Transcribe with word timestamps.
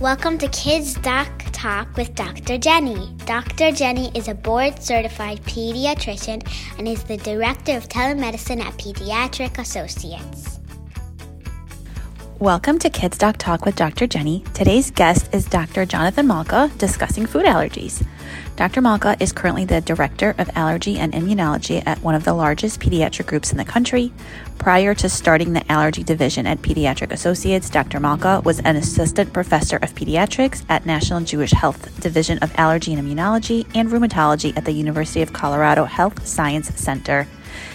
Welcome 0.00 0.38
to 0.38 0.48
Kids 0.48 0.94
Doc 0.94 1.28
Talk 1.52 1.96
with 1.96 2.16
Dr. 2.16 2.58
Jenny. 2.58 3.14
Dr. 3.26 3.70
Jenny 3.70 4.10
is 4.16 4.26
a 4.26 4.34
board 4.34 4.82
certified 4.82 5.40
pediatrician 5.44 6.44
and 6.78 6.88
is 6.88 7.04
the 7.04 7.16
director 7.18 7.76
of 7.76 7.88
telemedicine 7.88 8.60
at 8.60 8.76
Pediatric 8.76 9.56
Associates. 9.56 10.53
Welcome 12.44 12.78
to 12.80 12.90
Kids 12.90 13.16
Doc 13.16 13.38
Talk 13.38 13.64
with 13.64 13.74
Dr. 13.74 14.06
Jenny. 14.06 14.44
Today's 14.52 14.90
guest 14.90 15.34
is 15.34 15.46
Dr. 15.46 15.86
Jonathan 15.86 16.26
Malka 16.26 16.70
discussing 16.76 17.24
food 17.24 17.46
allergies. 17.46 18.06
Dr. 18.56 18.82
Malka 18.82 19.16
is 19.18 19.32
currently 19.32 19.64
the 19.64 19.80
Director 19.80 20.34
of 20.36 20.50
Allergy 20.54 20.98
and 20.98 21.14
Immunology 21.14 21.82
at 21.86 22.02
one 22.02 22.14
of 22.14 22.24
the 22.24 22.34
largest 22.34 22.80
pediatric 22.80 23.28
groups 23.28 23.50
in 23.50 23.56
the 23.56 23.64
country. 23.64 24.12
Prior 24.58 24.94
to 24.94 25.08
starting 25.08 25.54
the 25.54 25.72
allergy 25.72 26.04
division 26.04 26.46
at 26.46 26.60
Pediatric 26.60 27.12
Associates, 27.12 27.70
Dr. 27.70 27.98
Malka 27.98 28.42
was 28.44 28.60
an 28.60 28.76
assistant 28.76 29.32
professor 29.32 29.76
of 29.76 29.94
pediatrics 29.94 30.66
at 30.68 30.84
National 30.84 31.20
Jewish 31.22 31.52
Health 31.52 31.98
Division 32.00 32.36
of 32.40 32.54
Allergy 32.58 32.92
and 32.92 33.02
Immunology 33.02 33.66
and 33.74 33.88
Rheumatology 33.88 34.54
at 34.54 34.66
the 34.66 34.72
University 34.72 35.22
of 35.22 35.32
Colorado 35.32 35.84
Health 35.84 36.26
Science 36.26 36.68
Center. 36.78 37.26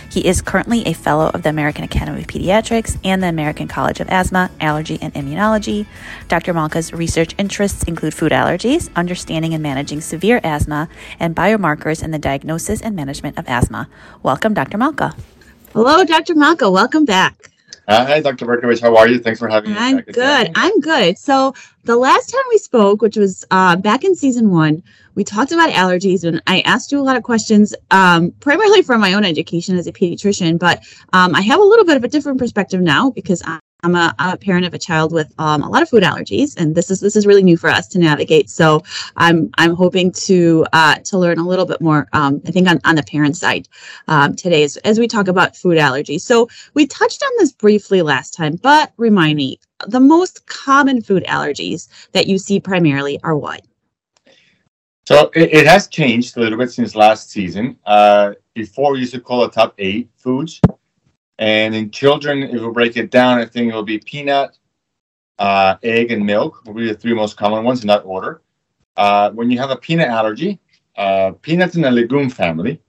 He 0.10 0.26
is 0.26 0.42
currently 0.42 0.88
a 0.88 0.94
fellow 0.94 1.30
of 1.30 1.44
the 1.44 1.50
American 1.50 1.84
Academy 1.84 2.22
of 2.22 2.28
Pediatrics 2.28 2.98
and 3.04 3.22
the 3.22 3.28
American 3.28 3.68
College 3.68 4.00
of 4.00 4.10
Asthma, 4.10 4.50
Allergy, 4.60 4.98
and 5.04 5.14
Immunology. 5.14 5.86
Dr. 6.28 6.52
Malka's 6.52 6.92
research 6.92 7.36
interests 7.38 7.84
include 7.84 8.16
food 8.16 8.32
allergies, 8.32 8.90
understanding 8.96 9.54
and 9.54 9.62
managing 9.62 10.02
severe 10.02 10.42
asthma, 10.44 10.90
and 11.20 11.36
biomarkers 11.36 12.04
in 12.04 12.10
the 12.10 12.18
diagnosis 12.18 12.82
and 12.82 12.96
management 12.96 13.38
of 13.38 13.48
asthma. 13.48 13.88
Welcome, 14.24 14.56
Dr. 14.56 14.80
Malka. 14.80 15.14
Hello, 15.74 16.04
Dr. 16.04 16.34
Malka. 16.34 16.72
Welcome 16.72 17.06
back. 17.06 17.52
Uh, 17.90 18.06
hi, 18.06 18.22
Dr. 18.22 18.46
Berkovich. 18.46 18.80
How 18.80 18.96
are 18.96 19.08
you? 19.08 19.18
Thanks 19.18 19.40
for 19.40 19.48
having 19.48 19.72
me. 19.72 19.78
I'm 19.80 20.02
good. 20.02 20.52
I'm 20.54 20.80
good. 20.80 21.18
So 21.18 21.56
the 21.86 21.96
last 21.96 22.30
time 22.30 22.44
we 22.52 22.60
spoke, 22.60 23.02
which 23.02 23.18
was 23.18 23.44
uh, 23.50 23.78
back 23.78 24.04
in 24.04 24.16
season 24.16 24.52
one, 24.52 24.84
we 25.16 25.24
talked 25.24 25.52
about 25.52 25.72
allergies, 25.72 26.24
and 26.24 26.40
I 26.46 26.60
asked 26.62 26.92
you 26.92 27.00
a 27.00 27.02
lot 27.02 27.18
of 27.18 27.24
questions, 27.24 27.74
um, 27.90 28.30
primarily 28.42 28.84
from 28.84 29.02
my 29.02 29.16
own 29.16 29.26
education 29.26 29.76
as 29.76 29.88
a 29.88 29.92
pediatrician. 29.92 30.60
But 30.60 30.84
um, 31.14 31.34
I 31.34 31.42
have 31.42 31.60
a 31.60 31.64
little 31.64 31.84
bit 31.84 31.98
of 31.98 32.04
a 32.04 32.08
different 32.08 32.38
perspective 32.38 32.80
now 32.80 33.10
because 33.10 33.42
I'm 33.82 33.96
a, 33.96 34.38
parent 34.42 34.66
of 34.66 34.74
a 34.74 34.78
child 34.78 35.14
with 35.14 35.34
um, 35.38 35.64
a 35.64 35.70
lot 35.70 35.82
of 35.82 35.90
food 35.90 36.04
allergies, 36.04 36.56
and 36.58 36.76
this 36.76 36.92
is 36.92 37.00
this 37.00 37.16
is 37.16 37.26
really 37.26 37.44
new 37.44 37.56
for 37.56 37.70
us 37.70 37.88
to 37.90 38.00
navigate. 38.00 38.50
So 38.50 38.84
I'm 39.16 39.50
I'm 39.58 39.74
hoping 39.74 40.12
to 40.12 40.66
uh, 40.74 40.96
to 40.96 41.18
learn 41.18 41.40
a 41.40 41.48
little 41.48 41.66
bit 41.66 41.80
more. 41.80 42.08
Um, 42.12 42.42
I 42.46 42.52
think 42.52 42.68
on, 42.68 42.82
on 42.84 42.96
the 42.96 43.04
parent 43.04 43.38
side 43.38 43.68
um, 44.08 44.36
today 44.36 44.64
as, 44.64 44.78
as 44.78 45.00
we 45.00 45.08
talk 45.08 45.28
about 45.28 45.56
food 45.56 45.78
allergies. 45.78 46.22
So 46.22 46.50
we 46.74 46.88
touched 46.88 47.24
on 47.24 47.32
this 47.38 47.54
briefly 47.54 48.02
last 48.02 48.34
time, 48.34 48.58
but 48.58 48.92
remind 48.98 49.38
me 49.38 49.60
the 49.88 50.00
most 50.00 50.46
common 50.48 51.02
food 51.02 51.24
allergies 51.26 51.88
that 52.12 52.28
you 52.28 52.38
see 52.38 52.60
primarily 52.60 53.20
are 53.24 53.38
what? 53.38 53.66
So 55.08 55.32
it, 55.34 55.54
it 55.54 55.68
has 55.68 55.88
changed 55.88 56.38
a 56.38 56.42
little 56.42 56.58
bit 56.58 56.72
since 56.72 56.96
last 56.96 57.32
season. 57.32 57.78
Uh, 57.86 58.34
before 58.54 58.92
we 58.92 59.00
used 59.00 59.14
to 59.14 59.22
call 59.22 59.42
the 59.42 59.50
top 59.50 59.74
eight 59.78 60.10
foods. 60.18 60.60
And 61.40 61.74
in 61.74 61.90
children, 61.90 62.44
if 62.44 62.62
we 62.62 62.70
break 62.70 62.98
it 62.98 63.12
down, 63.12 63.40
I 63.40 63.46
think 63.46 63.72
it 63.72 63.76
will 63.76 63.82
be 63.82 63.98
peanut, 63.98 64.58
uh, 65.40 65.78
egg, 65.84 66.12
and 66.12 66.26
milk 66.26 66.66
will 66.66 66.74
be 66.74 66.88
the 66.88 66.94
three 66.94 67.14
most 67.14 67.38
common 67.38 67.64
ones 67.64 67.82
in 67.82 67.88
that 67.88 68.04
order. 68.06 68.42
Uh, 68.98 69.32
when 69.32 69.50
you 69.50 69.58
have 69.58 69.72
a 69.72 69.78
peanut 69.78 70.10
allergy, 70.10 70.60
uh, 70.98 71.32
peanuts 71.42 71.76
in 71.76 71.82
the 71.82 71.90
legume 71.90 72.30
family. 72.30 72.82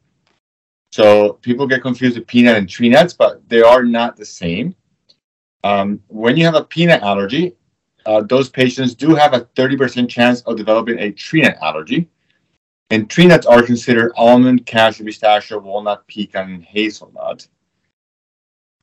So 0.90 1.34
people 1.34 1.68
get 1.68 1.82
confused 1.82 2.18
with 2.18 2.26
peanut 2.26 2.56
and 2.56 2.68
tree 2.68 2.88
nuts, 2.88 3.12
but 3.12 3.48
they 3.48 3.62
are 3.62 3.84
not 3.84 4.16
the 4.16 4.26
same. 4.26 4.74
Um, 5.62 6.02
when 6.08 6.36
you 6.36 6.44
have 6.44 6.56
a 6.56 6.64
peanut 6.64 7.02
allergy, 7.02 7.54
uh, 8.04 8.22
those 8.22 8.48
patients 8.48 8.96
do 8.96 9.14
have 9.14 9.32
a 9.32 9.42
30% 9.54 10.08
chance 10.08 10.40
of 10.42 10.56
developing 10.56 10.98
a 10.98 11.12
tree 11.12 11.42
nut 11.42 11.56
allergy. 11.62 12.08
And 12.90 13.08
tree 13.08 13.26
nuts 13.26 13.46
are 13.46 13.62
considered 13.62 14.10
almond, 14.16 14.66
cashew, 14.66 15.04
pistachio, 15.04 15.60
walnut, 15.60 16.04
pecan, 16.08 16.50
and 16.50 16.64
hazelnut. 16.64 17.46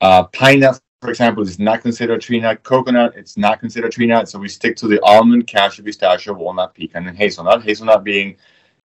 Uh, 0.01 0.23
pine 0.25 0.59
nut, 0.59 0.79
for 1.01 1.09
example, 1.09 1.43
is 1.43 1.59
not 1.59 1.81
considered 1.81 2.15
a 2.15 2.19
tree 2.19 2.39
nut. 2.39 2.63
Coconut, 2.63 3.13
it's 3.15 3.37
not 3.37 3.59
considered 3.59 3.87
a 3.87 3.91
tree 3.91 4.05
nut. 4.05 4.29
So 4.29 4.39
we 4.39 4.49
stick 4.49 4.75
to 4.77 4.87
the 4.87 5.01
almond, 5.01 5.47
cashew, 5.47 5.83
pistachio, 5.83 6.33
walnut, 6.33 6.73
pecan, 6.73 7.07
and 7.07 7.17
hazelnut. 7.17 7.63
Hazelnut 7.63 8.03
being 8.03 8.37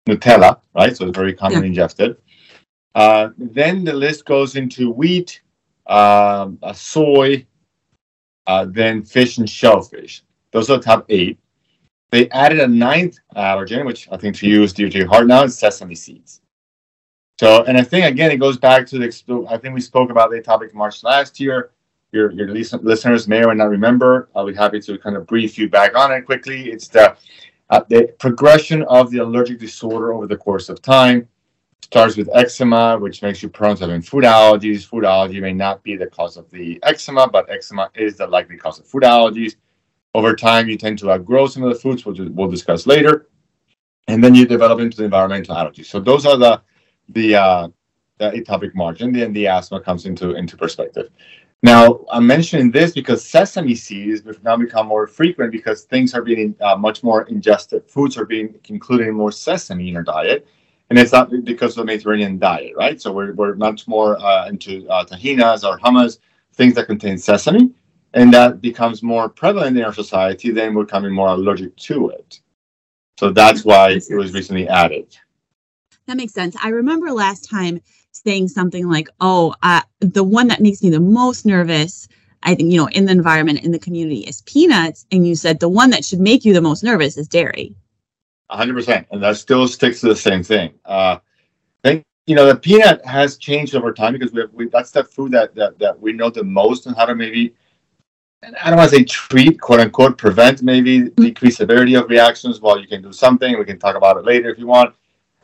Nutella, 0.07 0.59
right? 0.75 0.95
So 0.95 1.07
it's 1.07 1.17
very 1.17 1.33
commonly 1.33 1.67
yeah. 1.67 1.69
ingested. 1.69 2.17
Uh, 2.95 3.29
then 3.38 3.83
the 3.83 3.94
list 3.94 4.25
goes 4.25 4.55
into 4.55 4.91
wheat, 4.91 5.41
uh, 5.88 6.50
soy, 6.73 7.45
uh, 8.47 8.66
then 8.69 9.03
fish 9.03 9.38
and 9.38 9.50
shellfish. 9.50 10.23
Those 10.51 10.69
are 10.69 10.77
the 10.77 10.83
top 10.83 11.05
eight. 11.09 11.39
They 12.11 12.29
added 12.31 12.59
a 12.59 12.67
ninth 12.67 13.17
allergen, 13.38 13.85
which 13.85 14.09
I 14.11 14.17
think 14.17 14.35
to 14.38 14.47
you 14.47 14.63
is 14.63 14.73
dear 14.73 14.89
to 14.89 14.97
your 14.97 15.07
heart 15.07 15.27
now, 15.27 15.44
is 15.44 15.57
sesame 15.57 15.95
seeds. 15.95 16.41
So, 17.41 17.63
and 17.63 17.75
I 17.75 17.81
think 17.81 18.06
again, 18.06 18.29
it 18.29 18.38
goes 18.38 18.59
back 18.59 18.85
to 18.85 19.00
the. 19.00 19.47
I 19.50 19.57
think 19.57 19.74
we 19.74 19.81
spoke 19.81 20.12
about 20.12 20.29
the 20.29 20.40
atopic 20.40 20.75
March 20.75 21.03
last 21.03 21.40
year. 21.40 21.72
Your 22.12 22.29
your 22.34 22.47
listeners 22.47 23.28
may 23.28 23.44
or 23.44 23.47
may 23.47 23.56
not 23.56 23.72
remember. 23.72 24.29
I'll 24.35 24.46
be 24.46 24.53
happy 24.53 24.79
to 24.81 24.96
kind 25.00 25.16
of 25.16 25.25
brief 25.25 25.57
you 25.57 25.68
back 25.68 25.96
on 25.96 26.12
it 26.12 26.22
quickly. 26.22 26.69
It's 26.69 26.88
the 26.88 27.18
uh, 27.72 27.81
the 27.90 28.13
progression 28.19 28.84
of 28.84 29.09
the 29.09 29.18
allergic 29.25 29.57
disorder 29.57 30.13
over 30.13 30.28
the 30.28 30.38
course 30.38 30.69
of 30.69 30.84
time. 30.84 31.28
Starts 31.81 32.16
with 32.16 32.30
eczema, 32.31 33.00
which 33.00 33.24
makes 33.24 33.41
you 33.41 33.50
prone 33.50 33.75
to 33.78 33.85
having 33.85 34.03
food 34.03 34.24
allergies. 34.24 34.85
Food 34.85 35.03
allergy 35.03 35.41
may 35.41 35.51
not 35.51 35.81
be 35.81 35.96
the 35.96 36.06
cause 36.06 36.38
of 36.38 36.47
the 36.51 36.80
eczema, 36.84 37.28
but 37.28 37.50
eczema 37.50 37.90
is 37.96 38.18
the 38.18 38.28
likely 38.28 38.56
cause 38.56 38.78
of 38.80 38.85
food 38.85 39.01
allergies. 39.01 39.56
Over 40.13 40.35
time, 40.35 40.69
you 40.69 40.78
tend 40.78 41.00
to 41.00 41.09
outgrow 41.09 41.47
some 41.47 41.63
of 41.63 41.74
the 41.74 41.80
foods, 41.80 42.06
which 42.06 42.19
we'll 42.19 42.51
discuss 42.51 42.85
later, 42.85 43.30
and 44.07 44.24
then 44.24 44.35
you 44.35 44.46
develop 44.46 44.80
into 44.80 44.97
the 44.97 45.06
environmental 45.06 45.56
allergies. 45.56 45.88
So 45.88 46.00
those 46.00 46.28
are 46.28 46.38
the 46.38 46.62
the, 47.13 47.35
uh, 47.35 47.67
the 48.17 48.31
atopic 48.31 48.73
march, 48.75 48.99
then 48.99 49.33
the 49.33 49.47
asthma 49.47 49.79
comes 49.79 50.05
into, 50.05 50.35
into 50.35 50.57
perspective. 50.57 51.09
Now, 51.63 52.03
I'm 52.11 52.25
mentioning 52.25 52.72
this 52.72 52.91
because 52.91 53.23
sesame 53.23 53.75
seeds 53.75 54.25
have 54.25 54.44
now 54.44 54.57
become 54.57 54.88
more 54.88 55.05
frequent 55.05 55.51
because 55.51 55.83
things 55.83 56.16
are 56.16 56.23
being 56.23 56.55
uh, 56.59 56.75
much 56.75 57.03
more 57.03 57.27
ingested. 57.27 57.88
Foods 57.88 58.17
are 58.17 58.25
being 58.25 58.55
including 58.66 59.13
more 59.13 59.31
sesame 59.31 59.89
in 59.89 59.95
our 59.95 60.03
diet. 60.03 60.47
And 60.89 60.97
it's 60.97 61.11
not 61.11 61.29
because 61.45 61.77
of 61.77 61.83
the 61.83 61.85
Mediterranean 61.85 62.39
diet, 62.39 62.73
right? 62.75 63.00
So 63.00 63.13
we're, 63.13 63.33
we're 63.33 63.55
much 63.55 63.88
more 63.88 64.19
uh, 64.19 64.47
into 64.47 64.89
uh, 64.89 65.05
tahinas 65.05 65.63
or 65.63 65.79
hummus, 65.79 66.17
things 66.53 66.73
that 66.75 66.88
contain 66.88 67.17
sesame. 67.17 67.71
And 68.13 68.33
that 68.33 68.59
becomes 68.59 69.03
more 69.03 69.29
prevalent 69.29 69.77
in 69.77 69.83
our 69.83 69.94
society, 69.94 70.51
then 70.51 70.73
we're 70.73 70.83
becoming 70.83 71.13
more 71.13 71.29
allergic 71.29 71.75
to 71.77 72.09
it. 72.09 72.41
So 73.19 73.29
that's 73.31 73.63
why 73.63 73.91
it 73.91 74.16
was 74.16 74.33
recently 74.33 74.67
added. 74.67 75.16
That 76.07 76.17
makes 76.17 76.34
sense. 76.34 76.56
I 76.62 76.69
remember 76.69 77.12
last 77.12 77.50
time 77.50 77.79
saying 78.12 78.50
something 78.50 78.88
like, 78.88 79.09
"Oh, 79.19 79.56
uh, 79.63 79.81
the 80.00 80.23
one 80.23 80.47
that 80.47 80.62
makes 80.62 80.84
me 80.84 80.89
the 80.89 81.00
most 81.00 81.45
nervous." 81.45 82.07
I 82.44 82.56
think, 82.56 82.72
you 82.72 82.78
know, 82.78 82.88
in 82.88 83.06
the 83.06 83.12
environment, 83.12 83.63
in 83.63 83.72
the 83.72 83.79
community 83.79 84.22
is 84.22 84.41
peanuts. 84.44 85.06
And 85.12 85.28
you 85.28 85.35
said 85.35 85.59
the 85.59 85.69
one 85.69 85.89
that 85.91 86.03
should 86.03 86.19
make 86.19 86.44
you 86.44 86.53
the 86.53 86.62
most 86.62 86.84
nervous 86.84 87.17
is 87.17 87.28
dairy. 87.28 87.75
100%. 88.51 89.06
And 89.12 89.23
that 89.23 89.38
still 89.38 89.67
sticks 89.67 90.01
to 90.01 90.07
the 90.07 90.16
same 90.16 90.44
thing. 90.44 90.73
Uh, 90.85 91.19
think, 91.84 92.03
you 92.25 92.35
know, 92.35 92.45
the 92.45 92.56
peanut 92.56 93.06
has 93.06 93.38
changed 93.38 93.75
over 93.75 93.94
time 93.94 94.13
because 94.13 94.31
we, 94.31 94.41
have, 94.41 94.53
we 94.53 94.68
that's 94.69 94.91
the 94.91 95.03
food 95.03 95.31
that, 95.31 95.56
that, 95.56 95.78
that 95.79 96.00
we 96.00 96.13
know 96.13 96.29
the 96.29 96.44
most 96.44 96.88
and 96.88 96.95
how 96.95 97.06
to 97.06 97.16
maybe, 97.16 97.53
I 98.44 98.69
don't 98.69 98.78
want 98.78 98.89
to 98.89 98.97
say 98.97 99.03
treat, 99.03 99.62
quote 99.62 99.79
unquote, 99.79 100.18
prevent 100.18 100.63
maybe 100.63 101.00
mm-hmm. 101.00 101.23
decrease 101.23 101.57
severity 101.57 101.94
of 101.94 102.09
reactions. 102.09 102.59
Well, 102.59 102.79
you 102.79 102.88
can 102.88 103.03
do 103.03 103.13
something. 103.13 103.57
We 103.57 103.66
can 103.66 103.78
talk 103.78 103.95
about 103.95 104.18
it 104.18 104.25
later 104.25 104.50
if 104.50 104.57
you 104.57 104.66
want. 104.66 104.95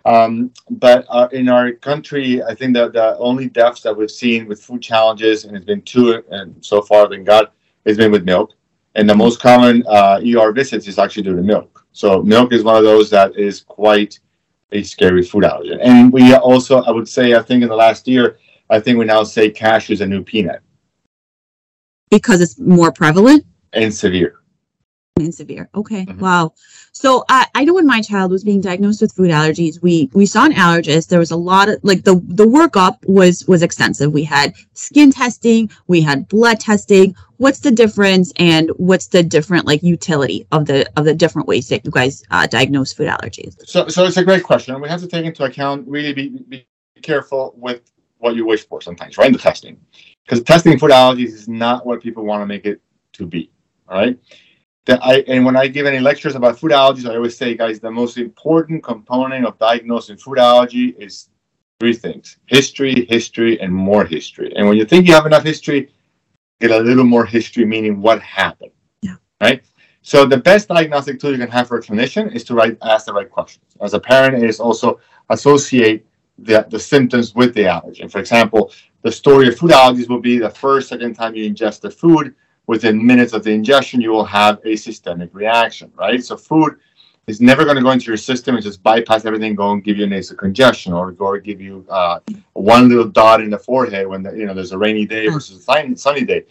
Um, 0.08 0.52
but 0.70 1.06
uh, 1.10 1.28
in 1.34 1.50
our 1.50 1.74
country, 1.74 2.42
I 2.42 2.56
think 2.56 2.74
that 2.76 2.94
the 2.94 3.18
only 3.18 3.50
deaths 3.50 3.82
that 3.82 3.96
we've 3.96 4.10
seen 4.10 4.48
with 4.48 4.62
food 4.62 4.82
challenges, 4.82 5.46
and 5.46 5.56
it's 5.56 5.66
been 5.66 5.82
two, 5.82 6.24
and 6.32 6.56
so 6.64 6.82
far 6.82 7.10
than 7.10 7.26
God, 7.26 7.50
has 7.86 7.98
been 7.98 8.12
with 8.12 8.24
milk. 8.24 8.54
And 8.96 9.10
the 9.10 9.16
most 9.16 9.42
common 9.42 9.84
uh, 9.88 10.22
ER 10.26 10.52
visits 10.54 10.88
is 10.88 10.98
actually 10.98 11.24
due 11.24 11.36
to 11.36 11.44
milk. 11.44 11.86
So 11.92 12.24
milk 12.24 12.54
is 12.54 12.64
one 12.64 12.78
of 12.78 12.84
those 12.84 13.10
that 13.10 13.36
is 13.38 13.62
quite 13.62 14.20
a 14.72 14.82
scary 14.82 15.24
food 15.24 15.44
allergen. 15.44 15.80
And 15.82 16.12
we 16.12 16.34
also, 16.36 16.82
I 16.84 16.92
would 16.92 17.08
say, 17.08 17.36
I 17.36 17.42
think 17.42 17.64
in 17.64 17.70
the 17.70 17.76
last 17.76 18.08
year, 18.08 18.38
I 18.70 18.80
think 18.80 18.98
we 18.98 19.06
now 19.06 19.24
say 19.24 19.50
cashew 19.50 19.94
is 19.94 20.02
a 20.02 20.08
new 20.08 20.24
peanut 20.24 20.62
because 22.10 22.42
it's 22.42 22.60
more 22.60 22.92
prevalent 22.92 23.46
and 23.74 23.94
severe 23.94 24.40
and 25.22 25.34
severe. 25.34 25.70
Okay. 25.76 26.06
Mm-hmm. 26.06 26.20
Wow. 26.20 26.54
So 26.92 27.26
I, 27.30 27.46
I 27.54 27.64
know 27.64 27.76
when 27.76 27.86
my 27.86 28.02
child 28.02 28.32
was 28.32 28.44
being 28.44 28.60
diagnosed 28.60 29.02
with 29.02 29.14
food 29.14 29.30
allergies, 29.30 29.80
we 29.82 30.10
we 30.14 30.26
saw 30.26 30.46
an 30.46 30.54
allergist. 30.54 31.10
There 31.10 31.20
was 31.20 31.30
a 31.30 31.36
lot 31.36 31.70
of 31.70 31.80
like 31.84 32.04
the 32.04 32.16
the 32.26 32.46
workup 32.46 32.98
was 33.06 33.48
was 33.48 33.62
extensive. 33.62 34.12
We 34.12 34.24
had 34.24 34.56
skin 34.74 35.12
testing, 35.12 35.70
we 35.86 36.02
had 36.02 36.28
blood 36.28 36.60
testing. 36.60 37.16
What's 37.38 37.60
the 37.60 37.70
difference, 37.70 38.34
and 38.38 38.72
what's 38.78 39.08
the 39.08 39.22
different 39.22 39.68
like 39.68 39.84
utility 39.84 40.48
of 40.52 40.66
the 40.66 40.90
of 40.98 41.06
the 41.06 41.14
different 41.14 41.48
ways 41.48 41.70
that 41.70 41.86
you 41.86 41.92
guys 41.92 42.24
uh, 42.32 42.48
diagnose 42.48 42.94
food 42.94 43.10
allergies? 43.10 43.56
So 43.68 43.88
so 43.90 44.06
it's 44.06 44.18
a 44.18 44.26
great 44.26 44.44
question. 44.44 44.82
We 44.82 44.90
have 44.90 45.02
to 45.02 45.08
take 45.08 45.26
into 45.26 45.44
account 45.44 45.88
really 45.88 46.14
be 46.14 46.30
be 46.30 46.68
careful 47.04 47.54
with 47.58 47.92
what 48.18 48.36
you 48.36 48.44
wish 48.44 48.66
for 48.66 48.82
sometimes, 48.82 49.20
right? 49.20 49.28
In 49.28 49.34
the 49.34 49.40
testing, 49.40 49.80
because 50.26 50.42
testing 50.42 50.80
food 50.80 50.90
allergies 50.90 51.34
is 51.34 51.48
not 51.48 51.86
what 51.86 52.02
people 52.02 52.26
want 52.26 52.42
to 52.42 52.48
make 52.48 52.66
it 52.66 52.82
to 53.14 53.28
be. 53.28 53.52
All 53.88 54.00
right 54.00 54.18
The, 54.88 54.98
I, 55.04 55.16
and 55.28 55.46
when 55.46 55.58
I 55.58 55.68
give 55.68 55.86
any 55.86 56.00
lectures 56.00 56.36
about 56.36 56.58
food 56.58 56.72
allergies, 56.72 57.10
I 57.10 57.16
always 57.16 57.38
say, 57.38 57.56
guys, 57.56 57.82
the 57.82 57.92
most 57.92 58.18
important 58.18 58.82
component 58.82 59.46
of 59.46 59.60
diagnosing 59.60 60.16
food 60.16 60.40
allergy 60.40 60.96
is 60.98 61.28
three 61.82 61.94
things 61.94 62.38
history, 62.46 63.06
history, 63.10 63.60
and 63.60 63.72
more 63.72 64.06
history. 64.06 64.54
And 64.56 64.66
when 64.66 64.78
you 64.78 64.86
think 64.86 65.06
you 65.06 65.14
have 65.14 65.26
enough 65.26 65.44
history, 65.44 65.92
get 66.62 66.72
a 66.72 66.80
little 66.80 67.04
more 67.04 67.26
history, 67.26 67.66
meaning 67.66 68.02
what 68.02 68.22
happened. 68.22 68.72
Yeah. 69.02 69.16
Right? 69.42 69.62
So 70.04 70.26
the 70.26 70.38
best 70.38 70.70
diagnostic 70.70 71.20
tool 71.20 71.34
you 71.34 71.38
can 71.38 71.52
have 71.52 71.68
for 71.68 71.80
a 71.80 71.82
clinician 71.82 72.34
is 72.34 72.46
to 72.46 72.54
write, 72.54 72.78
ask 72.82 73.08
the 73.08 73.14
right 73.14 73.30
questions. 73.30 73.66
As 73.82 73.94
a 73.94 74.00
parent, 74.00 74.42
is 74.42 74.62
also 74.62 75.02
associate 75.30 76.08
the, 76.38 76.66
the 76.70 76.80
symptoms 76.80 77.36
with 77.36 77.54
the 77.54 77.64
allergen. 77.64 78.10
For 78.10 78.20
example, 78.20 78.72
the 79.02 79.12
story 79.12 79.50
of 79.50 79.58
food 79.58 79.72
allergies 79.72 80.08
will 80.08 80.22
be 80.22 80.38
the 80.38 80.50
first, 80.50 80.88
second 80.88 81.16
time 81.16 81.36
you 81.36 81.52
ingest 81.52 81.82
the 81.82 81.92
food, 81.92 82.34
within 82.68 83.04
minutes 83.06 83.34
of 83.34 83.44
the 83.44 83.52
ingestion, 83.52 84.02
you 84.02 84.12
will 84.12 84.26
have 84.26 84.60
a 84.66 84.76
systemic 84.76 85.30
reaction, 85.34 85.92
right? 85.96 86.24
So 86.24 86.38
food 86.38 86.78
is 87.28 87.42
never 87.42 87.64
going 87.66 87.76
to 87.76 87.82
go 87.82 87.92
into 87.92 88.06
your 88.06 88.18
system 88.18 88.56
and 88.56 88.64
just 88.64 88.84
bypass 88.84 89.26
everything, 89.26 89.56
go 89.56 89.72
and 89.72 89.84
give 89.84 89.98
you 89.98 90.08
nasal 90.08 90.38
congestion 90.38 90.94
or 90.94 91.12
go 91.12 91.26
or 91.26 91.40
give 91.40 91.60
you 91.60 91.86
uh, 91.90 92.20
one 92.54 92.88
little 92.88 93.08
dot 93.08 93.42
in 93.42 93.50
the 93.50 93.58
forehead 93.58 94.08
when 94.08 94.24
the, 94.24 94.32
you 94.32 94.46
know 94.46 94.54
there's 94.54 94.72
a 94.72 94.78
rainy 94.78 95.06
day 95.06 95.28
versus 95.28 95.66
a 95.68 95.96
sunny 95.96 96.24
day. 96.24 96.44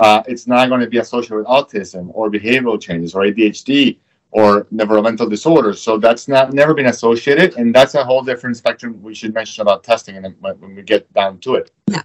Uh, 0.00 0.22
it's 0.28 0.46
not 0.46 0.68
going 0.68 0.80
to 0.80 0.86
be 0.86 0.98
associated 0.98 1.36
with 1.36 1.46
autism 1.46 2.10
or 2.12 2.30
behavioral 2.30 2.80
changes 2.80 3.14
or 3.14 3.22
ADHD 3.22 3.98
or 4.30 4.66
developmental 4.74 5.28
disorders. 5.28 5.80
So 5.82 5.98
that's 5.98 6.28
not 6.28 6.52
never 6.52 6.74
been 6.74 6.86
associated, 6.86 7.56
and 7.56 7.74
that's 7.74 7.94
a 7.94 8.04
whole 8.04 8.22
different 8.22 8.56
spectrum 8.56 9.00
we 9.02 9.14
should 9.14 9.34
mention 9.34 9.62
about 9.62 9.82
testing 9.82 10.16
and 10.16 10.34
when 10.40 10.74
we 10.74 10.82
get 10.82 11.12
down 11.14 11.38
to 11.40 11.54
it. 11.54 11.70
Yeah. 11.88 12.02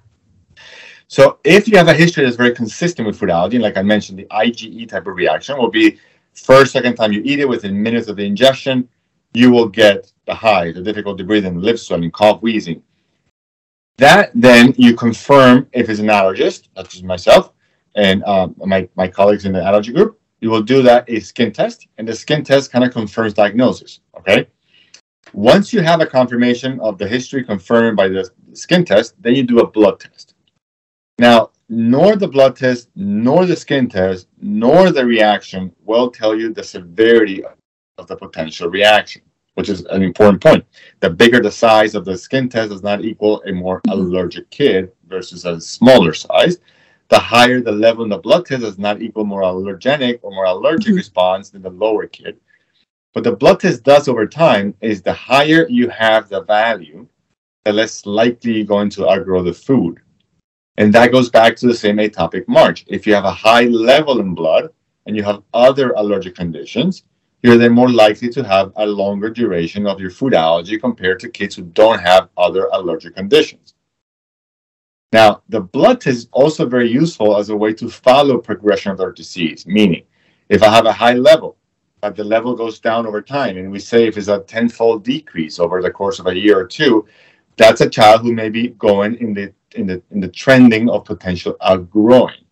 So 1.14 1.38
if 1.44 1.68
you 1.68 1.78
have 1.78 1.90
a 1.90 1.94
history 1.94 2.24
that's 2.24 2.38
very 2.38 2.56
consistent 2.56 3.06
with 3.06 3.20
food 3.20 3.30
allergy, 3.30 3.60
like 3.60 3.78
I 3.78 3.84
mentioned, 3.84 4.18
the 4.18 4.26
IgE 4.32 4.90
type 4.90 5.06
of 5.06 5.16
reaction 5.16 5.60
will 5.60 5.70
be 5.70 6.00
first, 6.34 6.72
second 6.72 6.96
time 6.96 7.12
you 7.12 7.22
eat 7.24 7.40
it, 7.40 7.48
within 7.48 7.84
minutes 7.84 8.08
of 8.08 8.16
the 8.16 8.26
ingestion, 8.26 8.90
you 9.36 9.52
will 9.52 9.68
get 9.68 10.12
the 10.26 10.34
high, 10.34 10.72
the 10.72 10.82
difficulty 10.82 11.22
breathing, 11.22 11.60
lip 11.60 11.78
swelling, 11.78 12.10
cough, 12.10 12.42
wheezing. 12.42 12.82
That 14.00 14.32
then 14.34 14.74
you 14.76 14.96
confirm 14.96 15.68
if 15.72 15.88
it's 15.88 16.00
an 16.00 16.08
allergist, 16.08 16.70
such 16.76 16.96
as 16.96 17.04
myself 17.04 17.54
and 17.94 18.24
um, 18.24 18.56
my, 18.58 18.90
my 18.96 19.08
colleagues 19.08 19.46
in 19.46 19.54
the 19.54 19.64
allergy 19.64 19.94
group, 19.94 20.20
you 20.42 20.50
will 20.50 20.64
do 20.64 20.82
that 20.82 21.08
a 21.08 21.20
skin 21.20 21.52
test, 21.52 21.86
and 22.00 22.08
the 22.08 22.16
skin 22.16 22.44
test 22.44 22.72
kind 22.72 22.84
of 22.84 22.92
confirms 22.92 23.36
diagnosis. 23.36 24.00
Okay. 24.18 24.48
Once 25.34 25.72
you 25.74 25.82
have 25.82 26.02
a 26.02 26.08
confirmation 26.08 26.80
of 26.80 26.98
the 26.98 27.08
history 27.08 27.44
confirmed 27.44 27.96
by 27.96 28.08
the 28.08 28.28
skin 28.54 28.84
test, 28.84 29.14
then 29.22 29.36
you 29.36 29.44
do 29.44 29.60
a 29.60 29.68
blood 29.68 30.00
test. 30.00 30.33
Now, 31.20 31.52
nor 31.70 32.16
the 32.16 32.28
blood 32.28 32.56
test, 32.56 32.90
nor 32.96 33.46
the 33.46 33.56
skin 33.56 33.88
test, 33.88 34.28
nor 34.42 34.92
the 34.92 35.06
reaction 35.06 35.74
will 35.84 36.10
tell 36.10 36.36
you 36.36 36.54
the 36.54 36.64
severity 36.64 37.44
of 37.98 38.08
the 38.08 38.16
potential 38.16 38.70
reaction, 38.70 39.22
which 39.54 39.70
is 39.70 39.86
an 39.86 40.02
important 40.02 40.42
point. 40.42 40.66
The 41.00 41.10
bigger 41.10 41.42
the 41.42 41.52
size 41.52 41.96
of 41.96 42.06
the 42.06 42.18
skin 42.18 42.50
test 42.50 42.72
does 42.72 42.84
not 42.84 43.06
equal 43.06 43.44
a 43.44 43.52
more 43.52 43.82
allergic 43.90 44.50
kid 44.50 44.92
versus 45.08 45.46
a 45.46 45.62
smaller 45.62 46.14
size. 46.14 46.58
The 47.10 47.20
higher 47.20 47.62
the 47.62 47.72
level 47.72 48.04
in 48.04 48.10
the 48.10 48.18
blood 48.18 48.46
test 48.46 48.62
does 48.62 48.80
not 48.80 49.02
equal 49.02 49.26
more 49.26 49.42
allergenic 49.42 50.20
or 50.24 50.32
more 50.32 50.46
allergic 50.46 50.90
mm-hmm. 50.90 50.98
response 50.98 51.52
than 51.52 51.62
the 51.62 51.70
lower 51.70 52.08
kid. 52.08 52.38
What 53.14 53.24
the 53.24 53.36
blood 53.36 53.60
test 53.60 53.84
does 53.84 54.08
over 54.08 54.26
time 54.26 54.74
is 54.82 55.04
the 55.04 55.14
higher 55.14 55.68
you 55.70 55.90
have 55.90 56.30
the 56.30 56.42
value, 56.42 57.08
the 57.64 57.72
less 57.72 58.08
likely 58.08 58.54
you're 58.54 58.66
going 58.66 58.90
to 58.92 59.08
outgrow 59.08 59.44
the 59.44 59.54
food. 59.54 60.00
And 60.78 60.92
that 60.94 61.12
goes 61.12 61.30
back 61.30 61.56
to 61.58 61.68
the 61.68 61.76
same 61.76 61.98
atopic 61.98 62.48
march. 62.48 62.84
If 62.88 63.06
you 63.06 63.14
have 63.14 63.26
a 63.26 63.32
high 63.32 63.66
level 63.66 64.20
in 64.20 64.34
blood 64.34 64.70
and 65.06 65.16
you 65.16 65.24
have 65.24 65.44
other 65.54 65.92
allergic 65.92 66.36
conditions, 66.36 67.04
you're 67.44 67.58
then 67.58 67.74
more 67.74 67.92
likely 67.92 68.30
to 68.30 68.44
have 68.44 68.72
a 68.78 68.86
longer 68.86 69.30
duration 69.30 69.86
of 69.86 70.00
your 70.00 70.10
food 70.10 70.34
allergy 70.34 70.80
compared 70.80 71.20
to 71.20 71.30
kids 71.30 71.56
who 71.56 71.64
don't 71.64 72.00
have 72.00 72.30
other 72.38 72.70
allergic 72.72 73.16
conditions. 73.16 73.76
Now, 75.12 75.44
the 75.50 75.62
blood 75.62 76.02
test 76.02 76.18
is 76.18 76.28
also 76.32 76.66
very 76.66 76.90
useful 76.90 77.38
as 77.38 77.50
a 77.50 77.56
way 77.56 77.74
to 77.74 77.90
follow 77.90 78.40
progression 78.40 78.92
of 78.92 78.98
their 78.98 79.12
disease, 79.12 79.68
meaning 79.68 80.06
if 80.50 80.64
I 80.64 80.74
have 80.74 80.88
a 80.88 80.94
high 80.94 81.14
level, 81.14 81.58
but 82.02 82.16
the 82.16 82.24
level 82.24 82.56
goes 82.56 82.80
down 82.80 83.06
over 83.06 83.22
time, 83.22 83.58
and 83.58 83.72
we 83.72 83.80
say 83.80 84.08
if 84.08 84.18
it's 84.18 84.28
a 84.28 84.40
tenfold 84.40 85.04
decrease 85.04 85.60
over 85.60 85.82
the 85.82 85.92
course 85.92 86.18
of 86.18 86.28
a 86.28 86.36
year 86.36 86.58
or 86.58 86.66
two, 86.66 87.06
that's 87.58 87.82
a 87.82 87.90
child 87.90 88.22
who 88.22 88.34
may 88.34 88.50
be 88.50 88.70
going 88.70 89.16
in 89.16 89.34
the 89.34 89.54
in 89.76 89.88
the 89.88 90.02
in 90.12 90.20
the 90.20 90.28
trending 90.28 90.90
of 90.90 91.06
potential 91.06 91.56
outgrowing. 91.62 92.46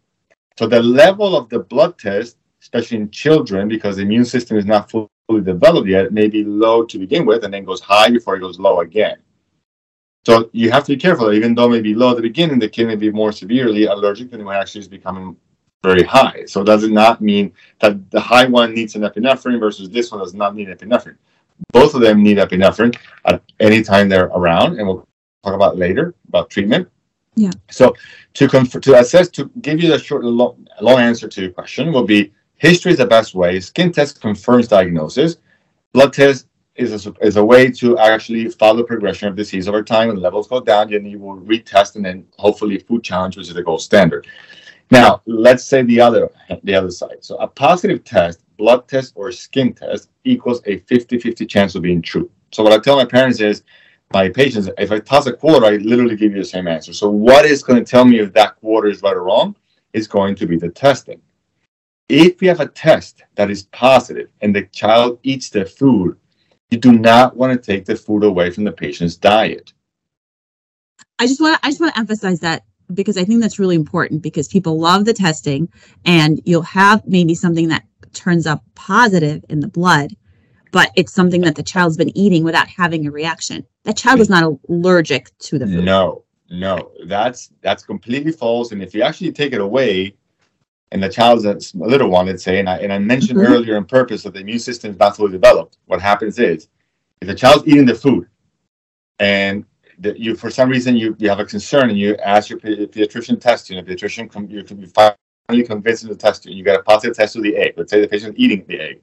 So 0.58 0.68
the 0.68 0.82
level 0.82 1.36
of 1.36 1.50
the 1.50 1.60
blood 1.60 1.98
test, 1.98 2.38
especially 2.62 2.98
in 2.98 3.12
children, 3.12 3.68
because 3.68 3.96
the 3.96 4.04
immune 4.04 4.26
system 4.26 4.58
is 4.58 4.66
not 4.66 4.92
fully 4.92 5.10
developed 5.44 5.88
yet, 5.88 6.12
may 6.12 6.28
be 6.28 6.44
low 6.44 6.84
to 6.86 7.00
begin 7.00 7.26
with, 7.26 7.44
and 7.44 7.54
then 7.54 7.66
goes 7.66 7.82
high 7.82 8.10
before 8.10 8.36
it 8.36 8.42
goes 8.42 8.60
low 8.60 8.82
again. 8.82 9.18
So 10.26 10.50
you 10.54 10.70
have 10.72 10.84
to 10.86 10.94
be 10.94 11.02
careful. 11.02 11.34
Even 11.34 11.56
though 11.56 11.66
it 11.66 11.72
may 11.72 11.82
be 11.82 11.96
low 11.96 12.12
at 12.12 12.18
the 12.18 12.22
beginning, 12.22 12.60
the 12.60 12.70
kid 12.70 12.88
may 12.88 12.96
be 12.96 13.10
more 13.12 13.32
severely 13.32 13.86
allergic 13.86 14.30
than 14.30 14.46
when 14.46 14.56
actually 14.56 14.82
is 14.82 14.88
becoming 14.88 15.36
very 15.82 16.04
high. 16.04 16.46
So 16.46 16.64
does 16.64 16.84
it 16.84 16.92
not 16.92 17.22
mean 17.22 17.54
that 17.80 18.12
the 18.12 18.22
high 18.22 18.46
one 18.46 18.76
needs 18.76 18.96
an 18.96 19.02
epinephrine 19.02 19.60
versus 19.60 19.90
this 19.90 20.12
one 20.12 20.20
does 20.20 20.36
not 20.36 20.56
need 20.56 20.68
epinephrine? 20.68 21.18
Both 21.72 21.94
of 21.94 22.02
them 22.02 22.24
need 22.24 22.38
epinephrine 22.38 22.98
at 23.26 23.42
any 23.60 23.82
time 23.84 24.10
they're 24.10 24.26
around, 24.26 24.78
and 24.78 24.88
we'll 24.88 25.08
talk 25.44 25.54
about 25.54 25.78
later 25.78 26.16
about 26.28 26.50
treatment. 26.50 26.88
Yeah. 27.36 27.52
So 27.70 27.96
to 28.34 28.48
conf- 28.48 28.82
to 28.82 29.00
assess 29.00 29.30
to 29.30 29.50
give 29.62 29.82
you 29.82 29.90
the 29.90 30.00
short 30.00 30.24
long, 30.24 30.68
long 30.82 31.00
answer 31.00 31.28
to 31.28 31.42
your 31.42 31.52
question 31.52 31.94
will 31.94 32.04
be 32.04 32.32
history 32.58 32.92
is 32.92 32.98
the 32.98 33.06
best 33.06 33.34
way. 33.36 33.60
Skin 33.60 33.92
test 33.92 34.22
confirms 34.22 34.68
diagnosis. 34.68 35.38
Blood 35.94 36.14
test 36.14 36.48
is 36.76 37.06
a, 37.06 37.14
is 37.22 37.38
a 37.38 37.44
way 37.44 37.70
to 37.72 37.98
actually 37.98 38.50
follow 38.50 38.84
progression 38.84 39.28
of 39.28 39.36
disease 39.36 39.68
over 39.68 39.84
time. 39.84 40.10
When 40.10 40.18
levels 40.18 40.48
go 40.48 40.60
down, 40.60 40.92
then 40.92 41.06
you 41.06 41.20
will 41.20 41.38
retest 41.38 41.96
and 41.96 42.06
then 42.06 42.26
hopefully 42.38 42.80
food 42.80 43.04
challenge, 43.04 43.38
which 43.38 43.48
is 43.48 43.54
the 43.54 43.64
gold 43.64 43.82
standard. 43.82 44.28
Now, 44.92 45.22
let's 45.26 45.64
say 45.64 45.84
the 45.84 46.02
other 46.02 46.30
the 46.64 46.76
other 46.76 46.92
side. 46.92 47.20
So 47.22 47.38
a 47.38 47.48
positive 47.48 48.04
test, 48.04 48.44
blood 48.58 48.88
test 48.90 49.14
or 49.16 49.32
skin 49.32 49.74
test 49.74 50.10
equals 50.26 50.62
a 50.66 50.80
50-50 50.82 51.48
chance 51.48 51.76
of 51.76 51.82
being 51.82 52.02
true. 52.02 52.30
So 52.52 52.62
what 52.62 52.74
I 52.74 52.80
tell 52.80 52.98
my 52.98 53.06
parents 53.06 53.40
is 53.40 53.64
my 54.14 54.28
patients, 54.28 54.70
if 54.78 54.92
I 54.92 55.00
toss 55.00 55.26
a 55.28 55.34
quarter, 55.34 55.66
I 55.66 55.78
literally 55.78 56.18
give 56.18 56.34
you 56.34 56.40
the 56.40 56.46
same 56.46 56.68
answer. 56.68 56.92
So 56.92 57.10
what 57.10 57.46
is 57.46 57.64
going 57.64 57.84
to 57.84 57.90
tell 57.90 58.04
me 58.04 58.20
if 58.20 58.34
that 58.34 58.58
quarter 58.58 58.90
is 58.90 59.02
right 59.02 59.16
or 59.16 59.24
wrong 59.24 59.56
is 59.94 60.08
going 60.08 60.36
to 60.36 60.46
be 60.46 60.58
the 60.58 60.70
testing. 60.70 61.22
If 62.10 62.42
we 62.42 62.48
have 62.48 62.60
a 62.60 62.68
test 62.68 63.24
that 63.36 63.50
is 63.50 63.64
positive 63.72 64.28
and 64.42 64.54
the 64.54 64.64
child 64.64 65.20
eats 65.24 65.50
the 65.50 65.66
food, 65.66 66.18
you 66.70 66.78
do 66.78 66.92
not 66.92 67.38
want 67.38 67.54
to 67.54 67.72
take 67.72 67.86
the 67.86 67.96
food 67.96 68.26
away 68.26 68.50
from 68.52 68.66
the 68.66 68.72
patient's 68.74 69.16
diet. 69.16 69.72
I 71.20 71.28
just 71.28 71.40
want 71.40 71.58
to, 71.58 71.66
I 71.66 71.70
just 71.70 71.80
want 71.80 71.94
to 71.94 72.00
emphasize 72.00 72.42
that 72.42 72.64
because 72.94 73.18
I 73.18 73.24
think 73.24 73.42
that's 73.42 73.60
really 73.60 73.76
important 73.76 74.22
because 74.22 74.48
people 74.48 74.80
love 74.80 75.06
the 75.06 75.14
testing 75.14 75.70
and 76.06 76.42
you'll 76.46 76.62
have 76.64 77.06
maybe 77.08 77.36
something 77.36 77.68
that 77.70 77.84
turns 78.14 78.46
up 78.46 78.64
positive 78.76 79.44
in 79.50 79.60
the 79.60 79.68
blood 79.68 80.16
but 80.72 80.92
it's 80.96 81.14
something 81.14 81.42
that 81.42 81.56
the 81.56 81.64
child's 81.64 81.98
been 81.98 82.16
eating 82.18 82.44
without 82.44 82.68
having 82.68 83.06
a 83.06 83.12
reaction. 83.12 83.66
That 83.84 83.98
child 83.98 84.20
is 84.20 84.30
not 84.30 84.44
allergic 84.70 85.38
to 85.40 85.60
the 85.60 85.68
food. 85.68 85.84
No, 85.84 86.24
no, 86.50 86.92
that's 87.06 87.52
that's 87.62 87.84
completely 87.84 88.32
false. 88.32 88.72
And 88.72 88.82
if 88.82 88.96
you 88.96 89.02
actually 89.04 89.32
take 89.32 89.54
it 89.54 89.62
away, 89.62 90.16
and 90.92 91.04
the 91.04 91.10
child's 91.10 91.46
a 91.46 91.58
little 91.78 92.10
one, 92.10 92.28
let's 92.28 92.44
say, 92.44 92.60
and 92.60 92.70
I 92.70 92.78
and 92.78 92.92
I 92.92 93.00
mentioned 93.00 93.40
mm-hmm. 93.40 93.54
earlier 93.54 93.78
on 93.78 93.86
purpose 93.86 94.24
that 94.24 94.34
the 94.34 94.40
immune 94.40 94.60
system 94.60 94.92
is 94.92 95.00
not 95.00 95.18
fully 95.18 95.32
developed. 95.32 95.78
What 95.86 96.02
happens 96.02 96.40
is, 96.40 96.70
if 97.22 97.28
the 97.28 97.36
child's 97.36 97.68
eating 97.68 97.86
the 97.86 97.96
food, 97.96 98.28
and 99.20 99.66
the, 100.00 100.20
you 100.20 100.36
for 100.36 100.50
some 100.50 100.70
reason 100.70 100.96
you, 100.96 101.16
you 101.20 101.30
have 101.30 101.40
a 101.40 101.46
concern 101.46 101.90
and 101.90 102.00
you 102.00 102.16
ask 102.18 102.50
your 102.50 102.60
pediatrician 102.60 103.28
to 103.28 103.36
test 103.38 103.70
you, 103.70 103.78
and 103.78 103.88
the 103.88 103.96
pediatrician 103.96 104.32
com- 104.32 104.50
you 104.50 104.64
can 104.64 104.78
be 104.78 104.88
finally 104.88 105.66
convinced 105.66 106.08
to 106.08 106.16
test 106.16 106.46
you, 106.46 106.52
and 106.52 106.58
you 106.58 106.64
get 106.64 106.80
a 106.80 106.84
positive 106.84 107.16
test 107.16 107.34
to 107.34 107.42
the 107.42 107.56
egg. 107.56 107.74
Let's 107.78 107.92
say 107.92 108.02
the 108.02 108.08
patient 108.08 108.36
is 108.36 108.44
eating 108.44 108.66
the 108.68 108.80
egg 108.80 109.02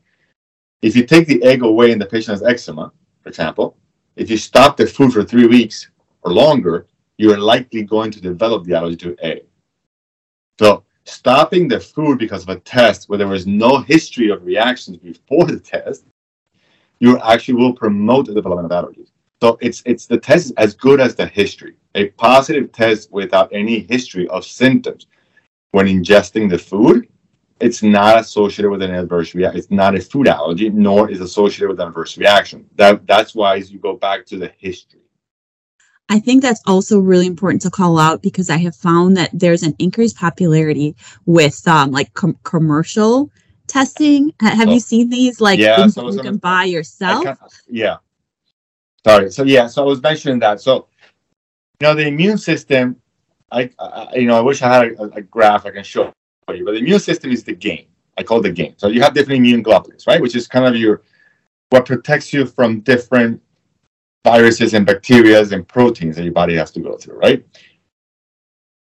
if 0.82 0.94
you 0.94 1.04
take 1.04 1.26
the 1.26 1.42
egg 1.42 1.62
away 1.62 1.92
and 1.92 2.00
the 2.00 2.06
patient 2.06 2.38
has 2.38 2.42
eczema, 2.42 2.92
for 3.22 3.28
example, 3.28 3.76
if 4.16 4.30
you 4.30 4.36
stop 4.36 4.76
the 4.76 4.86
food 4.86 5.12
for 5.12 5.24
three 5.24 5.46
weeks 5.46 5.90
or 6.22 6.32
longer, 6.32 6.86
you 7.16 7.32
are 7.32 7.38
likely 7.38 7.82
going 7.82 8.10
to 8.12 8.20
develop 8.20 8.64
the 8.64 8.74
allergy 8.74 8.96
to 8.96 9.16
egg. 9.20 9.42
So 10.58 10.84
stopping 11.04 11.68
the 11.68 11.80
food 11.80 12.18
because 12.18 12.42
of 12.42 12.48
a 12.50 12.60
test 12.60 13.08
where 13.08 13.18
there 13.18 13.28
was 13.28 13.46
no 13.46 13.78
history 13.78 14.30
of 14.30 14.44
reactions 14.44 14.98
before 14.98 15.46
the 15.46 15.58
test, 15.58 16.04
you 17.00 17.18
actually 17.20 17.54
will 17.54 17.72
promote 17.72 18.26
the 18.26 18.34
development 18.34 18.70
of 18.70 18.84
allergies. 18.84 19.10
So 19.42 19.56
it's 19.60 19.82
it's 19.86 20.06
the 20.06 20.18
test 20.18 20.52
as 20.56 20.74
good 20.74 21.00
as 21.00 21.14
the 21.14 21.26
history. 21.26 21.76
A 21.94 22.08
positive 22.10 22.72
test 22.72 23.10
without 23.12 23.48
any 23.52 23.80
history 23.80 24.26
of 24.28 24.44
symptoms 24.44 25.06
when 25.72 25.86
ingesting 25.86 26.48
the 26.50 26.58
food 26.58 27.08
it's 27.60 27.82
not 27.82 28.20
associated 28.20 28.70
with 28.70 28.82
an 28.82 28.94
adverse 28.94 29.34
reaction. 29.34 29.58
It's 29.58 29.70
not 29.70 29.96
a 29.96 30.00
food 30.00 30.28
allergy, 30.28 30.70
nor 30.70 31.10
is 31.10 31.20
associated 31.20 31.68
with 31.68 31.80
an 31.80 31.88
adverse 31.88 32.16
reaction. 32.16 32.64
That 32.76 33.06
that's 33.06 33.34
why 33.34 33.56
you 33.56 33.78
go 33.78 33.96
back 33.96 34.26
to 34.26 34.38
the 34.38 34.52
history. 34.58 35.00
I 36.08 36.20
think 36.20 36.40
that's 36.40 36.62
also 36.66 36.98
really 37.00 37.26
important 37.26 37.62
to 37.62 37.70
call 37.70 37.98
out 37.98 38.22
because 38.22 38.48
I 38.48 38.56
have 38.58 38.76
found 38.76 39.16
that 39.16 39.30
there's 39.32 39.62
an 39.62 39.74
increased 39.78 40.16
popularity 40.16 40.96
with 41.26 41.66
um, 41.68 41.90
like 41.90 42.14
com- 42.14 42.38
commercial 42.44 43.30
testing? 43.66 44.32
Have 44.40 44.68
So- 44.68 44.72
you 44.74 44.80
seen 44.80 45.10
these 45.10 45.40
like 45.40 45.58
Yeah, 45.58 45.76
things 45.76 45.94
so 45.94 46.00
I 46.00 46.02
that 46.02 46.06
was 46.06 46.16
you 46.16 46.22
can 46.22 46.36
buy 46.38 46.64
yourself? 46.64 47.26
yeah. 47.68 47.96
Sorry. 49.08 49.30
So 49.30 49.44
yeah. 49.44 49.66
So 49.66 49.82
I 49.82 49.86
was 49.86 50.02
mentioning 50.02 50.38
that. 50.40 50.60
So 50.60 50.88
you 51.80 51.86
know, 51.86 51.94
the 51.94 52.06
immune 52.06 52.38
system. 52.38 52.96
I, 53.50 53.70
I 53.78 54.16
you 54.16 54.26
know, 54.26 54.36
I 54.36 54.42
wish 54.42 54.60
I 54.60 54.68
had 54.68 54.92
a, 54.92 55.02
a 55.14 55.22
graph 55.22 55.64
I 55.64 55.70
can 55.70 55.82
show 55.82 56.12
you, 56.50 56.64
but 56.64 56.72
the 56.72 56.78
immune 56.78 56.98
system 56.98 57.30
is 57.32 57.42
the 57.42 57.54
game. 57.54 57.86
I 58.18 58.22
call 58.22 58.42
the 58.42 58.50
game. 58.50 58.74
So 58.76 58.88
you 58.88 59.00
have 59.00 59.14
different 59.14 59.38
immune 59.38 59.64
globulins, 59.64 60.06
right? 60.06 60.20
Which 60.20 60.36
is 60.36 60.46
kind 60.46 60.66
of 60.66 60.76
your 60.76 61.02
what 61.70 61.86
protects 61.86 62.32
you 62.32 62.44
from 62.44 62.80
different 62.80 63.40
viruses 64.24 64.74
and 64.74 64.84
bacteria 64.84 65.40
and 65.40 65.66
proteins 65.66 66.16
that 66.16 66.24
your 66.24 66.32
body 66.32 66.56
has 66.56 66.70
to 66.72 66.80
go 66.80 66.96
through, 66.98 67.16
right? 67.16 67.46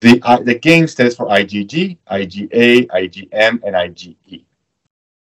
The 0.03 0.21
uh, 0.23 0.41
the 0.43 0.55
game 0.55 0.87
stands 0.87 1.17
for 1.17 1.27
IgG, 1.27 1.99
IgA, 2.09 2.87
IgM, 2.89 3.61
and 3.65 3.75
IgE. 3.75 4.45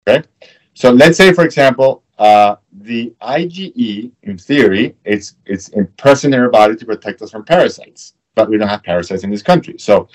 Okay, 0.08 0.26
so 0.74 0.90
let's 0.90 1.16
say, 1.16 1.32
for 1.32 1.44
example, 1.44 2.02
uh, 2.18 2.56
the 2.72 3.14
IgE, 3.22 4.10
in 4.22 4.38
theory, 4.38 4.96
it's 5.04 5.36
it's 5.46 5.68
in 5.68 5.86
present 5.96 6.34
in 6.34 6.40
our 6.40 6.50
body 6.50 6.76
to 6.76 6.84
protect 6.84 7.22
us 7.22 7.30
from 7.30 7.44
parasites, 7.44 8.14
but 8.34 8.48
we 8.48 8.58
don't 8.58 8.68
have 8.68 8.82
parasites 8.82 9.24
in 9.24 9.30
this 9.30 9.42
country. 9.42 9.78
So, 9.78 10.08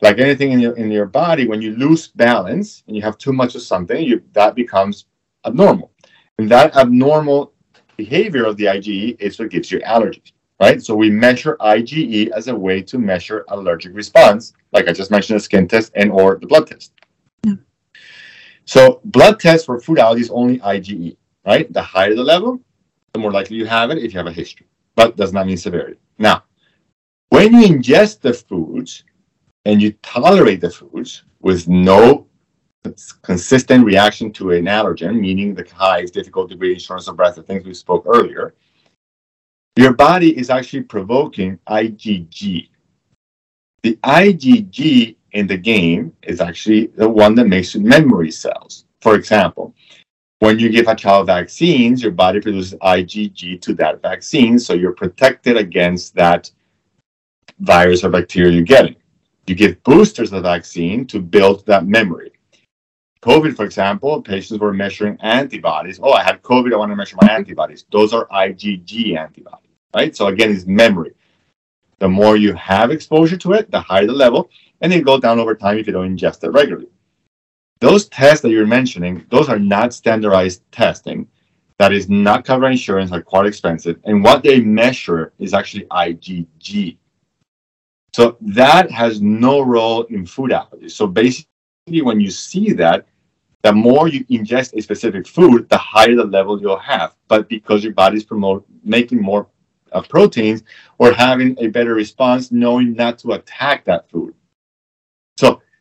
like 0.00 0.18
anything 0.18 0.52
in 0.52 0.60
your 0.60 0.76
in 0.76 0.90
your 0.90 1.06
body, 1.06 1.48
when 1.48 1.60
you 1.60 1.76
lose 1.76 2.08
balance 2.08 2.84
and 2.86 2.96
you 2.96 3.02
have 3.02 3.18
too 3.18 3.32
much 3.32 3.54
of 3.54 3.62
something, 3.62 4.02
you 4.02 4.22
that 4.32 4.54
becomes 4.54 5.06
abnormal, 5.44 5.92
and 6.38 6.48
that 6.50 6.76
abnormal 6.76 7.52
behavior 7.96 8.44
of 8.44 8.56
the 8.56 8.66
IgE 8.66 9.20
is 9.20 9.38
what 9.38 9.50
gives 9.50 9.72
you 9.72 9.80
allergies 9.80 10.32
right? 10.60 10.82
So 10.82 10.94
we 10.94 11.10
measure 11.10 11.56
IgE 11.60 12.30
as 12.30 12.48
a 12.48 12.54
way 12.54 12.82
to 12.82 12.98
measure 12.98 13.44
allergic 13.48 13.94
response, 13.94 14.52
like 14.72 14.88
I 14.88 14.92
just 14.92 15.10
mentioned, 15.10 15.36
the 15.36 15.42
skin 15.42 15.68
test 15.68 15.92
and 15.94 16.10
or 16.10 16.36
the 16.36 16.46
blood 16.46 16.66
test. 16.66 16.92
Yeah. 17.44 17.54
So 18.64 19.00
blood 19.04 19.40
test 19.40 19.66
for 19.66 19.80
food 19.80 19.98
allergies 19.98 20.30
only 20.32 20.58
IgE, 20.58 21.16
right? 21.44 21.72
The 21.72 21.82
higher 21.82 22.14
the 22.14 22.22
level, 22.22 22.60
the 23.12 23.18
more 23.18 23.32
likely 23.32 23.56
you 23.56 23.66
have 23.66 23.90
it 23.90 23.98
if 23.98 24.12
you 24.12 24.18
have 24.18 24.26
a 24.26 24.32
history, 24.32 24.66
but 24.94 25.16
does 25.16 25.32
not 25.32 25.46
mean 25.46 25.56
severity. 25.56 25.98
Now, 26.18 26.44
when 27.30 27.52
you 27.54 27.68
ingest 27.68 28.20
the 28.20 28.32
foods 28.32 29.04
and 29.64 29.80
you 29.82 29.92
tolerate 30.02 30.60
the 30.60 30.70
foods 30.70 31.24
with 31.40 31.68
no 31.68 32.26
consistent 33.22 33.84
reaction 33.84 34.32
to 34.32 34.52
an 34.52 34.64
allergen, 34.64 35.18
meaning 35.18 35.54
the 35.54 35.66
highs, 35.74 36.10
difficulty 36.10 36.54
breathing, 36.54 36.78
shortness 36.78 37.08
of 37.08 37.16
breath, 37.16 37.36
the 37.36 37.42
things 37.42 37.64
we 37.64 37.74
spoke 37.74 38.04
earlier, 38.06 38.54
your 39.76 39.92
body 39.92 40.36
is 40.36 40.50
actually 40.50 40.82
provoking 40.82 41.58
IgG. 41.68 42.68
The 43.82 43.94
IgG 43.96 45.16
in 45.32 45.46
the 45.46 45.56
game 45.56 46.12
is 46.22 46.40
actually 46.40 46.86
the 46.88 47.08
one 47.08 47.34
that 47.36 47.46
makes 47.46 47.76
memory 47.76 48.30
cells. 48.30 48.86
For 49.00 49.14
example, 49.14 49.74
when 50.40 50.58
you 50.58 50.68
give 50.68 50.86
a 50.86 50.94
child 50.94 51.26
vaccines, 51.26 52.02
your 52.02 52.12
body 52.12 52.40
produces 52.40 52.78
IgG 52.80 53.60
to 53.62 53.74
that 53.74 54.02
vaccine, 54.02 54.58
so 54.58 54.74
you're 54.74 54.92
protected 54.92 55.56
against 55.56 56.14
that 56.14 56.50
virus 57.60 58.04
or 58.04 58.10
bacteria 58.10 58.52
you're 58.52 58.62
getting. 58.62 58.96
You 59.46 59.54
give 59.54 59.82
boosters 59.82 60.30
the 60.30 60.40
vaccine 60.40 61.06
to 61.06 61.20
build 61.20 61.66
that 61.66 61.86
memory. 61.86 62.32
COVID, 63.22 63.56
for 63.56 63.64
example, 63.64 64.22
patients 64.22 64.60
were 64.60 64.72
measuring 64.72 65.18
antibodies. 65.20 65.98
Oh, 66.02 66.12
I 66.12 66.22
had 66.22 66.42
COVID, 66.42 66.72
I 66.72 66.76
want 66.76 66.92
to 66.92 66.96
measure 66.96 67.16
my 67.20 67.28
antibodies. 67.28 67.84
Those 67.90 68.12
are 68.12 68.26
IgG 68.28 69.16
antibodies 69.16 69.68
right? 69.94 70.14
So 70.14 70.26
again, 70.26 70.50
it's 70.50 70.66
memory. 70.66 71.12
The 71.98 72.08
more 72.08 72.36
you 72.36 72.52
have 72.54 72.90
exposure 72.90 73.36
to 73.38 73.52
it, 73.54 73.70
the 73.70 73.80
higher 73.80 74.06
the 74.06 74.12
level, 74.12 74.50
and 74.80 74.92
it 74.92 75.04
goes 75.04 75.20
down 75.20 75.38
over 75.38 75.54
time 75.54 75.78
if 75.78 75.86
you 75.86 75.92
don't 75.92 76.16
ingest 76.16 76.44
it 76.44 76.50
regularly. 76.50 76.88
Those 77.80 78.08
tests 78.08 78.42
that 78.42 78.50
you're 78.50 78.66
mentioning, 78.66 79.24
those 79.30 79.48
are 79.48 79.58
not 79.58 79.94
standardized 79.94 80.62
testing. 80.72 81.28
That 81.78 81.92
is 81.92 82.08
not 82.08 82.44
covered 82.44 82.70
insurance, 82.70 83.12
are 83.12 83.22
quite 83.22 83.46
expensive. 83.46 84.00
And 84.04 84.24
what 84.24 84.42
they 84.42 84.60
measure 84.60 85.32
is 85.38 85.54
actually 85.54 85.84
IgG. 85.84 86.96
So 88.14 88.36
that 88.40 88.90
has 88.90 89.20
no 89.20 89.60
role 89.60 90.02
in 90.04 90.26
food 90.26 90.50
allergies. 90.50 90.92
So 90.92 91.06
basically, 91.06 92.02
when 92.02 92.20
you 92.20 92.30
see 92.30 92.72
that, 92.72 93.06
the 93.62 93.72
more 93.72 94.08
you 94.08 94.24
ingest 94.24 94.74
a 94.74 94.82
specific 94.82 95.26
food, 95.26 95.68
the 95.68 95.78
higher 95.78 96.16
the 96.16 96.24
level 96.24 96.60
you'll 96.60 96.78
have. 96.78 97.14
But 97.28 97.48
because 97.48 97.84
your 97.84 97.92
body's 97.92 98.24
promote 98.24 98.66
making 98.82 99.20
more 99.20 99.48
of 99.92 100.08
proteins 100.08 100.62
or 100.98 101.12
having 101.12 101.56
a 101.58 101.68
better 101.68 101.94
response 101.94 102.50
knowing 102.50 102.94
not 102.94 103.18
to 103.20 103.32
attack 103.32 103.84
that 103.84 104.10
food. 104.10 104.34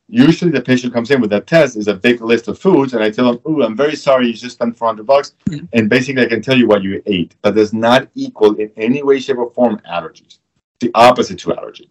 Usually 0.09 0.51
the 0.51 0.61
patient 0.61 0.93
comes 0.93 1.11
in 1.11 1.19
with 1.19 1.29
that 1.31 1.47
test 1.47 1.75
is 1.75 1.89
a 1.89 1.93
big 1.93 2.21
list 2.21 2.47
of 2.47 2.57
foods 2.57 2.93
and 2.93 3.03
I 3.03 3.09
tell 3.09 3.25
them, 3.33 3.41
oh, 3.45 3.61
I'm 3.61 3.75
very 3.75 3.95
sorry, 3.95 4.27
you 4.27 4.33
just 4.33 4.55
spent 4.55 4.77
400 4.77 5.05
bucks. 5.05 5.33
Yeah. 5.49 5.59
And 5.73 5.89
basically 5.89 6.23
I 6.23 6.27
can 6.27 6.41
tell 6.41 6.57
you 6.57 6.65
what 6.65 6.81
you 6.81 7.01
ate. 7.05 7.35
That 7.41 7.55
does 7.55 7.73
not 7.73 8.07
equal 8.15 8.55
in 8.55 8.71
any 8.77 9.03
way, 9.03 9.19
shape 9.19 9.37
or 9.37 9.51
form 9.51 9.81
allergies. 9.89 10.39
It's 10.79 10.79
The 10.79 10.91
opposite 10.95 11.39
to 11.39 11.55
allergy. 11.57 11.89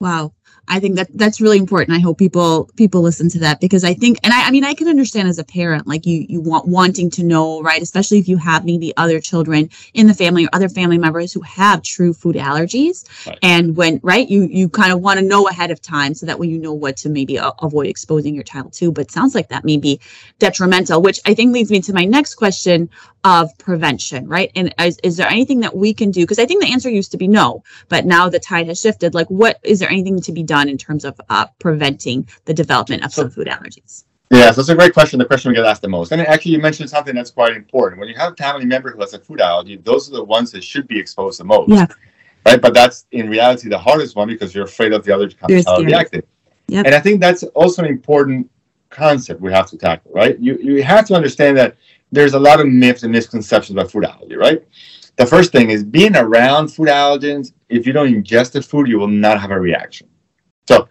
Wow. 0.00 0.32
I 0.68 0.80
think 0.80 0.96
that 0.96 1.08
that's 1.14 1.40
really 1.40 1.58
important. 1.58 1.96
I 1.96 2.00
hope 2.00 2.18
people 2.18 2.70
people 2.76 3.00
listen 3.02 3.28
to 3.30 3.38
that 3.40 3.60
because 3.60 3.84
I 3.84 3.94
think 3.94 4.18
and 4.22 4.32
I, 4.32 4.46
I 4.48 4.50
mean 4.50 4.64
I 4.64 4.74
can 4.74 4.88
understand 4.88 5.28
as 5.28 5.38
a 5.38 5.44
parent 5.44 5.86
like 5.86 6.06
you 6.06 6.26
you 6.28 6.40
want 6.40 6.66
wanting 6.68 7.10
to 7.10 7.24
know 7.24 7.62
right 7.62 7.80
especially 7.82 8.18
if 8.18 8.28
you 8.28 8.36
have 8.36 8.64
maybe 8.64 8.92
other 8.96 9.20
children 9.20 9.70
in 9.94 10.06
the 10.06 10.14
family 10.14 10.44
or 10.44 10.48
other 10.52 10.68
family 10.68 10.98
members 10.98 11.32
who 11.32 11.40
have 11.42 11.82
true 11.82 12.12
food 12.12 12.36
allergies 12.36 13.04
Right. 13.26 13.38
and 13.42 13.76
when 13.76 14.00
right 14.02 14.28
you 14.28 14.44
you 14.44 14.68
kind 14.68 14.92
of 14.92 15.00
want 15.00 15.18
to 15.18 15.24
know 15.24 15.48
ahead 15.48 15.70
of 15.70 15.80
time 15.80 16.14
so 16.14 16.26
that 16.26 16.38
way 16.38 16.46
you 16.46 16.58
know 16.58 16.72
what 16.72 16.96
to 16.98 17.08
maybe 17.08 17.36
a- 17.36 17.52
avoid 17.62 17.86
exposing 17.86 18.34
your 18.34 18.44
child 18.44 18.72
to 18.74 18.92
but 18.92 19.02
it 19.06 19.10
sounds 19.10 19.34
like 19.34 19.48
that 19.48 19.64
may 19.64 19.76
be 19.76 20.00
detrimental 20.38 21.00
which 21.02 21.20
I 21.26 21.34
think 21.34 21.52
leads 21.54 21.70
me 21.70 21.80
to 21.82 21.92
my 21.92 22.04
next 22.04 22.34
question 22.36 22.88
of 23.24 23.56
prevention 23.58 24.26
right 24.28 24.50
and 24.54 24.74
is, 24.78 24.98
is 25.02 25.16
there 25.16 25.28
anything 25.28 25.60
that 25.60 25.76
we 25.76 25.92
can 25.92 26.10
do 26.10 26.22
because 26.22 26.38
I 26.38 26.46
think 26.46 26.62
the 26.62 26.72
answer 26.72 26.88
used 26.88 27.10
to 27.12 27.16
be 27.16 27.28
no 27.28 27.62
but 27.88 28.06
now 28.06 28.28
the 28.28 28.38
tide 28.38 28.68
has 28.68 28.80
shifted 28.80 29.14
like 29.14 29.28
what 29.28 29.58
is 29.62 29.80
there 29.80 29.90
anything 29.90 30.20
to 30.22 30.32
be 30.32 30.42
done 30.42 30.68
in 30.68 30.78
terms 30.78 31.04
of 31.04 31.20
uh, 31.28 31.46
preventing 31.58 32.28
the 32.44 32.54
development 32.54 33.04
of 33.04 33.12
So- 33.12 33.22
some 33.22 33.30
food 33.30 33.48
allergies 33.48 34.04
Yeah, 34.30 34.50
so 34.50 34.60
that's 34.60 34.68
a 34.68 34.74
great 34.74 34.92
question. 34.92 35.18
The 35.18 35.24
question 35.24 35.50
we 35.50 35.56
get 35.56 35.64
asked 35.64 35.80
the 35.80 35.88
most. 35.88 36.12
And 36.12 36.20
actually, 36.20 36.52
you 36.52 36.58
mentioned 36.60 36.90
something 36.90 37.14
that's 37.14 37.30
quite 37.30 37.56
important. 37.56 37.98
When 37.98 38.10
you 38.10 38.14
have 38.16 38.34
a 38.34 38.36
family 38.36 38.66
member 38.66 38.90
who 38.92 39.00
has 39.00 39.14
a 39.14 39.18
food 39.18 39.40
allergy, 39.40 39.76
those 39.78 40.06
are 40.08 40.12
the 40.12 40.22
ones 40.22 40.52
that 40.52 40.62
should 40.62 40.86
be 40.86 40.98
exposed 40.98 41.40
the 41.40 41.44
most. 41.44 41.70
Yeah. 41.70 41.86
Right. 42.44 42.60
But 42.60 42.74
that's 42.74 43.06
in 43.12 43.30
reality 43.30 43.68
the 43.70 43.78
hardest 43.78 44.16
one 44.16 44.28
because 44.28 44.54
you're 44.54 44.66
afraid 44.66 44.92
of 44.92 45.02
the 45.04 45.14
other 45.14 45.30
scared. 45.30 45.86
reactive. 45.86 46.24
Yep. 46.68 46.86
And 46.86 46.94
I 46.94 47.00
think 47.00 47.20
that's 47.20 47.42
also 47.42 47.82
an 47.82 47.88
important 47.88 48.50
concept 48.90 49.40
we 49.40 49.52
have 49.52 49.68
to 49.70 49.78
tackle, 49.78 50.10
right? 50.12 50.38
You 50.38 50.58
you 50.58 50.82
have 50.82 51.06
to 51.06 51.14
understand 51.14 51.56
that 51.56 51.76
there's 52.10 52.34
a 52.34 52.38
lot 52.38 52.60
of 52.60 52.66
myths 52.66 53.02
and 53.02 53.12
misconceptions 53.12 53.76
about 53.76 53.90
food 53.90 54.04
allergy, 54.04 54.36
right? 54.36 54.66
The 55.16 55.26
first 55.26 55.52
thing 55.52 55.70
is 55.70 55.82
being 55.84 56.16
around 56.16 56.68
food 56.68 56.88
allergens, 56.88 57.52
if 57.68 57.86
you 57.86 57.92
don't 57.92 58.12
ingest 58.12 58.52
the 58.52 58.62
food, 58.62 58.88
you 58.88 58.98
will 58.98 59.08
not 59.08 59.40
have 59.40 59.50
a 59.50 59.60
reaction. 59.60 60.08
So 60.66 60.88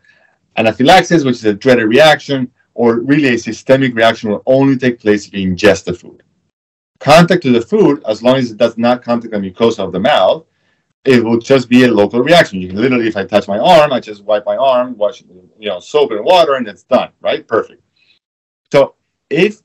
anaphylaxis, 0.58 1.24
which 1.24 1.38
is 1.38 1.46
a 1.46 1.54
dreaded 1.54 1.88
reaction, 1.88 2.52
or 2.74 3.00
really 3.00 3.34
a 3.34 3.38
systemic 3.38 3.96
reaction 3.96 4.30
will 4.30 4.44
only 4.46 4.78
take 4.78 5.00
place 5.00 5.28
if 5.28 5.34
you 5.34 5.50
ingest 5.50 5.86
the 5.86 5.94
food. 5.94 6.24
Contact 7.00 7.42
to 7.44 7.52
the 7.52 7.62
food, 7.62 8.04
as 8.08 8.22
long 8.22 8.36
as 8.36 8.52
it 8.52 8.58
does 8.58 8.78
not 8.78 9.02
contact 9.02 9.32
the 9.32 9.40
mucosa 9.40 9.80
of 9.80 9.92
the 9.92 10.00
mouth, 10.00 10.46
it 11.06 11.24
will 11.24 11.40
just 11.40 11.70
be 11.70 11.86
a 11.86 11.92
local 11.92 12.22
reaction. 12.22 12.62
You 12.62 12.68
can 12.68 12.78
literally, 12.78 13.08
if 13.08 13.16
I 13.16 13.26
touch 13.26 13.48
my 13.48 13.60
arm, 13.60 13.94
I 13.94 14.00
just 14.00 14.24
wipe 14.26 14.46
my 14.46 14.58
arm, 14.58 14.98
wash, 14.98 15.22
you 15.58 15.70
know, 15.70 15.80
soap 15.80 16.12
and 16.12 16.26
water, 16.26 16.56
and 16.56 16.68
it's 16.68 16.84
done, 16.84 17.12
right? 17.22 17.48
Perfect. 17.48 17.82
So 18.72 18.96
if 19.30 19.62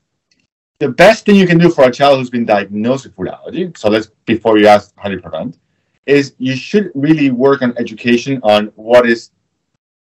the 0.83 0.89
best 0.89 1.25
thing 1.25 1.35
you 1.35 1.47
can 1.47 1.57
do 1.57 1.69
for 1.69 1.85
a 1.85 1.91
child 1.91 2.19
who's 2.19 2.29
been 2.29 2.43
diagnosed 2.43 3.05
with 3.05 3.15
food 3.15 3.29
allergy, 3.29 3.71
so 3.73 3.89
let's 3.89 4.07
before 4.25 4.57
you 4.57 4.67
ask 4.67 4.91
how 4.97 5.07
to 5.07 5.17
prevent, 5.17 5.57
is 6.05 6.35
you 6.39 6.57
should 6.57 6.91
really 6.93 7.31
work 7.31 7.61
on 7.61 7.73
education 7.77 8.41
on 8.43 8.65
what 8.75 9.07
is 9.07 9.31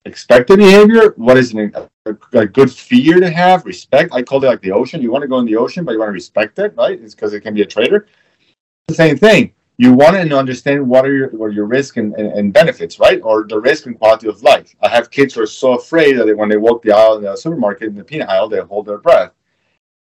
expected 0.06 0.58
behavior, 0.58 1.14
what 1.18 1.38
is 1.38 1.52
an, 1.54 1.74
a, 1.76 2.16
a 2.32 2.46
good 2.46 2.72
fear 2.72 3.20
to 3.20 3.30
have, 3.30 3.66
respect. 3.66 4.14
I 4.14 4.22
call 4.22 4.42
it 4.42 4.48
like 4.48 4.62
the 4.62 4.72
ocean. 4.72 5.02
You 5.02 5.12
want 5.12 5.24
to 5.24 5.28
go 5.28 5.40
in 5.40 5.46
the 5.46 5.58
ocean, 5.58 5.84
but 5.84 5.92
you 5.92 6.00
want 6.00 6.10
to 6.10 6.14
respect 6.14 6.58
it, 6.60 6.74
right? 6.78 6.98
It's 6.98 7.14
because 7.14 7.34
it 7.34 7.42
can 7.42 7.54
be 7.54 7.62
a 7.62 7.66
traitor. 7.66 8.08
The 8.88 8.94
same 8.94 9.18
thing. 9.18 9.54
You 9.78 9.92
want 9.94 10.16
to 10.16 10.38
understand 10.38 10.88
what 10.88 11.06
are 11.06 11.14
your 11.14 11.30
what 11.32 11.48
are 11.48 11.58
your 11.60 11.66
risk 11.66 11.98
and, 11.98 12.14
and, 12.16 12.32
and 12.38 12.54
benefits, 12.54 13.00
right? 13.00 13.20
Or 13.22 13.46
the 13.46 13.60
risk 13.60 13.86
and 13.86 14.00
quality 14.00 14.30
of 14.30 14.42
life. 14.44 14.74
I 14.82 14.88
have 14.88 15.12
kids 15.12 15.34
who 15.34 15.42
are 15.42 15.54
so 15.64 15.74
afraid 15.74 16.18
that 16.18 16.38
when 16.38 16.48
they 16.48 16.58
walk 16.58 16.84
the 16.84 16.94
aisle 16.94 17.18
in 17.18 17.24
the 17.24 17.36
supermarket 17.36 17.90
in 17.90 17.96
the 17.96 18.04
peanut 18.06 18.30
aisle, 18.30 18.48
they 18.48 18.62
hold 18.62 18.86
their 18.86 18.98
breath. 18.98 19.34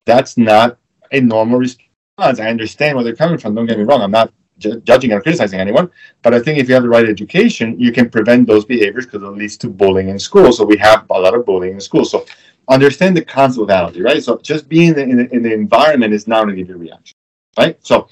That's 0.09 0.37
not 0.37 0.77
a 1.11 1.19
normal 1.21 1.59
response. 1.59 2.39
I 2.39 2.49
understand 2.49 2.95
where 2.95 3.03
they're 3.03 3.15
coming 3.15 3.37
from. 3.37 3.53
Don't 3.53 3.67
get 3.67 3.77
me 3.77 3.83
wrong. 3.83 4.01
I'm 4.01 4.09
not 4.09 4.33
ju- 4.57 4.81
judging 4.81 5.11
or 5.13 5.21
criticizing 5.21 5.59
anyone, 5.59 5.91
but 6.23 6.33
I 6.33 6.39
think 6.39 6.57
if 6.57 6.67
you 6.67 6.73
have 6.73 6.81
the 6.81 6.89
right 6.89 7.07
education, 7.07 7.79
you 7.79 7.91
can 7.91 8.09
prevent 8.09 8.47
those 8.47 8.65
behaviors 8.65 9.05
because 9.05 9.21
it 9.21 9.27
leads 9.27 9.55
to 9.57 9.69
bullying 9.69 10.09
in 10.09 10.17
school. 10.17 10.51
So 10.51 10.65
we 10.65 10.77
have 10.77 11.05
a 11.11 11.19
lot 11.19 11.35
of 11.35 11.45
bullying 11.45 11.75
in 11.75 11.79
school. 11.79 12.05
So 12.05 12.25
understand 12.67 13.15
the 13.15 13.23
concept 13.23 13.61
of 13.61 13.69
allergy, 13.69 14.01
right? 14.01 14.23
So 14.23 14.37
just 14.39 14.67
being 14.67 14.89
in 14.89 14.95
the, 14.95 15.03
in 15.03 15.17
the, 15.17 15.35
in 15.35 15.43
the 15.43 15.53
environment 15.53 16.11
is 16.11 16.27
not 16.27 16.43
going 16.43 16.55
to 16.55 16.61
give 16.61 16.69
you 16.69 16.75
a 16.75 16.79
reaction, 16.79 17.15
right? 17.55 17.77
So 17.85 18.07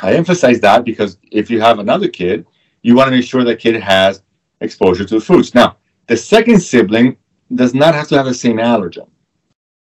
I 0.00 0.14
emphasize 0.14 0.58
that 0.60 0.84
because 0.84 1.18
if 1.30 1.48
you 1.48 1.60
have 1.60 1.78
another 1.78 2.08
kid, 2.08 2.44
you 2.82 2.96
want 2.96 3.06
to 3.08 3.16
make 3.16 3.24
sure 3.24 3.44
that 3.44 3.60
kid 3.60 3.76
has 3.80 4.22
exposure 4.60 5.04
to 5.04 5.14
the 5.14 5.24
foods. 5.24 5.54
Now, 5.54 5.76
the 6.08 6.16
second 6.16 6.60
sibling 6.60 7.16
does 7.54 7.72
not 7.72 7.94
have 7.94 8.08
to 8.08 8.16
have 8.16 8.26
the 8.26 8.34
same 8.34 8.56
allergen. 8.56 9.08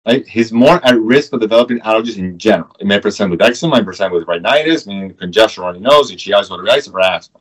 Right? 0.08 0.26
He's 0.26 0.52
more 0.52 0.84
at 0.86 0.98
risk 0.98 1.34
of 1.34 1.40
developing 1.40 1.80
allergies 1.80 2.16
in 2.16 2.38
general. 2.38 2.74
It 2.80 2.86
may 2.86 2.98
present 2.98 3.30
with 3.30 3.42
eczema, 3.42 3.76
it 3.76 3.80
may 3.80 3.84
present 3.84 4.14
with 4.14 4.26
rhinitis, 4.26 4.86
meaning 4.86 5.12
congestion 5.12 5.64
runny 5.64 5.80
nose, 5.80 6.10
itchy 6.10 6.32
eyes, 6.32 6.48
watery 6.48 6.70
or 6.70 7.00
asthma. 7.00 7.40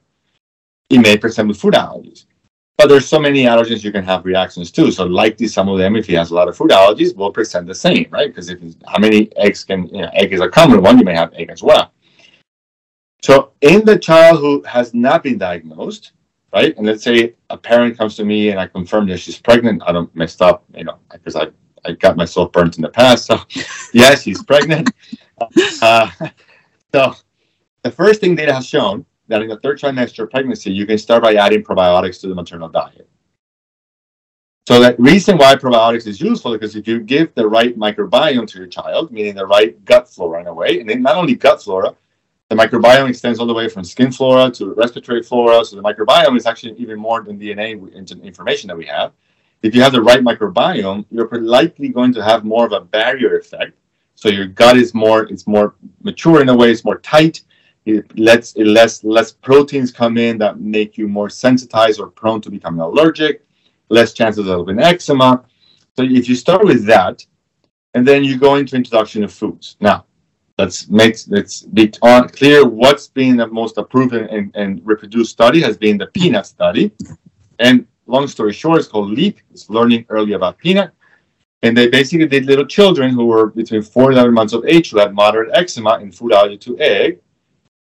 It 0.89 0.99
may 0.99 1.17
present 1.17 1.47
with 1.47 1.57
food 1.57 1.75
allergies. 1.75 2.25
But 2.77 2.89
there's 2.89 3.07
so 3.07 3.19
many 3.19 3.43
allergens 3.43 3.83
you 3.83 3.91
can 3.93 4.03
have 4.03 4.25
reactions 4.25 4.69
to. 4.71 4.91
So 4.91 5.05
likely 5.05 5.47
some 5.47 5.69
of 5.69 5.79
them, 5.79 5.95
if 5.95 6.05
he 6.05 6.13
has 6.13 6.31
a 6.31 6.35
lot 6.35 6.49
of 6.49 6.57
food 6.57 6.71
allergies, 6.71 7.15
will 7.15 7.31
present 7.31 7.67
the 7.67 7.73
same, 7.73 8.07
right? 8.11 8.27
Because 8.27 8.49
if 8.49 8.59
how 8.85 8.99
many 8.99 9.35
eggs 9.37 9.63
can 9.63 9.87
you 9.87 10.01
know, 10.01 10.09
egg 10.13 10.33
is 10.33 10.41
a 10.41 10.49
common 10.49 10.81
one, 10.81 10.99
you 10.99 11.05
may 11.05 11.15
have 11.15 11.33
egg 11.35 11.49
as 11.49 11.63
well. 11.63 11.93
So 13.23 13.53
in 13.61 13.85
the 13.85 13.97
child 13.97 14.41
who 14.41 14.61
has 14.63 14.93
not 14.93 15.23
been 15.23 15.37
diagnosed, 15.37 16.11
right? 16.53 16.75
And 16.77 16.85
let's 16.85 17.03
say 17.03 17.33
a 17.49 17.57
parent 17.57 17.97
comes 17.97 18.15
to 18.17 18.25
me 18.25 18.49
and 18.49 18.59
I 18.59 18.67
confirm 18.67 19.07
that 19.07 19.19
she's 19.19 19.39
pregnant. 19.39 19.81
I 19.85 19.93
don't 19.93 20.13
mess 20.15 20.39
up, 20.41 20.65
you 20.75 20.83
know, 20.83 20.99
because 21.11 21.35
I, 21.35 21.47
I 21.85 21.93
got 21.93 22.17
myself 22.17 22.51
burnt 22.51 22.77
in 22.77 22.81
the 22.81 22.89
past. 22.89 23.25
So 23.25 23.39
yes, 23.93 24.23
she's 24.23 24.43
pregnant. 24.43 24.91
Uh, 25.83 26.09
so 26.91 27.13
the 27.83 27.91
first 27.91 28.21
thing 28.21 28.33
data 28.33 28.51
has 28.51 28.65
shown 28.65 29.05
that 29.27 29.43
in 29.43 29.49
the 29.49 29.59
third 29.59 29.79
trimester 29.79 30.23
of 30.23 30.31
pregnancy, 30.31 30.71
you 30.71 30.87
can 30.87 30.97
start 30.97 31.21
by 31.21 31.35
adding 31.35 31.63
probiotics 31.63 32.19
to 32.21 32.27
the 32.27 32.33
maternal 32.33 32.69
diet. 32.69 33.07
So 34.67 34.81
the 34.81 34.95
reason 34.97 35.37
why 35.37 35.55
probiotics 35.55 36.07
is 36.07 36.19
useful 36.19 36.53
is 36.53 36.59
because 36.59 36.75
if 36.75 36.87
you 36.87 36.99
give 36.99 37.33
the 37.35 37.47
right 37.47 37.77
microbiome 37.77 38.47
to 38.47 38.57
your 38.57 38.67
child, 38.67 39.11
meaning 39.11 39.35
the 39.35 39.45
right 39.45 39.83
gut 39.85 40.09
flora 40.09 40.41
in 40.41 40.47
a 40.47 40.53
way, 40.53 40.79
and 40.79 40.89
then 40.89 41.01
not 41.01 41.15
only 41.15 41.35
gut 41.35 41.61
flora, 41.61 41.95
the 42.49 42.55
microbiome 42.55 43.09
extends 43.09 43.39
all 43.39 43.47
the 43.47 43.53
way 43.53 43.69
from 43.69 43.83
skin 43.83 44.11
flora 44.11 44.49
to 44.51 44.73
respiratory 44.73 45.23
flora. 45.23 45.63
So 45.63 45.75
the 45.75 45.81
microbiome 45.81 46.35
is 46.35 46.45
actually 46.45 46.73
even 46.77 46.99
more 46.99 47.23
than 47.23 47.39
DNA 47.39 47.79
information 48.23 48.67
that 48.67 48.77
we 48.77 48.85
have. 48.85 49.13
If 49.63 49.73
you 49.73 49.81
have 49.81 49.93
the 49.93 50.01
right 50.01 50.21
microbiome, 50.21 51.05
you're 51.09 51.29
likely 51.41 51.89
going 51.89 52.13
to 52.13 52.23
have 52.23 52.43
more 52.43 52.65
of 52.65 52.71
a 52.73 52.81
barrier 52.81 53.37
effect. 53.37 53.73
So 54.15 54.29
your 54.29 54.47
gut 54.47 54.77
is 54.77 54.93
more, 54.93 55.23
it's 55.23 55.47
more 55.47 55.75
mature 56.01 56.41
in 56.41 56.49
a 56.49 56.55
way, 56.55 56.71
it's 56.71 56.85
more 56.85 56.99
tight 56.99 57.43
it 57.87 58.19
lets 58.19 58.53
it 58.57 58.65
less 58.65 59.03
less 59.03 59.31
proteins 59.31 59.91
come 59.91 60.17
in 60.17 60.37
that 60.39 60.59
make 60.59 60.97
you 60.97 61.07
more 61.07 61.29
sensitized 61.29 61.99
or 61.99 62.07
prone 62.07 62.41
to 62.41 62.51
becoming 62.51 62.81
allergic, 62.81 63.45
less 63.89 64.11
chances 64.13 64.47
of 64.49 64.67
an 64.67 64.79
eczema. 64.79 65.43
So 65.95 66.03
if 66.03 66.27
you 66.27 66.35
start 66.35 66.65
with 66.65 66.85
that, 66.85 67.25
and 67.93 68.05
then 68.05 68.23
you 68.25 68.37
go 68.37 68.55
into 68.55 68.75
introduction 68.75 69.23
of 69.23 69.31
foods. 69.33 69.77
Now, 69.79 70.05
let's 70.57 70.89
make 70.89 71.15
let's 71.29 71.61
be 71.61 71.93
on, 72.01 72.27
clear 72.27 72.67
what's 72.67 73.07
been 73.07 73.37
the 73.37 73.47
most 73.47 73.77
approved 73.77 74.13
and, 74.13 74.53
and 74.53 74.85
reproduced 74.85 75.31
study 75.31 75.61
has 75.61 75.77
been 75.77 75.97
the 75.97 76.07
peanut 76.07 76.45
study. 76.45 76.91
And 77.59 77.87
long 78.07 78.27
story 78.27 78.53
short, 78.53 78.79
it's 78.79 78.87
called 78.87 79.11
LEAP. 79.11 79.39
It's 79.51 79.69
learning 79.69 80.05
early 80.09 80.33
about 80.33 80.57
peanut. 80.57 80.91
And 81.63 81.75
they 81.75 81.87
basically 81.87 82.27
did 82.27 82.45
little 82.45 82.65
children 82.65 83.11
who 83.11 83.25
were 83.25 83.47
between 83.47 83.81
four 83.81 84.09
and 84.09 84.13
11 84.13 84.33
months 84.33 84.53
of 84.53 84.65
age 84.65 84.91
who 84.91 84.99
had 84.99 85.13
moderate 85.13 85.49
eczema 85.53 85.93
and 86.01 86.13
food 86.13 86.33
allergy 86.33 86.57
to 86.57 86.79
egg 86.79 87.19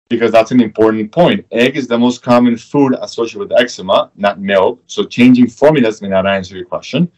because 0.09 0.33
that's 0.33 0.51
an 0.51 0.61
important 0.61 1.13
point. 1.13 1.45
Egg 1.53 1.77
is 1.77 1.87
the 1.87 1.99
most 1.99 2.23
common 2.23 2.57
food 2.57 2.97
associated 3.01 3.41
with 3.41 3.61
eczema, 3.61 4.11
not 4.17 4.41
milk. 4.41 4.83
So 4.87 5.05
changing 5.05 5.49
formulas 5.49 6.01
may 6.01 6.09
not 6.09 6.27
answer 6.27 6.57
your 6.57 6.65
question. 6.65 7.11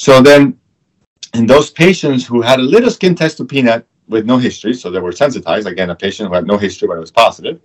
So 0.00 0.20
then, 0.20 0.58
in 1.34 1.46
those 1.46 1.70
patients 1.70 2.26
who 2.26 2.42
had 2.42 2.58
a 2.58 2.62
little 2.62 2.90
skin 2.90 3.14
test 3.14 3.36
to 3.36 3.44
peanut 3.44 3.86
with 4.08 4.26
no 4.26 4.38
history, 4.38 4.74
so 4.74 4.90
they 4.90 5.00
were 5.00 5.12
sensitized, 5.12 5.68
again, 5.68 5.90
a 5.90 5.94
patient 5.94 6.28
who 6.28 6.34
had 6.34 6.46
no 6.46 6.58
history 6.58 6.88
but 6.88 6.96
it 6.96 7.00
was 7.00 7.12
positive, 7.12 7.60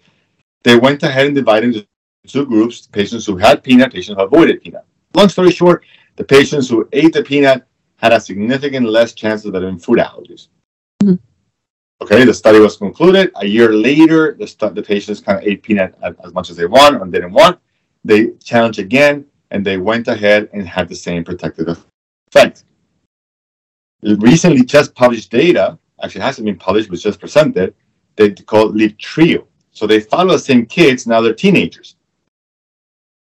they 0.64 0.78
went 0.78 1.02
ahead 1.02 1.26
and 1.26 1.36
divided 1.36 1.76
into 1.76 1.88
two 2.28 2.46
groups, 2.46 2.88
patients 2.88 3.26
who 3.26 3.38
had 3.38 3.64
peanut, 3.64 3.94
patients 3.94 4.18
who 4.18 4.24
avoided 4.24 4.62
peanut. 4.62 4.86
Long 5.14 5.30
story 5.30 5.52
short, 5.52 5.86
the 6.16 6.24
patients 6.24 6.70
who 6.70 6.88
ate 6.92 7.14
the 7.14 7.24
peanut 7.24 7.66
had 7.98 8.14
a 8.14 8.20
significant 8.20 8.88
less 8.88 9.14
chance 9.14 9.46
of 9.46 9.54
developing 9.54 9.80
food 9.80 10.00
allergies. 10.00 10.48
Mm-hmm. 11.04 11.16
Okay, 12.02 12.24
the 12.24 12.34
study 12.34 12.60
was 12.60 12.78
concluded. 12.78 13.32
A 13.36 13.46
year 13.46 13.74
later, 13.74 14.36
the, 14.40 14.48
stu- 14.48 14.70
the 14.70 14.82
patients 14.82 15.20
kind 15.20 15.38
of 15.38 15.46
ate 15.46 15.64
peanut 15.64 15.96
as, 16.02 16.16
as 16.24 16.34
much 16.34 16.50
as 16.50 16.56
they 16.56 16.66
want 16.66 16.96
or 17.02 17.06
didn't 17.08 17.34
want. 17.34 17.60
They 18.06 18.32
challenged 18.44 18.80
again, 18.80 19.26
and 19.52 19.66
they 19.66 19.78
went 19.78 20.08
ahead 20.08 20.50
and 20.54 20.68
had 20.68 20.88
the 20.88 20.96
same 20.96 21.24
protective 21.24 21.68
effect. 22.32 22.64
Recently, 24.02 24.64
just 24.64 24.96
published 24.96 25.30
data, 25.30 25.78
actually 26.02 26.22
hasn't 26.22 26.46
been 26.46 26.58
published, 26.58 26.90
was 26.90 27.04
just 27.04 27.20
presented, 27.20 27.74
they 28.16 28.32
call 28.32 28.70
it 28.70 28.76
LEAP 28.76 28.98
Trio. 28.98 29.48
So 29.72 29.86
they 29.86 30.00
follow 30.00 30.34
the 30.34 30.40
same 30.40 30.66
kids, 30.66 31.06
now 31.06 31.20
they're 31.20 31.34
teenagers. 31.34 31.96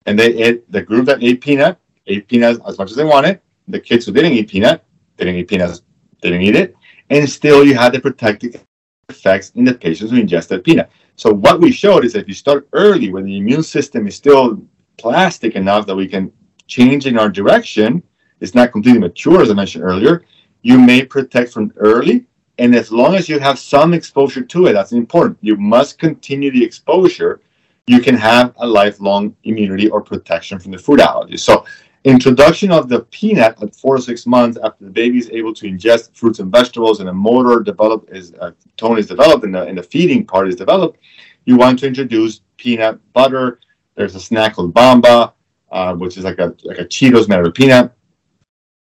And 0.07 0.17
they 0.17 0.33
ate, 0.33 0.71
the 0.71 0.81
group 0.81 1.05
that 1.05 1.21
ate 1.21 1.41
peanut, 1.41 1.77
ate 2.07 2.27
peanuts 2.27 2.59
as 2.67 2.77
much 2.79 2.89
as 2.89 2.97
they 2.97 3.03
wanted. 3.03 3.41
The 3.67 3.79
kids 3.79 4.05
who 4.05 4.13
didn't 4.13 4.31
eat 4.31 4.49
peanut, 4.49 4.83
didn't 5.17 5.35
eat 5.35 5.49
peanuts, 5.49 5.81
didn't 6.21 6.41
eat 6.41 6.55
it. 6.55 6.75
And 7.09 7.29
still 7.29 7.63
you 7.65 7.75
had 7.75 7.93
the 7.93 7.99
protective 7.99 8.63
effects 9.09 9.51
in 9.55 9.65
the 9.65 9.73
patients 9.73 10.11
who 10.11 10.17
ingested 10.17 10.63
peanut. 10.63 10.89
So 11.17 11.31
what 11.31 11.59
we 11.59 11.71
showed 11.71 12.05
is 12.05 12.13
that 12.13 12.21
if 12.21 12.27
you 12.27 12.33
start 12.33 12.67
early 12.73 13.11
when 13.11 13.25
the 13.25 13.37
immune 13.37 13.63
system 13.63 14.07
is 14.07 14.15
still 14.15 14.61
plastic 14.97 15.55
enough 15.55 15.85
that 15.87 15.95
we 15.95 16.07
can 16.07 16.31
change 16.67 17.05
in 17.05 17.17
our 17.17 17.29
direction, 17.29 18.01
it's 18.39 18.55
not 18.55 18.71
completely 18.71 18.99
mature, 18.99 19.41
as 19.41 19.49
I 19.49 19.53
mentioned 19.53 19.83
earlier, 19.83 20.25
you 20.61 20.79
may 20.79 21.03
protect 21.03 21.51
from 21.51 21.73
early. 21.75 22.25
And 22.59 22.73
as 22.75 22.91
long 22.91 23.15
as 23.15 23.27
you 23.27 23.39
have 23.39 23.59
some 23.59 23.93
exposure 23.93 24.41
to 24.43 24.67
it, 24.67 24.73
that's 24.73 24.91
important. 24.91 25.37
You 25.41 25.55
must 25.57 25.99
continue 25.99 26.51
the 26.51 26.63
exposure. 26.63 27.41
You 27.87 28.01
can 28.01 28.15
have 28.15 28.53
a 28.57 28.67
lifelong 28.67 29.35
immunity 29.43 29.89
or 29.89 30.01
protection 30.01 30.59
from 30.59 30.71
the 30.71 30.77
food 30.77 30.99
allergy. 30.99 31.37
So 31.37 31.65
Introduction 32.07 32.71
of 32.71 32.87
the 32.87 33.01
peanut 33.11 33.61
at 33.61 33.75
four 33.75 33.97
to 33.97 34.01
six 34.01 34.25
months 34.25 34.57
after 34.63 34.85
the 34.85 34.89
baby 34.89 35.17
is 35.17 35.29
able 35.29 35.53
to 35.53 35.69
ingest 35.69 36.15
fruits 36.15 36.39
and 36.39 36.49
vegetables 36.49 37.01
and 37.01 37.09
a 37.09 37.13
motor 37.13 37.59
develop 37.59 38.07
is 38.09 38.33
uh, 38.35 38.51
tone 38.77 38.97
is 38.97 39.07
developed 39.07 39.43
and 39.43 39.53
the, 39.53 39.63
and 39.63 39.77
the 39.77 39.83
feeding 39.83 40.25
part 40.25 40.47
is 40.47 40.55
developed. 40.55 40.99
You 41.43 41.57
want 41.57 41.79
to 41.79 41.87
introduce 41.87 42.39
peanut 42.55 43.01
butter. 43.11 43.59
There's 43.95 44.15
a 44.15 44.21
snack 44.21 44.53
called 44.53 44.73
Bamba, 44.73 45.33
uh, 45.69 45.95
which 45.95 46.17
is 46.17 46.23
like 46.23 46.39
a 46.39 46.55
like 46.63 46.79
a 46.79 46.85
Cheetos 46.85 47.27
made 47.27 47.39
out 47.39 47.47
of 47.47 47.53
peanut. 47.53 47.91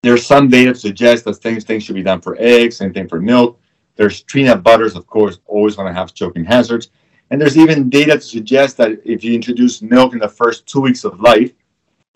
There's 0.03 0.27
some 0.27 0.49
data 0.49 0.75
to 0.75 0.79
suggest 0.79 1.25
that 1.25 1.37
things 1.37 1.65
things 1.65 1.83
should 1.83 1.95
be 1.95 2.03
done 2.03 2.21
for 2.21 2.37
eggs, 2.39 2.77
same 2.77 2.93
thing 2.93 3.09
for 3.09 3.23
milk. 3.23 3.59
There's 3.97 4.23
peanut 4.25 4.63
butters, 4.63 4.97
of 4.97 5.07
course, 5.07 5.39
always 5.47 5.77
going 5.77 5.89
to 5.89 5.99
have 5.99 6.13
choking 6.13 6.45
hazards. 6.45 6.91
And 7.31 7.41
there's 7.41 7.57
even 7.57 7.91
data 7.91 8.15
to 8.15 8.21
suggest 8.21 8.77
that 8.77 9.01
if 9.05 9.25
you 9.25 9.35
introduce 9.35 9.83
milk 9.83 10.13
in 10.13 10.19
the 10.19 10.29
first 10.29 10.67
two 10.67 10.81
weeks 10.81 11.05
of 11.05 11.21
life, 11.21 11.53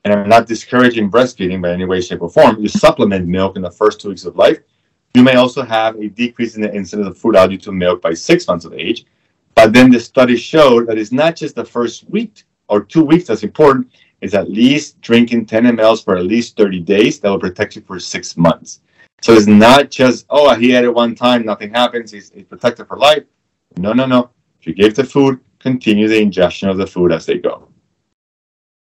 and 0.04 0.12
I'm 0.12 0.28
not 0.28 0.46
discouraging 0.46 1.10
breastfeeding 1.10 1.60
by 1.60 1.72
any 1.72 1.84
way, 1.84 2.00
shape, 2.00 2.22
or 2.22 2.30
form, 2.30 2.60
you 2.60 2.68
supplement 2.68 3.26
milk 3.26 3.56
in 3.56 3.62
the 3.62 3.70
first 3.70 4.00
two 4.00 4.10
weeks 4.10 4.24
of 4.24 4.36
life, 4.36 4.58
you 5.14 5.22
may 5.22 5.34
also 5.34 5.62
have 5.62 5.96
a 5.96 6.08
decrease 6.08 6.54
in 6.54 6.62
the 6.62 6.74
incidence 6.74 7.08
of 7.08 7.18
food 7.18 7.36
allergy 7.36 7.58
to 7.58 7.72
milk 7.72 8.02
by 8.02 8.14
six 8.14 8.46
months 8.46 8.64
of 8.64 8.74
age. 8.74 9.06
But 9.54 9.72
then 9.72 9.90
the 9.90 9.98
study 9.98 10.36
showed 10.36 10.86
that 10.86 10.98
it's 10.98 11.10
not 11.10 11.34
just 11.34 11.56
the 11.56 11.64
first 11.64 12.08
week 12.08 12.44
or 12.68 12.84
two 12.84 13.02
weeks 13.02 13.26
that's 13.26 13.42
important, 13.42 13.90
it's 14.20 14.34
at 14.34 14.50
least 14.50 15.00
drinking 15.00 15.46
10 15.46 15.64
mLs 15.76 16.04
for 16.04 16.16
at 16.16 16.24
least 16.24 16.56
30 16.56 16.80
days 16.80 17.18
that 17.20 17.28
will 17.30 17.38
protect 17.38 17.76
you 17.76 17.82
for 17.82 17.98
six 17.98 18.36
months. 18.36 18.80
So 19.22 19.32
it's 19.32 19.46
not 19.46 19.90
just, 19.90 20.26
oh, 20.30 20.54
he 20.54 20.70
had 20.70 20.84
it 20.84 20.94
one 20.94 21.14
time, 21.14 21.44
nothing 21.44 21.70
happens, 21.70 22.12
he's, 22.12 22.30
he's 22.30 22.44
protected 22.44 22.86
for 22.86 22.98
life. 22.98 23.24
No, 23.76 23.92
no, 23.92 24.06
no. 24.06 24.30
You 24.68 24.74
give 24.74 24.94
the 24.94 25.02
food, 25.02 25.40
continue 25.60 26.08
the 26.08 26.20
ingestion 26.20 26.68
of 26.68 26.76
the 26.76 26.86
food 26.86 27.10
as 27.10 27.24
they 27.24 27.38
go. 27.38 27.68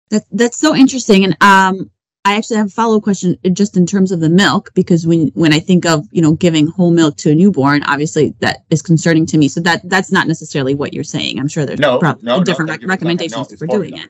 That, 0.10 0.24
that's 0.32 0.58
so 0.58 0.76
interesting. 0.76 1.24
And 1.24 1.38
um, 1.42 1.92
I 2.26 2.36
actually 2.36 2.58
have 2.58 2.68
a 2.68 2.72
follow 2.72 2.98
up 2.98 3.04
question 3.04 3.38
uh, 3.46 3.50
just 3.50 3.78
in 3.78 3.86
terms 3.86 4.12
of 4.12 4.20
the 4.20 4.30
milk, 4.30 4.72
because 4.74 5.06
when, 5.06 5.28
when 5.36 5.54
I 5.54 5.60
think 5.60 5.86
of, 5.86 6.08
you 6.12 6.24
know, 6.24 6.34
giving 6.34 6.66
whole 6.66 6.90
milk 6.90 7.18
to 7.18 7.30
a 7.30 7.36
newborn, 7.36 7.84
obviously 7.84 8.34
that 8.40 8.66
is 8.72 8.82
concerning 8.82 9.28
to 9.28 9.38
me. 9.38 9.48
So 9.48 9.62
that 9.62 9.88
that's 9.88 10.12
not 10.12 10.28
necessarily 10.28 10.74
what 10.74 10.92
you're 10.92 11.04
saying. 11.04 11.40
I'm 11.40 11.48
sure 11.48 11.68
there's 11.68 11.80
no, 11.80 12.00
no, 12.24 12.44
different 12.44 12.70
no, 12.70 12.74
rec- 12.74 12.88
recommendations 12.88 13.48
for 13.52 13.68
formula. 13.68 13.90
doing 13.90 14.02
it. 14.02 14.10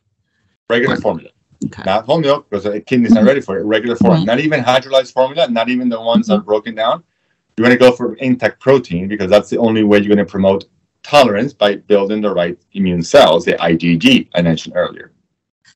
Regular 0.69 0.95
formula. 0.95 1.29
Okay. 1.65 1.83
Not 1.85 2.05
whole 2.05 2.21
milk 2.21 2.49
because 2.49 2.63
the 2.63 2.79
kidney's 2.79 3.11
not 3.11 3.19
mm-hmm. 3.19 3.27
ready 3.27 3.41
for 3.41 3.59
it. 3.59 3.63
Regular 3.63 3.97
formula. 3.97 4.21
Right. 4.21 4.27
Not 4.27 4.39
even 4.39 4.63
hydrolyzed 4.63 5.11
formula, 5.11 5.49
not 5.49 5.67
even 5.67 5.89
the 5.89 5.99
ones 5.99 6.27
that 6.27 6.35
are 6.35 6.37
mm-hmm. 6.37 6.45
broken 6.45 6.75
down. 6.75 7.03
You 7.57 7.63
want 7.63 7.73
to 7.73 7.77
go 7.77 7.91
for 7.91 8.15
intact 8.15 8.61
protein 8.61 9.09
because 9.09 9.29
that's 9.29 9.49
the 9.49 9.57
only 9.57 9.83
way 9.83 9.97
you're 9.99 10.13
going 10.13 10.25
to 10.25 10.31
promote 10.31 10.65
tolerance 11.05 11.53
by 11.53 11.75
building 11.75 12.21
the 12.21 12.33
right 12.33 12.57
immune 12.73 13.03
cells, 13.03 13.45
the 13.45 13.53
IgG 13.53 14.27
I 14.33 14.41
mentioned 14.41 14.75
earlier. 14.75 15.11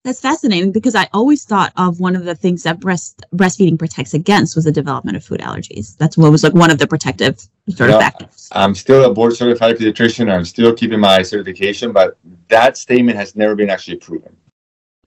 That's 0.04 0.22
fascinating 0.22 0.72
because 0.72 0.96
I 0.96 1.08
always 1.14 1.44
thought 1.44 1.74
of 1.76 2.00
one 2.00 2.16
of 2.16 2.24
the 2.24 2.34
things 2.34 2.64
that 2.64 2.80
breast 2.80 3.22
breastfeeding 3.36 3.78
protects 3.78 4.14
against 4.14 4.56
was 4.56 4.66
the 4.66 4.72
development 4.72 5.18
of 5.18 5.24
food 5.24 5.42
allergies. 5.42 5.98
That's 5.98 6.18
what 6.18 6.32
was 6.32 6.42
like 6.42 6.54
one 6.54 6.72
of 6.72 6.80
the 6.80 6.88
protective 6.88 7.38
sort 7.70 7.90
of 7.90 8.00
factors. 8.00 8.48
I'm 8.54 8.74
still 8.74 9.04
a 9.04 9.14
board 9.14 9.36
certified 9.36 9.76
pediatrician. 9.78 10.34
I'm 10.34 10.46
still 10.46 10.74
keeping 10.74 11.02
my 11.02 11.22
certification, 11.22 11.92
but 11.92 12.18
that 12.48 12.78
statement 12.78 13.18
has 13.18 13.36
never 13.36 13.56
been 13.56 13.70
actually 13.70 13.98
proven. 13.98 14.36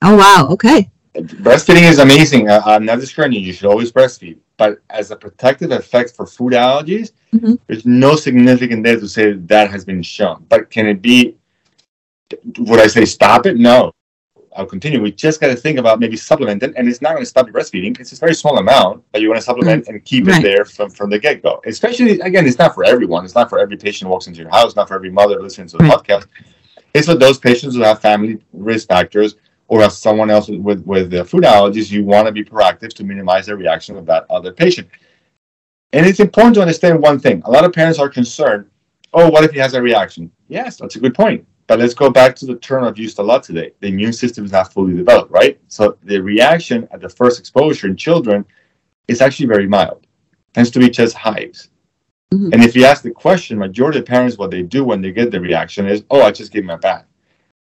Oh 0.03 0.17
wow. 0.17 0.49
Okay. 0.51 0.91
Breastfeeding 1.15 1.89
is 1.91 1.99
amazing. 1.99 2.49
I, 2.51 2.59
I'm 2.59 2.85
not 2.87 2.99
discouraging 3.01 3.41
you. 3.41 3.49
You 3.49 3.53
should 3.53 3.67
always 3.69 3.93
breastfeed. 3.93 4.39
But 4.57 4.79
as 4.91 5.11
a 5.11 5.17
protective 5.17 5.71
effect 5.71 6.17
for 6.17 6.27
food 6.27 6.53
allergies, 6.53 7.13
Mhm. 7.35 7.59
there's 7.67 7.85
no 7.87 8.17
significant 8.17 8.85
data 8.85 9.01
to 9.01 9.09
say 9.09 9.33
that, 9.33 9.49
that 9.49 9.71
has 9.71 9.85
been 9.85 10.03
shown. 10.03 10.45
But 10.49 10.71
can 10.71 10.87
it 10.87 11.03
be, 11.03 11.37
would 12.59 12.81
I 12.81 12.87
say 12.87 13.05
stop 13.05 13.47
it? 13.47 13.57
No. 13.57 13.93
I'll 14.55 14.67
continue. 14.67 15.01
We 15.01 15.13
just 15.13 15.41
got 15.41 15.47
to 15.49 15.57
think 15.57 15.79
about 15.79 15.99
maybe 15.99 16.15
supplementing, 16.17 16.75
and 16.77 16.87
it's 16.87 17.01
not 17.01 17.13
going 17.13 17.23
to 17.23 17.27
stop 17.29 17.49
breastfeeding. 17.49 17.99
It's 17.99 18.13
a 18.13 18.17
very 18.17 18.35
small 18.35 18.59
amount, 18.59 19.03
but 19.11 19.23
you 19.23 19.29
want 19.29 19.39
to 19.41 19.45
supplement 19.45 19.89
and 19.89 20.05
keep 20.05 20.27
Right. 20.27 20.41
it 20.41 20.43
there 20.43 20.65
from, 20.67 20.91
from 20.91 21.09
the 21.09 21.19
get 21.19 21.43
go. 21.43 21.63
Especially, 21.67 22.21
again, 22.21 22.47
it's 22.47 22.59
not 22.59 22.75
for 22.75 22.85
everyone. 22.85 23.25
It's 23.25 23.35
not 23.35 23.49
for 23.49 23.59
every 23.59 23.79
patient 23.79 24.09
who 24.09 24.13
walks 24.13 24.27
into 24.27 24.41
your 24.41 24.51
house, 24.51 24.77
not 24.77 24.89
for 24.89 24.95
every 24.95 25.11
mother 25.11 25.41
listening 25.41 25.69
to 25.69 25.79
the 25.79 25.85
Right. 25.85 25.93
podcast. 25.99 26.27
It's 26.93 27.07
for 27.07 27.15
those 27.15 27.39
patients 27.39 27.75
who 27.77 27.83
have 27.83 28.01
family 28.03 28.39
risk 28.53 28.89
factors 28.89 29.37
or 29.73 29.81
as 29.81 29.97
someone 29.97 30.29
else 30.29 30.49
with, 30.49 30.85
with 30.85 31.11
the 31.11 31.25
food 31.25 31.45
allergies. 31.45 31.91
You 31.91 32.05
want 32.05 32.27
to 32.27 32.33
be 32.33 32.45
proactive 32.45 32.93
to 32.93 33.05
minimize 33.05 33.47
the 33.47 33.57
reaction 33.57 33.97
of 33.97 34.05
that 34.05 34.27
other 34.29 34.53
patient. 34.53 34.87
And 35.95 36.05
it's 36.05 36.21
important 36.21 36.57
to 36.57 36.61
understand 36.61 37.01
one 37.01 37.19
thing. 37.19 37.41
A 37.47 37.51
lot 37.51 37.65
of 37.65 37.73
parents 37.73 37.99
are 37.99 38.11
concerned 38.11 38.69
oh, 39.15 39.31
what 39.31 39.45
if 39.45 39.51
he 39.51 39.59
has 39.59 39.75
a 39.75 39.81
reaction? 39.81 40.31
Yes, 40.49 40.77
that's 40.77 40.97
a 40.97 40.99
good 40.99 41.15
point. 41.15 41.47
But 41.67 41.79
let's 41.79 41.95
go 41.95 42.11
back 42.11 42.35
to 42.37 42.47
the 42.47 42.57
term 42.57 42.85
I've 42.85 42.99
used 42.99 43.19
a 43.19 43.23
lot 43.23 43.43
today. 43.43 43.73
The 43.81 43.89
immune 43.89 44.13
system 44.13 44.45
is 44.45 44.53
not 44.53 44.73
fully 44.73 44.95
developed, 44.95 45.31
right? 45.31 45.59
So 45.69 45.97
the 46.03 46.19
reaction 46.21 46.89
at 46.93 47.01
the 47.01 47.09
first 47.09 47.39
exposure 47.39 47.89
in 47.89 47.97
children 47.97 48.45
is 49.09 49.21
actually 49.21 49.47
very 49.47 49.69
mild. 49.69 50.03
It 50.03 50.55
Tends 50.55 50.71
to 50.71 50.79
be 50.79 50.91
just 50.91 51.15
hives. 51.15 51.69
Mhm. 52.33 52.53
And 52.53 52.65
if 52.65 52.75
you 52.75 52.85
ask 52.85 53.03
the 53.03 53.11
question, 53.11 53.59
majority 53.59 53.99
of 53.99 54.07
parents, 54.07 54.39
what 54.39 54.51
they 54.51 54.63
do 54.63 54.85
when 54.85 55.03
they 55.03 55.13
get 55.13 55.31
the 55.31 55.41
reaction 55.41 55.87
is, 55.87 56.05
oh, 56.11 56.23
I 56.23 56.31
just 56.31 56.53
gave 56.53 56.65
him 56.65 56.71
a 56.71 56.79
bath. 56.79 57.07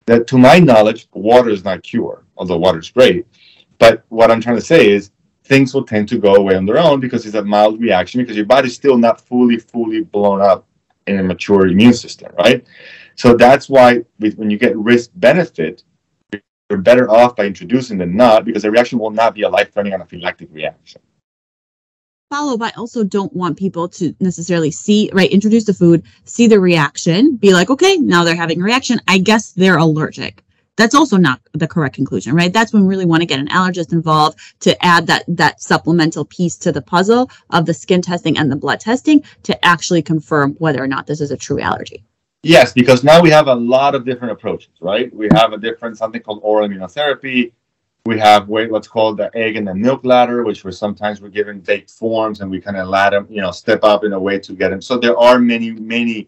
That, 0.05 0.27
to 0.27 0.37
my 0.37 0.59
knowledge, 0.59 1.07
water 1.13 1.49
is 1.49 1.63
not 1.63 1.83
cure, 1.83 2.25
although 2.37 2.57
water 2.57 2.79
is 2.79 2.89
great. 2.89 3.27
But 3.77 4.03
what 4.09 4.31
I'm 4.31 4.41
trying 4.41 4.57
to 4.57 4.61
say 4.61 4.89
is 4.89 5.11
things 5.43 5.73
will 5.73 5.83
tend 5.83 6.07
to 6.09 6.17
go 6.17 6.35
away 6.35 6.55
on 6.55 6.65
their 6.65 6.77
own 6.77 6.99
because 6.99 7.25
it's 7.25 7.35
a 7.35 7.43
mild 7.43 7.79
reaction 7.79 8.21
because 8.21 8.35
your 8.35 8.45
body's 8.45 8.75
still 8.75 8.97
not 8.97 9.21
fully, 9.21 9.57
fully 9.57 10.01
blown 10.01 10.41
up 10.41 10.67
in 11.07 11.19
a 11.19 11.23
mature 11.23 11.67
immune 11.67 11.93
system, 11.93 12.31
right? 12.37 12.65
So 13.15 13.35
that's 13.35 13.69
why 13.69 14.01
when 14.19 14.49
you 14.49 14.57
get 14.57 14.77
risk 14.77 15.11
benefit, 15.15 15.83
you're 16.69 16.79
better 16.79 17.09
off 17.11 17.35
by 17.35 17.45
introducing 17.45 17.97
than 17.97 18.15
not 18.15 18.45
because 18.45 18.63
the 18.63 18.71
reaction 18.71 18.97
will 18.97 19.11
not 19.11 19.35
be 19.35 19.41
a 19.41 19.49
life-threatening 19.49 19.99
anaphylactic 19.99 20.47
reaction. 20.53 21.01
Follow, 22.31 22.57
but 22.57 22.73
I 22.73 22.79
also 22.79 23.03
don't 23.03 23.33
want 23.33 23.57
people 23.57 23.89
to 23.89 24.15
necessarily 24.21 24.71
see, 24.71 25.11
right, 25.13 25.29
introduce 25.29 25.65
the 25.65 25.73
food, 25.73 26.03
see 26.23 26.47
the 26.47 26.59
reaction, 26.59 27.35
be 27.35 27.53
like, 27.53 27.69
okay, 27.69 27.97
now 27.97 28.23
they're 28.23 28.35
having 28.35 28.61
a 28.61 28.63
reaction. 28.63 28.99
I 29.07 29.17
guess 29.17 29.51
they're 29.51 29.77
allergic. 29.77 30.41
That's 30.77 30.95
also 30.95 31.17
not 31.17 31.41
the 31.51 31.67
correct 31.67 31.93
conclusion, 31.93 32.33
right? 32.33 32.51
That's 32.51 32.71
when 32.71 32.83
we 32.83 32.87
really 32.87 33.05
want 33.05 33.21
to 33.21 33.27
get 33.27 33.39
an 33.39 33.49
allergist 33.49 33.91
involved 33.91 34.39
to 34.61 34.83
add 34.83 35.05
that 35.07 35.25
that 35.27 35.61
supplemental 35.61 36.23
piece 36.23 36.55
to 36.59 36.71
the 36.71 36.81
puzzle 36.81 37.29
of 37.49 37.65
the 37.65 37.73
skin 37.73 38.01
testing 38.01 38.37
and 38.37 38.49
the 38.49 38.55
blood 38.55 38.79
testing 38.79 39.23
to 39.43 39.65
actually 39.65 40.01
confirm 40.01 40.53
whether 40.53 40.81
or 40.81 40.87
not 40.87 41.05
this 41.05 41.19
is 41.19 41.31
a 41.31 41.37
true 41.37 41.59
allergy. 41.59 42.05
Yes, 42.43 42.71
because 42.71 43.03
now 43.03 43.21
we 43.21 43.29
have 43.29 43.47
a 43.47 43.53
lot 43.53 43.93
of 43.93 44.05
different 44.05 44.31
approaches, 44.31 44.71
right? 44.79 45.13
We 45.13 45.27
have 45.33 45.51
a 45.51 45.57
different 45.57 45.97
something 45.97 46.21
called 46.21 46.39
oral 46.41 46.67
immunotherapy. 46.67 47.51
We 48.05 48.17
have 48.19 48.47
what's 48.47 48.87
called 48.87 49.17
the 49.17 49.29
egg 49.35 49.57
and 49.57 49.67
the 49.67 49.75
milk 49.75 50.03
ladder, 50.03 50.43
which 50.43 50.63
we're 50.63 50.71
sometimes 50.71 51.21
we're 51.21 51.29
given 51.29 51.59
baked 51.59 51.91
forms 51.91 52.41
and 52.41 52.49
we 52.49 52.59
kind 52.59 52.77
of 52.77 52.87
let 52.87 53.11
them, 53.11 53.27
you 53.29 53.41
know, 53.41 53.51
step 53.51 53.83
up 53.83 54.03
in 54.03 54.13
a 54.13 54.19
way 54.19 54.39
to 54.39 54.53
get 54.53 54.69
them. 54.69 54.81
So 54.81 54.97
there 54.97 55.17
are 55.17 55.37
many, 55.37 55.71
many 55.71 56.27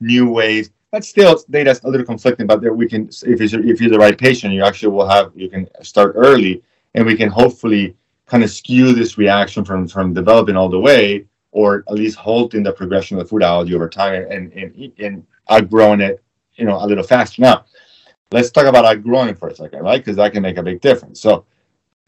new 0.00 0.28
ways. 0.28 0.70
But 0.90 1.04
still, 1.04 1.40
data's 1.50 1.80
a 1.84 1.88
little 1.88 2.06
conflicting. 2.06 2.48
But 2.48 2.60
there 2.60 2.74
we 2.74 2.88
can, 2.88 3.08
if 3.24 3.52
you're, 3.52 3.64
if 3.64 3.80
you're 3.80 3.90
the 3.90 3.98
right 3.98 4.18
patient, 4.18 4.52
you 4.52 4.64
actually 4.64 4.92
will 4.92 5.08
have 5.08 5.30
you 5.36 5.48
can 5.48 5.68
start 5.82 6.14
early, 6.16 6.62
and 6.94 7.06
we 7.06 7.16
can 7.16 7.28
hopefully 7.28 7.96
kind 8.26 8.42
of 8.42 8.50
skew 8.50 8.92
this 8.92 9.16
reaction 9.16 9.64
from 9.64 9.86
from 9.86 10.12
developing 10.12 10.56
all 10.56 10.68
the 10.68 10.80
way, 10.80 11.26
or 11.52 11.84
at 11.88 11.94
least 11.94 12.16
halting 12.16 12.64
the 12.64 12.72
progression 12.72 13.16
of 13.16 13.24
the 13.24 13.28
food 13.28 13.44
allergy 13.44 13.74
over 13.74 13.88
time 13.88 14.26
and 14.30 14.52
and, 14.52 14.92
and 14.98 15.24
outgrowing 15.48 16.00
it, 16.00 16.22
you 16.54 16.64
know, 16.64 16.76
a 16.76 16.86
little 16.86 17.04
faster. 17.04 17.40
Now, 17.42 17.64
let's 18.32 18.50
talk 18.50 18.66
about 18.66 18.84
outgrowing 18.84 19.34
for 19.34 19.48
a 19.48 19.54
second, 19.54 19.82
right? 19.82 19.98
Because 19.98 20.16
that 20.16 20.32
can 20.32 20.42
make 20.42 20.56
a 20.56 20.62
big 20.62 20.80
difference. 20.80 21.20
So, 21.20 21.44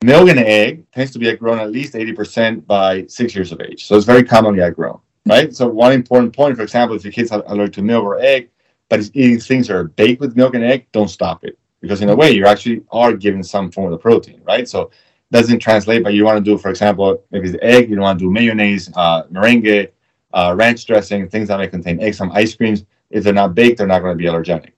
milk 0.04 0.28
and 0.28 0.38
egg 0.38 0.90
tends 0.92 1.12
to 1.12 1.18
be 1.18 1.30
outgrown 1.30 1.58
at 1.58 1.70
least 1.70 1.94
80% 1.94 2.66
by 2.66 3.06
six 3.06 3.34
years 3.34 3.52
of 3.52 3.60
age. 3.60 3.86
So, 3.86 3.96
it's 3.96 4.06
very 4.06 4.22
commonly 4.22 4.62
outgrown, 4.62 5.00
right? 5.26 5.54
So, 5.54 5.68
one 5.68 5.92
important 5.92 6.34
point, 6.34 6.56
for 6.56 6.62
example, 6.62 6.96
if 6.96 7.04
your 7.04 7.12
kid's 7.12 7.30
allergic 7.30 7.74
to 7.74 7.82
milk 7.82 8.04
or 8.04 8.20
egg, 8.20 8.50
but 8.88 9.00
is 9.00 9.10
eating 9.14 9.40
things 9.40 9.68
that 9.68 9.76
are 9.76 9.84
baked 9.84 10.20
with 10.20 10.36
milk 10.36 10.54
and 10.54 10.64
egg, 10.64 10.86
don't 10.92 11.08
stop 11.08 11.44
it. 11.44 11.58
Because 11.80 12.02
in 12.02 12.10
a 12.10 12.14
way, 12.14 12.30
you 12.30 12.46
actually 12.46 12.82
are 12.92 13.12
giving 13.12 13.42
some 13.42 13.72
form 13.72 13.86
of 13.86 13.92
the 13.92 14.02
protein, 14.02 14.40
right? 14.44 14.68
So, 14.68 14.90
doesn't 15.32 15.60
translate, 15.60 16.04
but 16.04 16.12
you 16.12 16.24
want 16.24 16.36
to 16.36 16.44
do, 16.44 16.58
for 16.58 16.68
example, 16.68 17.24
maybe 17.30 17.48
it's 17.48 17.58
egg, 17.62 17.88
you 17.88 17.96
don't 17.96 18.02
want 18.02 18.18
to 18.18 18.24
do 18.26 18.30
mayonnaise, 18.30 18.90
uh, 18.94 19.22
meringue, 19.30 19.88
uh, 20.34 20.54
ranch 20.56 20.86
dressing, 20.86 21.28
things 21.28 21.48
that 21.48 21.58
may 21.58 21.66
contain 21.66 22.00
eggs, 22.00 22.18
some 22.18 22.30
ice 22.32 22.54
creams. 22.54 22.84
If 23.10 23.24
they're 23.24 23.32
not 23.32 23.54
baked, 23.54 23.78
they're 23.78 23.86
not 23.86 24.00
going 24.00 24.16
to 24.16 24.22
be 24.22 24.28
allergenic. 24.28 24.72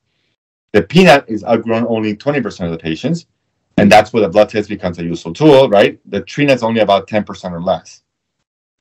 The 0.75 0.83
peanut 0.83 1.25
is 1.29 1.45
outgrown 1.45 1.87
only 1.87 2.17
20% 2.17 2.65
of 2.65 2.73
the 2.73 2.79
patients, 2.79 3.27
and 3.77 3.91
that's 3.91 4.13
where 4.13 4.23
the 4.23 4.29
blood 4.29 4.49
test 4.49 4.69
becomes 4.69 4.99
a 4.99 5.05
useful 5.05 5.33
tool, 5.33 5.69
right? 5.69 6.01
The 6.11 6.23
tree 6.23 6.47
nut's 6.47 6.65
only 6.65 6.81
about 6.81 7.07
10% 7.07 7.53
or 7.53 7.63
less. 7.63 8.03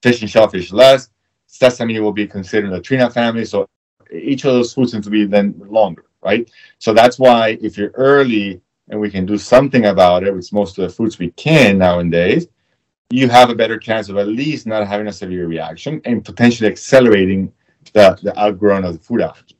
Fish 0.01 0.21
and 0.21 0.29
shellfish 0.29 0.71
less. 0.71 1.11
Sesame 1.45 1.99
will 1.99 2.11
be 2.11 2.25
considered 2.25 2.71
the 2.71 2.81
tree 2.81 2.97
nut 2.97 3.13
family, 3.13 3.45
so 3.45 3.69
each 4.11 4.43
of 4.43 4.53
those 4.53 4.73
foods 4.73 4.91
seems 4.91 5.05
to 5.05 5.11
be 5.11 5.25
then 5.25 5.53
longer, 5.67 6.05
right? 6.23 6.49
So 6.79 6.95
that's 6.95 7.19
why 7.19 7.59
if 7.61 7.77
you're 7.77 7.91
early 7.93 8.59
and 8.89 8.99
we 8.99 9.11
can 9.11 9.27
do 9.27 9.37
something 9.37 9.85
about 9.85 10.23
it, 10.23 10.33
with 10.33 10.51
most 10.51 10.79
of 10.79 10.85
the 10.85 10.89
foods 10.89 11.19
we 11.19 11.29
can 11.33 11.77
nowadays, 11.77 12.47
you 13.11 13.29
have 13.29 13.51
a 13.51 13.55
better 13.55 13.77
chance 13.77 14.09
of 14.09 14.17
at 14.17 14.27
least 14.27 14.65
not 14.65 14.87
having 14.87 15.05
a 15.05 15.13
severe 15.13 15.45
reaction 15.45 16.01
and 16.05 16.25
potentially 16.25 16.67
accelerating 16.67 17.53
the, 17.93 18.17
the 18.23 18.37
outgrowing 18.39 18.83
of 18.83 18.93
the 18.93 18.99
food 18.99 19.21
allergy. 19.21 19.57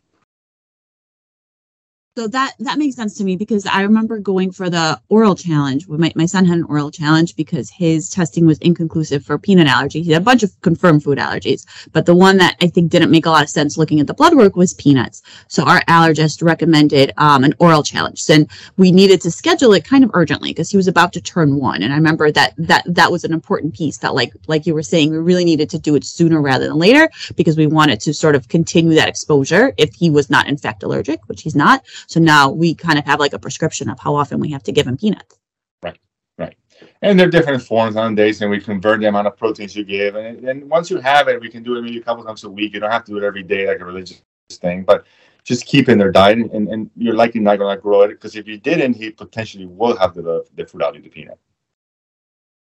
So 2.16 2.28
that 2.28 2.54
that 2.60 2.78
makes 2.78 2.96
sense 2.96 3.18
to 3.18 3.24
me 3.24 3.36
because 3.38 3.66
I 3.66 3.82
remember 3.82 4.20
going 4.20 4.52
for 4.52 4.70
the 4.70 5.02
oral 5.10 5.34
challenge. 5.34 5.88
My, 5.88 6.14
my 6.16 6.28
son 6.28 6.46
had 6.46 6.60
an 6.60 6.64
oral 6.66 6.92
challenge 6.92 7.36
because 7.36 7.72
his 7.72 8.08
testing 8.08 8.46
was 8.46 8.60
inconclusive 8.60 9.26
for 9.26 9.40
peanut 9.40 9.66
allergy. 9.66 10.04
He 10.04 10.12
had 10.12 10.22
a 10.22 10.26
bunch 10.26 10.44
of 10.44 10.52
confirmed 10.62 11.04
food 11.04 11.18
allergies, 11.18 11.66
but 11.92 12.06
the 12.06 12.14
one 12.14 12.38
that 12.38 12.56
I 12.62 12.68
think 12.68 12.92
didn't 12.92 13.10
make 13.10 13.26
a 13.26 13.32
lot 13.32 13.42
of 13.42 13.50
sense 13.50 13.80
looking 13.80 14.00
at 14.00 14.06
the 14.06 14.14
blood 14.14 14.36
work 14.36 14.56
was 14.56 14.76
peanuts. 14.76 15.24
So 15.48 15.64
our 15.64 15.82
allergist 15.86 16.44
recommended 16.44 17.14
um, 17.18 17.44
an 17.44 17.56
oral 17.58 17.82
challenge, 17.82 18.30
and 18.30 18.48
we 18.78 18.92
needed 18.92 19.20
to 19.22 19.32
schedule 19.32 19.74
it 19.74 19.84
kind 19.84 20.04
of 20.04 20.12
urgently 20.14 20.52
because 20.52 20.70
he 20.70 20.78
was 20.78 20.88
about 20.88 21.14
to 21.14 21.22
turn 21.22 21.56
one. 21.56 21.82
And 21.82 21.92
I 21.92 21.96
remember 21.96 22.32
that 22.32 22.54
that 22.60 22.84
that 22.86 23.12
was 23.12 23.24
an 23.24 23.34
important 23.34 23.74
piece 23.74 23.98
that, 23.98 24.14
like 24.14 24.34
like 24.46 24.68
you 24.68 24.76
were 24.76 24.84
saying, 24.84 25.10
we 25.10 25.18
really 25.18 25.46
needed 25.46 25.72
to 25.72 25.80
do 25.80 25.96
it 25.96 26.04
sooner 26.04 26.40
rather 26.40 26.68
than 26.68 26.78
later 26.78 27.10
because 27.36 27.58
we 27.58 27.66
wanted 27.66 28.00
to 28.02 28.14
sort 28.14 28.36
of 28.36 28.50
continue 28.50 28.94
that 28.94 29.10
exposure 29.10 29.74
if 29.80 29.96
he 29.96 30.12
was 30.12 30.30
not 30.30 30.48
in 30.48 30.58
fact 30.58 30.84
allergic, 30.84 31.20
which 31.28 31.42
he's 31.42 31.56
not. 31.56 31.84
So 32.08 32.20
now 32.20 32.50
we 32.50 32.74
kind 32.76 33.00
of 33.00 33.06
have 33.06 33.20
like 33.20 33.34
a 33.34 33.40
prescription 33.40 33.90
of 33.90 34.00
how 34.00 34.16
often 34.16 34.40
we 34.40 34.52
have 34.52 34.64
to 34.64 34.72
give 34.72 34.88
him 34.88 34.98
peanuts. 34.98 35.40
Right, 35.82 36.00
right. 36.38 36.56
And 37.02 37.20
there 37.20 37.28
are 37.28 37.32
different 37.32 37.64
forms 37.64 37.96
on 37.96 38.16
days, 38.16 38.42
and 38.42 38.50
we 38.50 38.60
convert 38.60 39.00
the 39.00 39.08
amount 39.08 39.28
of 39.28 39.38
proteins 39.38 39.76
you 39.76 39.84
give. 39.84 40.16
And, 40.16 40.48
and 40.48 40.70
once 40.70 40.90
you 40.90 41.00
have 41.00 41.28
it, 41.28 41.40
we 41.40 41.50
can 41.50 41.64
do 41.64 41.76
it 41.78 41.82
maybe 41.82 41.98
a 41.98 42.04
couple 42.04 42.24
times 42.24 42.44
a 42.44 42.50
week. 42.50 42.74
You 42.74 42.80
don't 42.80 42.92
have 42.92 43.04
to 43.06 43.12
do 43.12 43.18
it 43.18 43.24
every 43.24 43.44
day 43.44 43.68
like 43.68 43.80
a 43.80 43.86
religious 43.86 44.22
thing, 44.52 44.84
but 44.84 45.06
just 45.44 45.66
keep 45.66 45.90
in 45.90 45.98
their 45.98 46.12
diet, 46.12 46.38
and, 46.38 46.70
and 46.70 46.90
you're 46.96 47.16
likely 47.16 47.42
not 47.42 47.60
going 47.60 47.76
to 47.76 47.82
grow 47.82 48.04
it 48.04 48.10
because 48.10 48.36
if 48.36 48.48
you 48.48 48.58
didn't, 48.58 48.94
he 48.94 49.10
potentially 49.12 49.66
will 49.66 49.98
have 49.98 50.14
the, 50.14 50.46
the 50.56 50.66
food 50.66 50.82
allergy 50.82 51.02
to 51.02 51.10
peanut. 51.10 51.38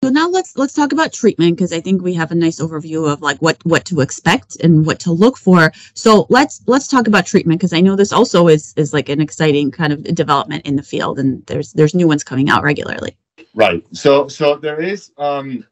So 0.02 0.10
now 0.10 0.30
let's 0.30 0.58
let's 0.58 0.74
talk 0.74 0.94
about 0.94 1.12
treatment 1.12 1.58
because 1.58 1.74
I 1.74 1.82
think 1.82 2.02
we 2.02 2.14
have 2.14 2.32
a 2.32 2.36
nice 2.36 2.62
overview 2.62 3.12
of 3.12 3.22
like 3.22 3.38
what 3.40 3.58
what 3.66 3.84
to 3.86 4.00
expect 4.00 4.56
and 4.64 4.86
what 4.86 4.98
to 5.02 5.12
look 5.12 5.38
for. 5.38 5.74
So 5.94 6.26
let's 6.30 6.62
let's 6.68 6.88
talk 6.88 7.08
about 7.08 7.26
treatment 7.26 7.60
because 7.60 7.74
I 7.74 7.82
know 7.82 7.98
this 7.98 8.14
also 8.14 8.48
is 8.48 8.74
is 8.78 8.94
like 8.94 9.10
an 9.10 9.20
exciting 9.20 9.72
kind 9.72 9.92
of 9.92 10.04
development 10.16 10.66
in 10.66 10.78
the 10.78 10.84
field 10.84 11.20
and 11.20 11.46
there's 11.48 11.74
there's 11.74 11.94
new 11.94 12.08
ones 12.08 12.24
coming 12.24 12.50
out 12.50 12.64
regularly. 12.64 13.18
Right. 13.54 13.86
So 13.92 14.30
so 14.30 14.56
there 14.56 14.80
is 14.82 15.12
um 15.18 15.66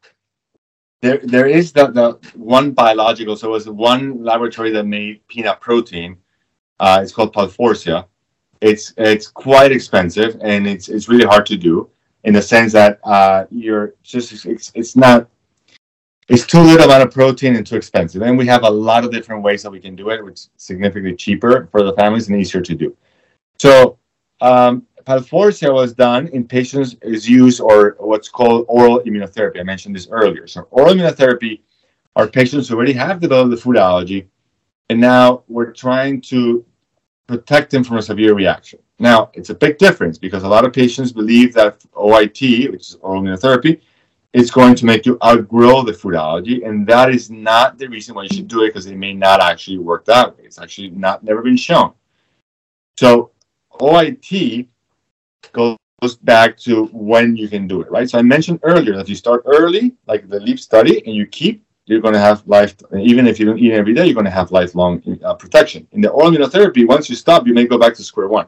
there 1.00 1.20
there 1.24 1.46
is 1.46 1.72
the, 1.72 1.86
the 1.86 2.18
one 2.36 2.72
biological. 2.72 3.34
So 3.34 3.48
it 3.48 3.52
was 3.52 3.68
one 3.70 4.22
laboratory 4.22 4.70
that 4.72 4.84
made 4.84 5.26
peanut 5.28 5.58
protein. 5.62 6.18
Uh, 6.78 7.00
it's 7.02 7.12
called 7.12 7.34
Palforzia. 7.34 8.04
It's 8.60 8.92
it's 8.98 9.26
quite 9.26 9.72
expensive 9.72 10.36
and 10.42 10.66
it's 10.66 10.90
it's 10.90 11.08
really 11.08 11.24
hard 11.24 11.46
to 11.46 11.56
do 11.56 11.88
in 12.28 12.34
the 12.34 12.42
sense 12.42 12.74
that 12.74 13.00
uh, 13.04 13.46
you're 13.50 13.94
just 14.02 14.44
it's, 14.44 14.70
it's 14.74 14.94
not 14.94 15.28
it's 16.28 16.46
too 16.46 16.60
little 16.60 16.84
amount 16.84 17.02
of 17.02 17.10
protein 17.10 17.56
and 17.56 17.66
too 17.66 17.76
expensive. 17.76 18.20
And 18.20 18.36
we 18.36 18.46
have 18.46 18.64
a 18.64 18.70
lot 18.70 19.02
of 19.02 19.10
different 19.10 19.42
ways 19.42 19.62
that 19.62 19.70
we 19.70 19.80
can 19.80 19.96
do 19.96 20.10
it, 20.10 20.22
which 20.22 20.34
is 20.34 20.50
significantly 20.58 21.16
cheaper 21.16 21.68
for 21.72 21.82
the 21.82 21.94
families 21.94 22.28
and 22.28 22.38
easier 22.38 22.60
to 22.60 22.74
do. 22.74 22.94
So 23.58 23.98
um, 24.42 24.86
Palforzia 25.04 25.72
was 25.72 25.94
done 25.94 26.28
in 26.28 26.46
patients 26.46 26.96
is 27.00 27.26
used 27.26 27.62
or 27.62 27.96
what's 27.98 28.28
called 28.28 28.66
oral 28.68 29.00
immunotherapy. 29.06 29.58
I 29.58 29.62
mentioned 29.62 29.96
this 29.96 30.08
earlier. 30.10 30.46
So 30.46 30.68
oral 30.70 30.92
immunotherapy 30.92 31.60
are 32.14 32.28
patients 32.28 32.68
who 32.68 32.76
already 32.76 32.92
have 32.92 33.20
developed 33.20 33.52
the 33.52 33.56
food 33.56 33.78
allergy, 33.78 34.28
and 34.90 35.00
now 35.00 35.44
we're 35.48 35.72
trying 35.72 36.20
to 36.32 36.62
protect 37.28 37.70
them 37.70 37.84
from 37.84 37.98
a 37.98 38.02
severe 38.02 38.34
reaction. 38.34 38.80
Now 38.98 39.30
it's 39.34 39.50
a 39.50 39.54
big 39.54 39.78
difference 39.78 40.18
because 40.18 40.42
a 40.42 40.48
lot 40.48 40.64
of 40.64 40.72
patients 40.72 41.12
believe 41.12 41.54
that 41.54 41.78
OIT, 41.92 42.72
which 42.72 42.88
is 42.88 42.96
oral 43.00 43.22
immunotherapy, 43.22 43.80
is 44.32 44.50
going 44.50 44.74
to 44.74 44.84
make 44.84 45.06
you 45.06 45.16
outgrow 45.24 45.82
the 45.82 45.92
food 45.92 46.14
allergy, 46.14 46.62
and 46.64 46.86
that 46.86 47.10
is 47.10 47.30
not 47.30 47.78
the 47.78 47.86
reason 47.88 48.14
why 48.14 48.24
you 48.24 48.28
should 48.34 48.48
do 48.48 48.64
it 48.64 48.68
because 48.68 48.86
it 48.86 48.96
may 48.96 49.12
not 49.14 49.40
actually 49.40 49.78
work 49.78 50.04
that 50.04 50.36
way. 50.36 50.44
It's 50.44 50.58
actually 50.58 50.90
not 50.90 51.22
never 51.22 51.42
been 51.42 51.56
shown. 51.56 51.92
So 52.98 53.30
OIT 53.80 54.66
goes 55.52 55.76
back 56.22 56.58
to 56.58 56.86
when 56.86 57.36
you 57.36 57.48
can 57.48 57.66
do 57.66 57.80
it, 57.80 57.90
right? 57.90 58.08
So 58.08 58.18
I 58.18 58.22
mentioned 58.22 58.60
earlier 58.62 58.96
that 58.96 59.08
you 59.08 59.14
start 59.14 59.42
early, 59.46 59.94
like 60.06 60.28
the 60.28 60.40
LEAP 60.40 60.58
study, 60.58 61.02
and 61.06 61.14
you 61.14 61.26
keep, 61.26 61.64
you're 61.88 62.00
going 62.00 62.14
to 62.14 62.20
have 62.20 62.46
life, 62.46 62.74
even 62.98 63.26
if 63.26 63.38
you 63.38 63.46
don't 63.46 63.58
eat 63.58 63.72
every 63.72 63.94
day, 63.94 64.06
you're 64.06 64.14
going 64.14 64.24
to 64.24 64.30
have 64.30 64.52
lifelong 64.52 65.02
uh, 65.24 65.34
protection. 65.34 65.86
In 65.92 66.00
the 66.00 66.10
oral 66.10 66.30
immunotherapy, 66.30 66.86
once 66.86 67.08
you 67.08 67.16
stop, 67.16 67.46
you 67.46 67.54
may 67.54 67.66
go 67.66 67.78
back 67.78 67.94
to 67.94 68.04
square 68.04 68.28
one. 68.28 68.46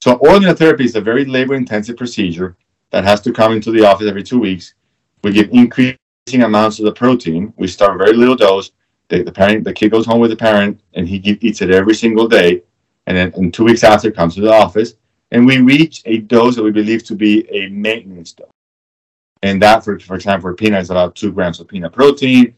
So 0.00 0.14
oral 0.16 0.40
immunotherapy 0.40 0.82
is 0.82 0.96
a 0.96 1.00
very 1.00 1.24
labor-intensive 1.24 1.96
procedure 1.96 2.56
that 2.90 3.04
has 3.04 3.20
to 3.22 3.32
come 3.32 3.52
into 3.52 3.70
the 3.70 3.84
office 3.84 4.08
every 4.08 4.22
two 4.22 4.38
weeks. 4.38 4.74
We 5.22 5.32
give 5.32 5.48
increasing 5.50 5.96
amounts 6.42 6.78
of 6.78 6.84
the 6.84 6.92
protein. 6.92 7.52
We 7.56 7.66
start 7.68 7.98
very 7.98 8.12
little 8.12 8.36
dose. 8.36 8.72
The, 9.08 9.22
the 9.22 9.32
parent, 9.32 9.64
the 9.64 9.72
kid 9.72 9.90
goes 9.90 10.06
home 10.06 10.20
with 10.20 10.30
the 10.30 10.36
parent, 10.36 10.80
and 10.94 11.08
he 11.08 11.16
eats 11.40 11.62
it 11.62 11.70
every 11.70 11.94
single 11.94 12.28
day. 12.28 12.62
And 13.06 13.16
then, 13.16 13.32
and 13.36 13.52
two 13.52 13.64
weeks 13.64 13.84
after, 13.84 14.10
comes 14.10 14.34
to 14.34 14.40
the 14.40 14.52
office 14.52 14.94
and 15.34 15.44
we 15.44 15.58
reach 15.60 16.00
a 16.04 16.18
dose 16.18 16.54
that 16.54 16.62
we 16.62 16.70
believe 16.70 17.02
to 17.04 17.16
be 17.16 17.48
a 17.50 17.68
maintenance 17.68 18.32
dose. 18.32 18.53
And 19.44 19.60
that, 19.60 19.84
for, 19.84 19.98
for 19.98 20.14
example, 20.14 20.48
for 20.48 20.54
peanut 20.54 20.80
is 20.80 20.90
about 20.90 21.14
two 21.14 21.30
grams 21.30 21.60
of 21.60 21.68
peanut 21.68 21.92
protein. 21.92 22.54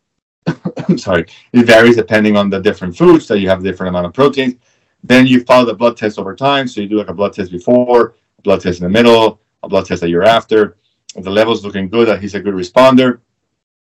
I'm 0.88 0.98
sorry, 0.98 1.26
it 1.52 1.64
varies 1.64 1.94
depending 1.94 2.36
on 2.36 2.50
the 2.50 2.58
different 2.58 2.96
foods 2.96 3.28
that 3.28 3.38
you 3.38 3.48
have 3.48 3.62
different 3.62 3.90
amount 3.90 4.06
of 4.06 4.14
proteins. 4.14 4.56
Then 5.04 5.28
you 5.28 5.44
follow 5.44 5.64
the 5.64 5.74
blood 5.74 5.96
test 5.96 6.18
over 6.18 6.34
time. 6.34 6.66
So 6.66 6.80
you 6.80 6.88
do 6.88 6.98
like 6.98 7.08
a 7.08 7.14
blood 7.14 7.34
test 7.34 7.52
before, 7.52 8.16
a 8.36 8.42
blood 8.42 8.60
test 8.60 8.80
in 8.80 8.82
the 8.82 8.90
middle, 8.90 9.40
a 9.62 9.68
blood 9.68 9.86
test 9.86 10.02
a 10.02 10.08
year 10.08 10.24
after. 10.24 10.76
If 11.14 11.22
the 11.22 11.30
level's 11.30 11.64
looking 11.64 11.88
good, 11.88 12.08
that 12.08 12.20
he's 12.20 12.34
a 12.34 12.40
good 12.40 12.54
responder, 12.54 13.20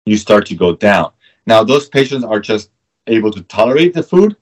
you 0.05 0.17
start 0.17 0.45
to 0.47 0.55
go 0.55 0.75
down. 0.75 1.13
Now, 1.45 1.63
those 1.63 1.87
patients 1.87 2.25
are 2.25 2.41
just 2.41 2.71
able 3.07 3.31
to 3.31 3.41
tolerate 3.43 3.93
the 3.93 4.03
food 4.03 4.35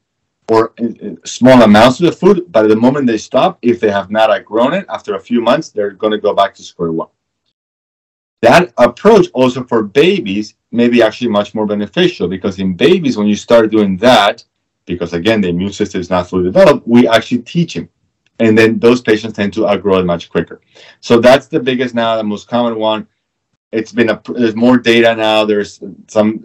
or 0.50 0.74
uh, 0.82 0.86
uh, 0.86 1.16
small 1.24 1.62
amounts 1.62 2.00
of 2.00 2.08
the 2.08 2.12
food, 2.12 2.48
but 2.50 2.68
the 2.68 2.76
moment 2.76 3.06
they 3.06 3.20
stop, 3.20 3.60
if 3.62 3.80
they 3.80 3.92
have 3.92 4.10
not 4.10 4.32
outgrown 4.32 4.74
it, 4.74 4.88
after 4.90 5.14
a 5.14 5.20
few 5.20 5.40
months, 5.40 5.70
they're 5.70 5.92
going 5.92 6.12
to 6.12 6.18
go 6.18 6.34
back 6.34 6.56
to 6.56 6.64
square 6.64 6.92
one. 6.92 7.10
That 8.42 8.74
approach 8.78 9.28
also 9.34 9.64
for 9.64 9.84
babies 9.84 10.56
may 10.72 10.88
be 10.88 11.02
actually 11.02 11.30
much 11.30 11.56
more 11.56 11.66
beneficial 11.66 12.28
because 12.28 12.60
in 12.60 12.76
babies, 12.76 13.18
when 13.18 13.28
you 13.28 13.36
start 13.36 13.72
doing 13.72 13.98
that, 13.98 14.44
because 14.86 15.14
again, 15.14 15.42
the 15.42 15.50
immune 15.50 15.74
system 15.74 16.02
is 16.02 16.10
not 16.10 16.30
fully 16.30 16.44
developed, 16.46 16.88
we 16.88 17.08
actually 17.08 17.42
teach 17.42 17.74
them. 17.74 17.90
And 18.40 18.58
then 18.58 18.80
those 18.80 19.02
patients 19.02 19.34
tend 19.34 19.54
to 19.54 19.68
outgrow 19.68 20.00
it 20.00 20.06
much 20.06 20.30
quicker. 20.30 20.62
So 21.00 21.20
that's 21.20 21.48
the 21.48 21.60
biggest 21.60 21.96
now, 21.96 22.18
the 22.18 22.24
most 22.24 22.48
common 22.50 22.78
one. 22.78 23.08
It's 23.72 23.92
been 23.92 24.10
a, 24.10 24.22
there's 24.28 24.56
more 24.56 24.78
data 24.78 25.16
now. 25.16 25.46
There's 25.46 25.82
some, 26.08 26.44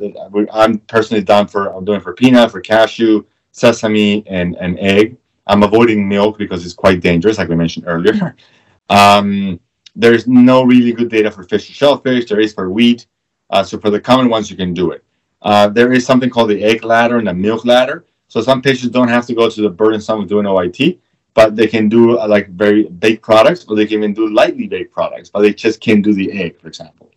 I'm 0.53 0.79
personally 0.79 1.23
done 1.23 1.49
for, 1.49 1.75
I'm 1.75 1.85
doing 1.85 2.01
for 2.01 2.15
peanut, 2.15 2.51
for 2.51 2.61
cashew, 2.61 3.25
sesame 3.53 4.27
and, 4.27 4.57
and 4.57 4.79
egg. 4.79 5.17
I'm 5.47 5.65
avoiding 5.65 6.09
milk 6.09 6.39
because 6.39 6.65
it's 6.65 6.75
quite 6.75 7.01
dangerous, 7.01 7.39
like 7.39 7.49
we 7.49 7.57
mentioned 7.57 7.87
earlier. 7.89 8.37
Um, 8.91 9.61
there's 9.97 10.27
no 10.27 10.63
really 10.63 10.93
good 10.93 11.11
data 11.11 11.31
for 11.31 11.43
fish 11.45 11.69
and 11.69 11.77
shellfish. 11.77 12.27
There 12.27 12.41
is 12.41 12.53
for 12.53 12.71
wheat. 12.71 13.07
Uh, 13.51 13.63
so 13.63 13.79
for 13.79 13.91
the 13.91 14.01
common 14.01 14.29
ones, 14.29 14.51
you 14.51 14.57
can 14.57 14.73
do 14.73 14.93
it. 14.93 15.05
Uh, 15.43 15.69
there 15.69 15.93
is 15.93 16.07
something 16.07 16.31
called 16.31 16.51
the 16.51 16.63
egg 16.63 16.85
ladder 16.85 17.19
and 17.19 17.27
the 17.27 17.35
milk 17.35 17.65
ladder. 17.65 18.05
So 18.29 18.41
some 18.41 18.63
patients 18.63 18.91
don't 18.93 19.09
have 19.09 19.27
to 19.27 19.35
go 19.35 19.51
to 19.51 19.63
the 19.63 19.71
burdensome 19.71 20.21
of 20.21 20.29
doing 20.29 20.47
OIT, 20.47 20.99
but 21.35 21.57
they 21.57 21.67
can 21.67 21.89
do 21.89 22.19
uh, 22.19 22.29
like 22.29 22.49
very 22.51 22.85
baked 22.85 23.23
products, 23.23 23.65
or 23.69 23.75
they 23.75 23.87
can 23.87 23.99
even 23.99 24.15
do 24.15 24.33
lightly 24.33 24.69
baked 24.69 24.93
products, 24.93 25.31
but 25.31 25.41
they 25.41 25.53
just 25.53 25.81
can't 25.81 26.05
do 26.05 26.15
the 26.15 26.31
egg, 26.33 26.61
for 26.61 26.69
example. 26.69 27.11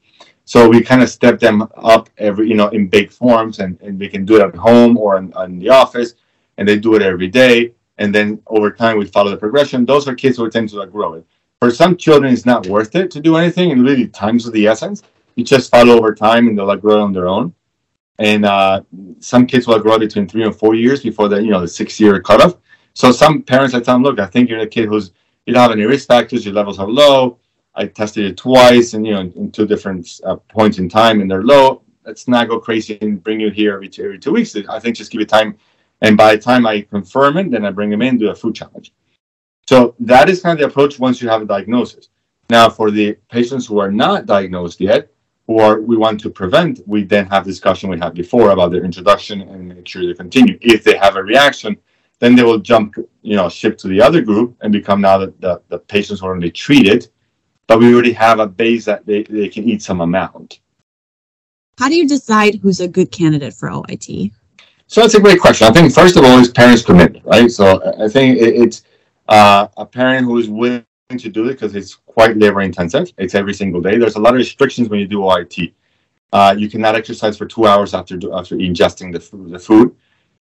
So 0.45 0.67
we 0.67 0.81
kind 0.81 1.03
of 1.03 1.09
step 1.09 1.39
them 1.39 1.67
up 1.75 2.09
every, 2.17 2.49
you 2.49 2.55
know, 2.55 2.69
in 2.69 2.88
baked 2.88 3.13
forms, 3.13 3.59
and, 3.59 3.79
and 3.81 3.99
they 3.99 4.07
can 4.07 4.25
do 4.25 4.36
it 4.38 4.41
at 4.41 4.55
home 4.55 4.97
or 4.97 5.17
in, 5.17 5.31
in 5.43 5.59
the 5.59 5.69
office 5.69 6.15
and 6.57 6.67
they 6.67 6.77
do 6.77 6.95
it 6.95 7.01
every 7.01 7.27
day. 7.27 7.73
And 7.97 8.13
then 8.13 8.41
over 8.47 8.71
time, 8.71 8.97
we 8.97 9.05
follow 9.05 9.31
the 9.31 9.38
progression. 9.38 9.86
Those 9.86 10.07
are 10.07 10.15
kids 10.15 10.38
who 10.38 10.49
tend 10.49 10.69
to 10.69 10.86
grow 10.88 11.13
it. 11.13 11.25
For 11.63 11.71
some 11.71 11.95
children, 11.95 12.34
it's 12.34 12.45
not 12.45 12.67
worth 12.67 12.93
it 12.93 13.10
to 13.12 13.21
do 13.21 13.38
anything, 13.38 13.71
and 13.71 13.86
really, 13.86 14.10
time's 14.10 14.45
of 14.45 14.52
the 14.52 14.67
essence. 14.67 15.02
You 15.36 15.45
just 15.45 15.71
follow 15.71 15.97
over 15.97 16.13
time, 16.13 16.49
and 16.49 16.58
they'll 16.58 16.65
like 16.65 16.82
grow 16.82 17.02
on 17.02 17.13
their 17.13 17.30
own. 17.30 17.54
And 18.19 18.43
uh, 18.43 18.82
some 19.21 19.47
kids 19.47 19.65
will 19.65 19.80
grow 19.80 19.97
between 19.97 20.28
three 20.28 20.43
and 20.43 20.54
four 20.54 20.76
years 20.76 21.04
before 21.04 21.30
the 21.30 21.41
you 21.41 21.52
know 21.52 21.62
the 21.62 21.67
six 21.69 22.02
year 22.02 22.19
cutoff. 22.19 22.58
So 22.95 23.13
some 23.13 23.43
parents, 23.43 23.73
I 23.73 23.80
tell 23.80 23.95
them, 23.95 24.04
look, 24.04 24.19
I 24.19 24.26
think 24.26 24.49
you're 24.49 24.60
a 24.60 24.67
kid 24.67 24.89
who's 24.89 25.13
you 25.45 25.54
don't 25.54 25.62
have 25.62 25.71
any 25.71 25.86
risk 25.86 26.10
factors, 26.10 26.43
your 26.43 26.54
levels 26.54 26.80
are 26.80 26.89
low. 26.89 27.39
I 27.76 27.86
tested 27.86 28.26
it 28.26 28.36
twice, 28.36 28.93
and 28.93 29.08
you 29.08 29.13
know, 29.13 29.21
in 29.21 29.49
two 29.49 29.65
different 29.65 30.19
uh, 30.26 30.36
points 30.36 30.80
in 30.80 30.89
time, 30.89 31.21
and 31.21 31.32
they're 31.32 31.43
low. 31.43 31.84
Let's 32.06 32.28
not 32.28 32.49
go 32.49 32.60
crazy 32.60 32.97
and 32.99 33.23
bring 33.23 33.39
you 33.39 33.52
here 33.52 33.73
every 33.76 33.88
two, 33.88 34.04
every 34.04 34.19
two 34.19 34.34
weeks. 34.34 34.54
I 34.67 34.80
think 34.82 34.97
just 34.97 35.13
give 35.13 35.21
it 35.21 35.30
time 35.30 35.58
and 36.04 36.17
by 36.17 36.36
the 36.36 36.41
time 36.41 36.67
I 36.67 36.82
confirm 36.82 37.38
it, 37.38 37.49
then 37.52 37.63
I 37.63 37.71
bring 37.71 37.89
them 37.89 38.02
in, 38.02 38.17
do 38.17 38.30
a 38.30 38.36
food 38.36 38.54
challenge. 38.54 38.91
So 39.69 39.95
that 39.99 40.30
is 40.30 40.41
kind 40.41 40.54
of 40.54 40.60
the 40.60 40.67
approach 40.71 40.99
once 40.99 41.21
you 41.21 41.30
have 41.30 41.41
a 41.41 41.45
diagnosis. 41.45 42.10
Now, 42.49 42.69
for 42.69 42.91
the 42.91 43.13
patients 43.30 43.65
who 43.65 43.80
are 43.80 43.91
not 43.91 44.26
diagnosed 44.26 44.82
yet, 44.82 45.10
or 45.47 45.82
we 45.82 45.97
want 45.97 46.19
to 46.21 46.30
prevent, 46.30 46.82
we 46.88 47.04
then 47.04 47.26
have 47.28 47.43
discussion 47.43 47.89
we 47.89 47.99
had 47.99 48.13
before 48.13 48.52
about 48.52 48.71
their 48.71 48.84
introduction 48.84 49.41
and 49.41 49.67
make 49.67 49.88
sure 49.88 50.06
they 50.06 50.13
continue. 50.13 50.58
If 50.62 50.84
they 50.84 50.97
have 50.97 51.15
a 51.15 51.23
reaction, 51.23 51.78
then 52.19 52.36
they 52.36 52.43
will 52.43 52.60
jump, 52.60 52.95
you 53.21 53.36
know, 53.36 53.49
shift 53.49 53.80
to 53.82 53.88
the 53.88 54.02
other 54.02 54.21
group 54.21 54.56
and 54.62 54.71
become 54.71 55.02
now 55.02 55.17
the, 55.17 55.34
the, 55.39 55.62
the 55.69 55.80
patients 55.80 56.21
who 56.21 56.28
are 56.28 56.36
only 56.36 56.52
treated. 56.52 57.10
But 57.67 57.80
we 57.80 57.93
already 57.93 58.13
have 58.13 58.39
a 58.39 58.47
base 58.47 58.86
that 58.86 59.06
they, 59.06 59.23
they 59.23 59.49
can 59.49 59.67
eat 59.67 59.82
some 59.82 60.02
amount. 60.02 60.60
How 61.80 61.89
do 61.89 61.95
you 61.95 62.08
decide 62.08 62.56
who's 62.62 62.80
a 62.80 62.88
good 62.88 63.12
candidate 63.12 63.54
for 63.54 63.69
OIT? 63.69 64.32
So 64.88 65.02
that's 65.02 65.15
a 65.15 65.19
great 65.19 65.39
question. 65.39 65.67
I 65.67 65.71
think 65.71 65.93
first 65.93 66.17
of 66.17 66.23
all 66.23 66.38
is 66.39 66.49
parents' 66.49 66.84
commitment, 66.84 67.26
right? 67.26 67.49
So 67.49 67.82
I 67.99 68.08
think 68.08 68.38
it's 68.39 68.84
uh, 69.27 69.67
a 69.77 69.86
parent 69.86 70.25
who 70.25 70.38
is 70.38 70.49
willing 70.49 70.86
to 71.17 71.29
do 71.29 71.45
it 71.47 71.53
because 71.53 71.75
it's 71.75 71.95
quite 71.95 72.38
labor 72.38 72.62
intensive. 72.62 73.12
It's 73.17 73.36
every 73.36 73.53
single 73.53 73.81
day. 73.81 73.97
There's 73.97 74.15
a 74.15 74.19
lot 74.19 74.33
of 74.33 74.38
restrictions 74.38 74.89
when 74.89 74.99
you 74.99 75.07
do 75.07 75.19
OIT. 75.19 75.73
Uh, 76.31 76.55
you 76.57 76.69
cannot 76.69 76.95
exercise 76.95 77.38
for 77.38 77.45
two 77.45 77.65
hours 77.67 77.93
after 77.93 78.15
after 78.33 78.55
ingesting 78.55 79.13
the 79.13 79.19
food, 79.19 79.51
the 79.51 79.59
food 79.59 79.95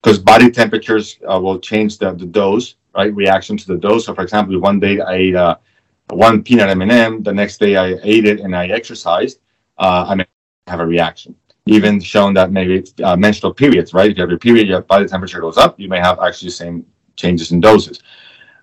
because 0.02 0.18
body 0.18 0.50
temperatures 0.50 1.18
uh, 1.30 1.38
will 1.40 1.58
change 1.58 1.98
the, 1.98 2.12
the 2.12 2.26
dose, 2.26 2.76
right? 2.94 3.14
Reaction 3.14 3.56
to 3.56 3.66
the 3.66 3.76
dose. 3.76 4.06
So, 4.06 4.14
for 4.14 4.22
example, 4.22 4.58
one 4.60 4.78
day 4.80 5.00
I 5.00 5.14
ate 5.14 5.34
uh, 5.34 5.56
one 6.10 6.42
peanut 6.42 6.68
M&M, 6.70 7.22
the 7.22 7.32
next 7.32 7.58
day 7.58 7.76
I 7.76 7.98
ate 8.02 8.26
it 8.26 8.40
and 8.40 8.54
I 8.54 8.66
exercised, 8.68 9.40
uh, 9.78 10.04
I 10.08 10.14
may 10.14 10.26
have 10.66 10.80
a 10.80 10.86
reaction 10.86 11.34
even 11.66 12.00
shown 12.00 12.34
that 12.34 12.52
maybe 12.52 12.84
uh, 13.02 13.16
menstrual 13.16 13.54
periods, 13.54 13.94
right? 13.94 14.10
If 14.10 14.16
you 14.16 14.20
have 14.22 14.30
your 14.30 14.38
period, 14.38 14.68
your 14.68 14.82
body 14.82 15.06
temperature 15.06 15.40
goes 15.40 15.56
up, 15.56 15.80
you 15.80 15.88
may 15.88 15.98
have 15.98 16.20
actually 16.20 16.48
the 16.48 16.52
same 16.52 16.86
changes 17.16 17.52
in 17.52 17.60
doses. 17.60 18.00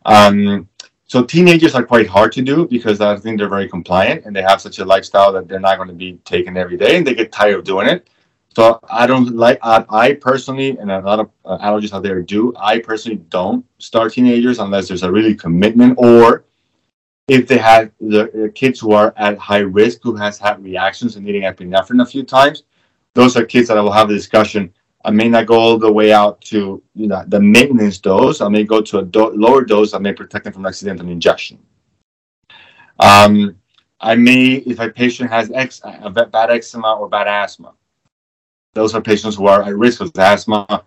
Um, 0.06 0.68
so 1.06 1.24
teenagers 1.24 1.76
are 1.76 1.84
quite 1.84 2.08
hard 2.08 2.32
to 2.34 2.42
do 2.42 2.68
because 2.68 3.02
I 3.02 3.18
think 3.18 3.38
they're 3.38 3.50
very 3.50 3.68
compliant 3.68 4.26
and 4.26 4.36
they 4.36 4.42
have 4.42 4.62
such 4.62 4.80
a 4.80 4.86
lifestyle 4.86 5.32
that 5.34 5.48
they're 5.48 5.60
not 5.60 5.76
going 5.78 5.90
to 5.90 5.94
be 5.94 6.14
taken 6.24 6.56
every 6.56 6.78
day 6.78 6.98
and 6.98 7.06
they 7.06 7.14
get 7.14 7.32
tired 7.32 7.56
of 7.56 7.64
doing 7.66 7.88
it. 7.88 8.10
So 8.56 8.80
I 8.90 9.08
don't 9.08 9.36
like 9.36 9.60
I, 9.62 9.86
I 9.90 10.14
personally 10.14 10.78
and 10.78 10.92
a 10.92 11.00
lot 11.00 11.20
of 11.20 11.30
uh, 11.46 11.58
allergists 11.60 11.94
out 11.94 12.04
there 12.04 12.22
do. 12.22 12.54
I 12.58 12.80
personally 12.80 13.22
don't 13.30 13.66
start 13.78 14.14
teenagers 14.14 14.60
unless 14.60 14.88
there's 14.88 15.04
a 15.04 15.12
really 15.12 15.36
commitment 15.36 15.96
or 15.98 16.46
if 17.28 17.48
they 17.48 17.58
have 17.58 17.92
the, 18.00 18.30
the 18.34 18.50
kids 18.50 18.80
who 18.80 18.92
are 18.94 19.14
at 19.18 19.38
high 19.38 19.60
risk 19.60 20.00
who 20.04 20.16
has 20.16 20.38
had 20.38 20.64
reactions 20.64 21.16
and 21.16 21.26
needing 21.26 21.44
epinephrine 21.44 22.02
a 22.02 22.06
few 22.06 22.24
times 22.24 22.64
those 23.14 23.36
are 23.36 23.44
kids 23.44 23.68
that 23.68 23.78
I 23.78 23.82
will 23.82 23.92
have 23.92 24.10
a 24.10 24.14
discussion. 24.14 24.74
I 25.04 25.12
may 25.12 25.30
not 25.30 25.48
go 25.48 25.58
all 25.58 25.78
the 25.78 25.92
way 25.92 26.12
out 26.14 26.42
to 26.42 26.82
you 26.94 27.08
know, 27.08 27.24
the 27.28 27.40
maintenance 27.40 27.98
dose. 27.98 28.42
I 28.42 28.50
may 28.50 28.64
go 28.64 28.82
to 28.82 29.00
a 29.00 29.04
do- 29.04 29.36
lower 29.36 29.64
dose. 29.64 29.94
I 29.94 30.00
may 30.00 30.14
protect 30.14 30.44
them 30.44 30.54
from 30.54 30.66
accidental 30.66 31.10
injection. 31.10 31.60
Um, 33.00 33.56
I 34.00 34.16
may, 34.16 34.56
if 34.66 34.80
a 34.80 34.90
patient 34.90 35.30
has 35.32 35.52
ex- 35.54 35.82
a 35.84 36.10
bad 36.10 36.52
eczema 36.52 36.94
or 36.94 37.10
bad 37.10 37.28
asthma, 37.28 37.74
those 38.74 38.96
are 38.96 39.02
patients 39.02 39.36
who 39.36 39.48
are 39.48 39.64
at 39.64 39.76
risk 39.76 40.02
of 40.02 40.12
asthma. 40.18 40.84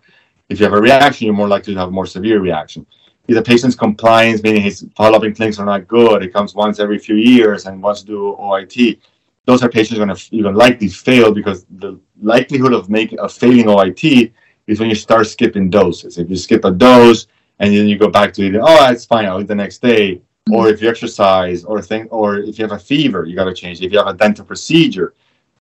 If 0.48 0.61
you 0.61 0.64
have 0.64 0.74
a 0.74 0.81
reaction, 0.81 1.27
you're 1.27 1.35
more 1.35 1.48
likely 1.48 1.74
to 1.74 1.81
have 1.81 1.88
a 1.88 1.92
more 1.92 2.07
severe 2.07 2.40
reaction. 2.40 2.87
If 3.27 3.37
the 3.37 3.42
patient's 3.42 3.77
compliance, 3.77 4.42
meaning 4.42 4.62
his 4.62 4.87
follow-up 4.96 5.24
in 5.24 5.35
clinics 5.35 5.59
are 5.59 5.64
not 5.64 5.88
good, 5.88 6.22
it 6.22 6.33
comes 6.33 6.55
once 6.55 6.79
every 6.79 6.98
few 6.98 7.16
years 7.16 7.66
and 7.66 7.83
wants 7.83 8.00
to 8.00 8.07
do 8.07 8.37
OIT, 8.38 9.00
those 9.46 9.62
are 9.62 9.68
patients 9.68 9.98
going 9.98 10.14
to 10.14 10.35
even 10.35 10.54
likely 10.54 10.88
fail 10.88 11.33
because 11.33 11.66
the 11.78 11.98
likelihood 12.20 12.72
of 12.72 12.88
making 12.88 13.18
of 13.18 13.33
failing 13.33 13.66
OIT 13.66 14.33
is 14.66 14.80
when 14.80 14.88
you 14.88 14.94
start 14.94 15.26
skipping 15.26 15.68
doses. 15.68 16.16
If 16.18 16.30
you 16.30 16.37
skip 16.37 16.64
a 16.64 16.70
dose 16.70 17.26
and 17.59 17.74
then 17.74 17.87
you 17.87 17.98
go 17.98 18.09
back 18.09 18.33
to 18.35 18.42
eating, 18.42 18.61
oh, 18.62 18.90
it's 18.90 19.04
fine, 19.04 19.26
I'll 19.26 19.40
eat 19.40 19.48
the 19.48 19.54
next 19.54 19.83
day. 19.83 20.16
Mm-hmm. 20.16 20.54
Or 20.54 20.68
if 20.68 20.80
you 20.80 20.88
exercise, 20.88 21.64
or 21.64 21.80
think, 21.83 22.12
or 22.12 22.38
if 22.38 22.59
you 22.59 22.64
have 22.64 22.72
a 22.72 22.78
fever, 22.78 23.24
you 23.24 23.35
got 23.37 23.44
to 23.44 23.54
change. 23.54 23.80
If 23.80 23.92
you 23.92 23.98
have 23.98 24.09
a 24.09 24.14
dental 24.14 24.44
procedure, 24.44 25.14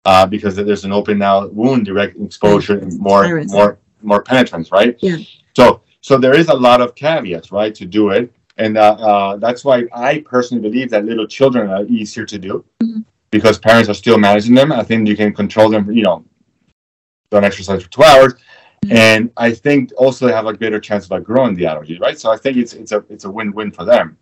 uh, 0.06 0.26
because 0.26 0.56
there's 0.56 0.84
an 0.84 0.92
open 0.92 1.18
now 1.18 1.48
wound, 1.48 1.86
direct 1.86 2.18
exposure, 2.18 2.80
and 2.80 3.00
more 3.00 3.46
more 3.46 3.80
more 4.02 4.22
penetrance, 4.22 4.74
right? 4.74 4.98
Yeah. 5.00 5.18
So 5.56 5.82
so 6.02 6.18
there 6.18 6.36
is 6.36 6.50
a 6.50 6.54
lot 6.54 6.82
of 6.82 6.96
caveats, 6.96 7.54
right, 7.54 7.74
to 7.76 7.86
do 7.86 8.10
it, 8.10 8.30
and 8.58 8.78
uh, 8.78 8.96
uh, 8.96 9.38
that's 9.38 9.64
why 9.64 9.86
I 9.94 10.20
personally 10.20 10.62
believe 10.62 10.90
that 10.90 11.06
little 11.06 11.28
children 11.28 11.70
are 11.70 11.86
easier 11.86 12.26
to 12.26 12.38
do. 12.38 12.66
Mm-hmm 12.84 13.04
because 13.34 13.60
parents 13.60 13.90
are 13.90 13.94
still 13.94 14.18
managing 14.18 14.56
them. 14.56 14.72
I 14.72 14.84
think 14.84 15.08
you 15.08 15.18
can 15.18 15.34
control 15.34 15.70
them. 15.70 15.92
You 15.92 16.04
know, 16.04 16.26
don't 17.32 17.44
exercise 17.44 17.84
for 17.84 17.90
two 17.90 18.04
hours, 18.04 18.34
mm-hmm. 18.34 18.96
and 18.96 19.32
I 19.36 19.52
think 19.52 19.92
also 19.98 20.28
they 20.28 20.34
have 20.34 20.46
a 20.46 20.56
greater 20.56 20.80
chance 20.80 21.06
of 21.06 21.12
like 21.12 21.24
growing 21.24 21.56
the 21.56 21.66
allergy, 21.66 21.98
right? 22.00 22.18
So 22.18 22.32
I 22.32 22.38
think 22.38 22.58
it's 22.58 22.74
it's 22.74 22.94
a 22.94 23.04
it's 23.10 23.26
a 23.26 23.32
win 23.32 23.52
win 23.52 23.72
for 23.72 23.84
them. 23.84 24.18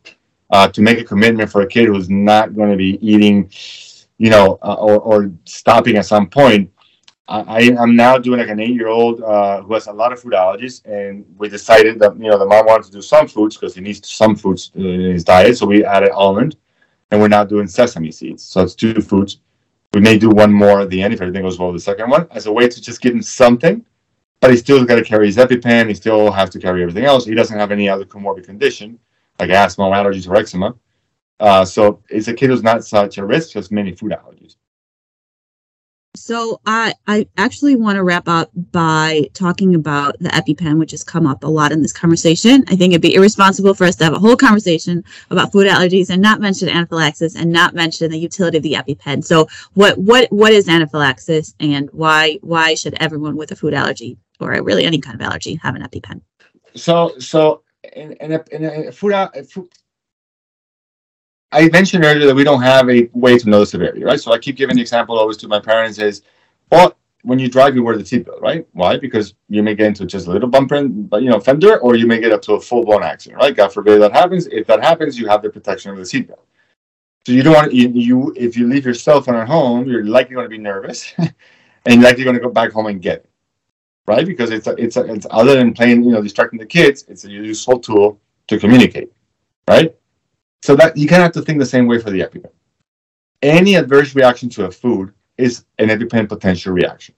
uh, 0.52 0.68
to 0.68 0.82
make 0.82 1.00
a 1.00 1.04
commitment 1.04 1.50
for 1.50 1.62
a 1.62 1.68
kid 1.68 1.88
who's 1.88 2.10
not 2.10 2.54
going 2.54 2.70
to 2.70 2.78
be 2.78 3.00
eating, 3.02 3.50
you 4.18 4.30
know, 4.30 4.60
uh, 4.62 4.76
or, 4.76 5.00
or 5.00 5.32
stopping 5.46 5.98
at 5.98 6.06
some 6.06 6.28
point. 6.28 6.70
I, 7.28 7.62
am 7.80 7.96
now 7.96 8.18
doing 8.18 8.40
like 8.40 8.50
an 8.50 8.60
eight-year-old 8.60 9.22
uh, 9.22 9.62
who 9.62 9.74
has 9.76 9.88
a 9.88 9.94
lot 9.94 10.12
of 10.12 10.20
food 10.20 10.34
allergies, 10.34 10.86
and 10.86 11.26
we 11.38 11.48
decided 11.48 11.98
that 12.00 12.18
you 12.18 12.30
know 12.30 12.38
the 12.38 12.46
mom 12.46 12.66
wanted 12.66 12.88
to 12.88 12.92
do 12.92 13.02
some 13.02 13.26
foods 13.26 13.56
because 13.56 13.74
he 13.74 13.80
needs 13.80 14.06
some 14.12 14.36
foods 14.36 14.72
in 14.76 15.00
his 15.00 15.24
diet, 15.24 15.58
so 15.58 15.66
we 15.66 15.86
added 15.86 16.10
almond, 16.10 16.58
and 17.12 17.22
we're 17.22 17.28
now 17.28 17.44
doing 17.44 17.68
sesame 17.68 18.12
seeds. 18.12 18.44
So 18.44 18.62
it's 18.62 18.76
two 18.76 19.02
foods. 19.02 19.40
We 19.94 20.02
may 20.02 20.18
do 20.18 20.30
one 20.30 20.52
more 20.52 20.82
at 20.82 20.90
the 20.90 21.02
end 21.02 21.14
if 21.14 21.22
everything 21.22 21.44
goes 21.44 21.60
well. 21.60 21.74
The 21.74 21.80
second 21.80 22.10
one 22.10 22.28
as 22.32 22.46
a 22.46 22.52
way 22.52 22.68
to 22.68 22.82
just 22.82 23.02
give 23.02 23.14
him 23.14 23.22
something, 23.22 23.86
but 24.40 24.52
he 24.52 24.58
still 24.58 24.84
got 24.86 24.96
to 24.96 25.04
carry 25.04 25.28
his 25.28 25.38
EpiPen. 25.38 25.90
He 25.90 25.94
still 25.94 26.32
has 26.32 26.50
to 26.52 26.60
carry 26.60 26.82
everything 26.82 27.06
else. 27.06 27.26
He 27.26 27.36
doesn't 27.36 27.58
have 27.58 27.72
any 27.72 27.90
other 27.90 28.06
comorbid 28.06 28.46
condition 28.46 28.98
like 29.40 29.50
asthma, 29.50 29.86
allergies, 29.86 30.30
or 30.30 30.36
eczema. 30.36 30.76
Uh, 31.40 31.66
so 31.66 32.02
it's 32.10 32.28
a 32.28 32.34
kid 32.34 32.52
who's 32.52 32.64
not 32.64 32.86
such 32.86 33.18
a 33.18 33.26
risk, 33.26 33.52
just 33.52 33.72
many 33.72 33.92
food 33.92 34.12
allergies. 34.12 34.56
So 36.16 36.60
I 36.66 36.94
I 37.08 37.26
actually 37.38 37.78
want 37.78 37.96
to 37.96 38.04
wrap 38.04 38.28
up 38.28 38.52
by 38.72 39.30
talking 39.34 39.76
about 39.76 40.20
the 40.20 40.30
EpiPen, 40.30 40.78
which 40.78 40.92
has 40.92 41.06
come 41.06 41.26
up 41.26 41.44
a 41.44 41.48
lot 41.48 41.72
in 41.72 41.82
this 41.82 41.94
conversation. 41.94 42.66
I 42.68 42.76
think 42.76 42.92
it'd 42.92 43.02
be 43.02 43.16
irresponsible 43.16 43.74
for 43.74 43.86
us 43.86 43.96
to 43.98 44.04
have 44.04 44.14
a 44.14 44.20
whole 44.20 44.36
conversation 44.36 45.06
about 45.30 45.54
food 45.54 45.68
allergies 45.68 46.10
and 46.10 46.22
not 46.22 46.42
mention 46.42 46.68
anaphylaxis 46.68 47.36
and 47.36 47.52
not 47.52 47.74
mention 47.74 48.12
the 48.12 48.18
utility 48.18 48.58
of 48.58 48.64
the 48.64 48.74
EpiPen. 48.74 49.24
So 49.24 49.48
what 49.74 49.98
what 49.98 50.30
what 50.34 50.52
is 50.52 50.68
anaphylaxis 50.68 51.56
and 51.62 51.90
why 51.94 52.40
why 52.42 52.76
should 52.76 52.96
everyone 53.00 53.38
with 53.38 53.52
a 53.52 53.56
food 53.56 53.74
allergy 53.74 54.18
or 54.42 54.52
really 54.62 54.84
any 54.84 55.00
kind 55.00 55.16
of 55.16 55.26
allergy 55.26 55.56
have 55.64 55.76
an 55.76 55.84
EpiPen? 55.84 56.22
So 56.76 57.18
so 57.20 57.64
in, 57.94 58.14
in, 58.14 58.34
a, 58.34 58.44
in 58.52 58.66
a 58.66 58.92
food, 58.92 59.14
food 59.50 59.70
I 61.52 61.70
mentioned 61.70 62.06
earlier 62.06 62.28
that 62.28 62.36
we 62.36 62.44
don't 62.44 62.62
have 62.62 62.90
a 62.90 63.10
way 63.14 63.38
to 63.38 63.50
know 63.50 63.60
the 63.60 63.66
severity, 63.66 64.04
right? 64.04 64.20
So 64.20 64.32
I 64.32 64.40
keep 64.40 64.56
giving 64.56 64.78
the 64.78 64.82
example 64.82 65.18
always 65.20 65.38
to 65.38 65.48
my 65.48 65.60
parents 65.60 66.00
is, 66.00 66.22
well, 66.72 66.98
when 67.24 67.40
you 67.40 67.50
drive, 67.50 67.76
you 67.76 67.84
wear 67.84 67.98
the 67.98 68.04
seatbelt, 68.04 68.42
right? 68.42 68.66
Why? 68.72 68.98
Because 68.98 69.36
you 69.50 69.62
may 69.62 69.76
get 69.76 69.88
into 69.88 70.06
just 70.06 70.28
a 70.28 70.32
little 70.32 70.50
bumper, 70.50 70.88
but 70.88 71.22
you 71.22 71.30
know, 71.30 71.40
fender, 71.40 71.78
or 71.80 71.96
you 71.96 72.08
may 72.08 72.20
get 72.20 72.32
up 72.32 72.42
to 72.44 72.54
a 72.54 72.62
full 72.62 72.86
blown 72.86 73.04
accident, 73.04 73.42
right? 73.42 73.56
God 73.56 73.74
forbid 73.74 74.02
that 74.02 74.14
happens. 74.14 74.48
If 74.48 74.66
that 74.68 74.84
happens, 74.84 75.20
you 75.20 75.28
have 75.28 75.42
the 75.42 75.50
protection 75.50 75.92
of 75.92 75.98
the 75.98 76.04
seatbelt. 76.04 76.40
So 77.28 77.34
you 77.34 77.44
don't 77.44 77.54
want 77.54 77.74
you, 77.74 77.90
you 77.90 78.34
if 78.36 78.58
you 78.58 78.68
leave 78.68 78.86
your 78.86 78.96
cell 78.96 79.22
phone 79.22 79.36
at 79.36 79.48
home, 79.48 79.88
you're 79.88 80.06
likely 80.06 80.34
going 80.34 80.46
to 80.46 80.50
be 80.50 80.58
nervous, 80.58 81.14
and 81.18 81.32
you're 81.86 82.04
likely 82.04 82.24
going 82.24 82.36
to 82.36 82.42
go 82.42 82.50
back 82.50 82.72
home 82.72 82.88
and 82.88 83.02
get 83.02 83.18
it, 83.18 83.30
right? 84.08 84.26
Because 84.26 84.50
it's 84.50 84.66
a, 84.66 84.72
it's 84.78 84.98
a, 84.98 85.04
it's 85.04 85.28
other 85.30 85.56
than 85.56 85.74
playing, 85.74 86.04
you 86.04 86.12
know, 86.12 86.22
distracting 86.24 86.58
the 86.60 86.66
kids, 86.66 87.06
it's 87.08 87.26
a 87.26 87.30
useful 87.30 87.78
tool 87.78 88.20
to 88.48 88.58
communicate, 88.58 89.12
right? 89.68 89.96
So 90.64 90.76
that 90.76 90.96
you 90.96 91.08
kind 91.08 91.22
of 91.22 91.26
have 91.26 91.34
to 91.34 91.42
think 91.42 91.60
the 91.60 91.66
same 91.66 91.88
way 91.88 92.00
for 92.00 92.12
the 92.12 92.22
EpiPen. 92.22 92.52
Any 93.42 93.76
adverse 93.76 94.16
reaction 94.16 94.50
to 94.50 94.66
a 94.66 94.72
food 94.72 95.14
is 95.38 95.66
an 95.80 95.90
EpiPen 95.90 96.30
potential 96.30 96.74
reaction. 96.74 97.16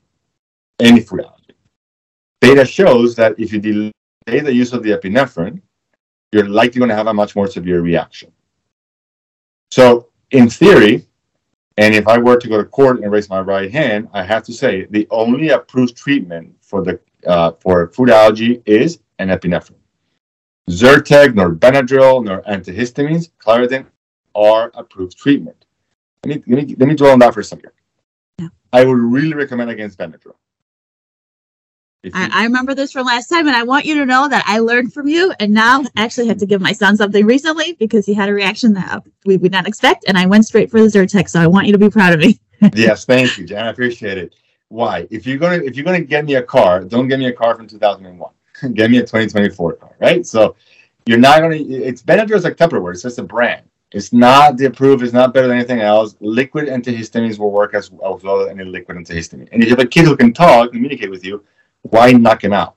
Any 0.80 1.02
food 1.02 1.22
allergy. 1.22 1.54
Data 2.42 2.66
shows 2.66 3.16
that 3.16 3.38
if 3.38 3.52
you 3.52 3.60
delay 3.60 3.92
the 4.26 4.54
use 4.54 4.74
of 4.74 4.84
the 4.84 4.92
epinephrine, 4.92 5.62
you're 6.32 6.48
likely 6.48 6.80
going 6.80 6.90
to 6.90 6.96
have 6.96 7.08
a 7.08 7.14
much 7.14 7.36
more 7.36 7.48
severe 7.48 7.82
reaction. 7.82 8.32
So, 9.72 10.10
in 10.32 10.50
theory, 10.50 11.06
and 11.78 11.96
if 11.96 12.08
I 12.08 12.18
were 12.18 12.38
to 12.38 12.48
go 12.48 12.58
to 12.58 12.66
court 12.66 13.02
and 13.02 13.12
raise 13.12 13.30
my 13.30 13.42
right 13.42 13.72
hand, 13.72 14.08
I 14.14 14.24
have 14.24 14.44
to 14.44 14.54
say 14.54 14.86
the 14.90 15.08
only 15.10 15.50
approved 15.50 15.98
treatment 15.98 16.56
for 16.62 16.84
the 16.84 17.00
uh, 17.26 17.54
for 17.60 17.88
food 17.90 18.10
allergy 18.10 18.62
is 18.66 19.00
an 19.20 19.30
epinephrine. 19.30 19.83
Zyrtec, 20.70 21.36
nor 21.36 21.54
Benadryl, 21.54 22.24
nor 22.24 22.42
antihistamines, 22.44 23.30
Claritin 23.38 23.86
are 24.36 24.72
approved 24.76 25.18
treatment. 25.18 25.66
Let 26.26 26.36
me, 26.36 26.56
let 26.56 26.66
me, 26.66 26.76
let 26.76 26.90
me 26.90 26.96
dwell 26.96 27.12
on 27.12 27.20
that 27.20 27.34
for 27.34 27.42
a 27.42 27.44
second. 27.44 27.72
Yeah. 28.40 28.48
I 28.72 28.86
would 28.86 28.98
really 28.98 29.34
recommend 29.34 29.70
against 29.70 30.00
Benadryl. 30.00 30.36
I, 32.14 32.30
I, 32.34 32.44
remember 32.44 32.76
this 32.76 32.92
from 32.92 33.06
last 33.06 33.28
time, 33.28 33.48
and 33.48 33.56
I 33.56 33.64
want 33.64 33.86
you 33.86 33.96
to 33.96 34.06
know 34.06 34.28
that 34.28 34.44
I 34.46 34.60
learned 34.60 34.94
from 34.94 35.08
you. 35.08 35.34
And 35.40 35.54
now, 35.54 35.84
I 35.96 36.04
actually 36.04 36.28
had 36.28 36.40
to 36.40 36.46
give 36.46 36.60
my 36.60 36.74
son 36.74 36.98
something 36.98 37.26
recently 37.26 37.74
because 37.74 38.06
he 38.06 38.14
had 38.14 38.28
a 38.28 38.34
reaction 38.34 38.74
that 38.74 39.04
we 39.26 39.38
would 39.38 39.54
not 39.54 39.68
expect, 39.68 40.04
and 40.08 40.18
I 40.18 40.26
went 40.26 40.46
straight 40.46 40.70
for 40.70 40.82
the 40.82 40.88
Zyrtec. 40.88 41.30
So 41.30 41.40
I 41.40 41.48
want 41.48 41.68
you 41.68 41.72
to 41.72 41.78
be 41.78 41.90
proud 41.90 42.14
of 42.14 42.20
me. 42.20 42.42
yes, 42.76 43.06
thank 43.06 43.38
you, 43.38 43.46
Jan. 43.46 43.68
I 43.68 43.70
appreciate 43.70 44.18
it. 44.18 44.36
Why? 44.68 45.08
If 45.12 45.26
you're 45.26 45.38
gonna 45.38 45.64
if 45.64 45.78
you're 45.78 45.86
gonna 45.86 46.02
get 46.02 46.26
me 46.26 46.36
a 46.36 46.44
car, 46.44 46.84
don't 46.84 47.08
get 47.08 47.20
me 47.20 47.28
a 47.28 47.34
car 47.34 47.56
from 47.56 47.68
2001. 47.68 48.32
Get 48.74 48.92
me 48.92 48.98
a 48.98 49.02
2024 49.02 49.74
car, 49.74 49.96
right? 50.00 50.26
So 50.26 50.56
you're 51.06 51.18
not 51.18 51.40
going 51.40 51.68
to, 51.68 51.74
it's 51.74 52.02
Benadryl 52.02 52.36
is 52.36 52.44
like 52.44 52.58
Tupperware. 52.58 52.94
It's 52.94 53.04
just 53.04 53.20
a 53.20 53.24
brand. 53.24 53.64
It's 53.92 54.12
not 54.12 54.58
the 54.58 54.66
approved. 54.66 55.04
It's 55.04 55.14
not 55.14 55.34
better 55.34 55.48
than 55.48 55.58
anything 55.58 55.82
else. 55.82 56.16
Liquid 56.20 56.68
antihistamines 56.68 57.38
will 57.38 57.52
work 57.52 57.76
as, 57.76 57.86
as 57.86 58.24
well 58.24 58.42
as 58.42 58.50
any 58.50 58.64
liquid 58.64 58.98
antihistamine. 58.98 59.50
And 59.52 59.62
if 59.62 59.70
you 59.70 59.76
have 59.76 59.86
a 59.86 59.88
kid 59.88 60.06
who 60.06 60.18
can 60.18 60.34
talk, 60.34 60.72
communicate 60.72 61.12
with 61.12 61.24
you, 61.24 61.44
why 61.84 62.12
knock 62.12 62.44
him 62.44 62.54
out? 62.54 62.76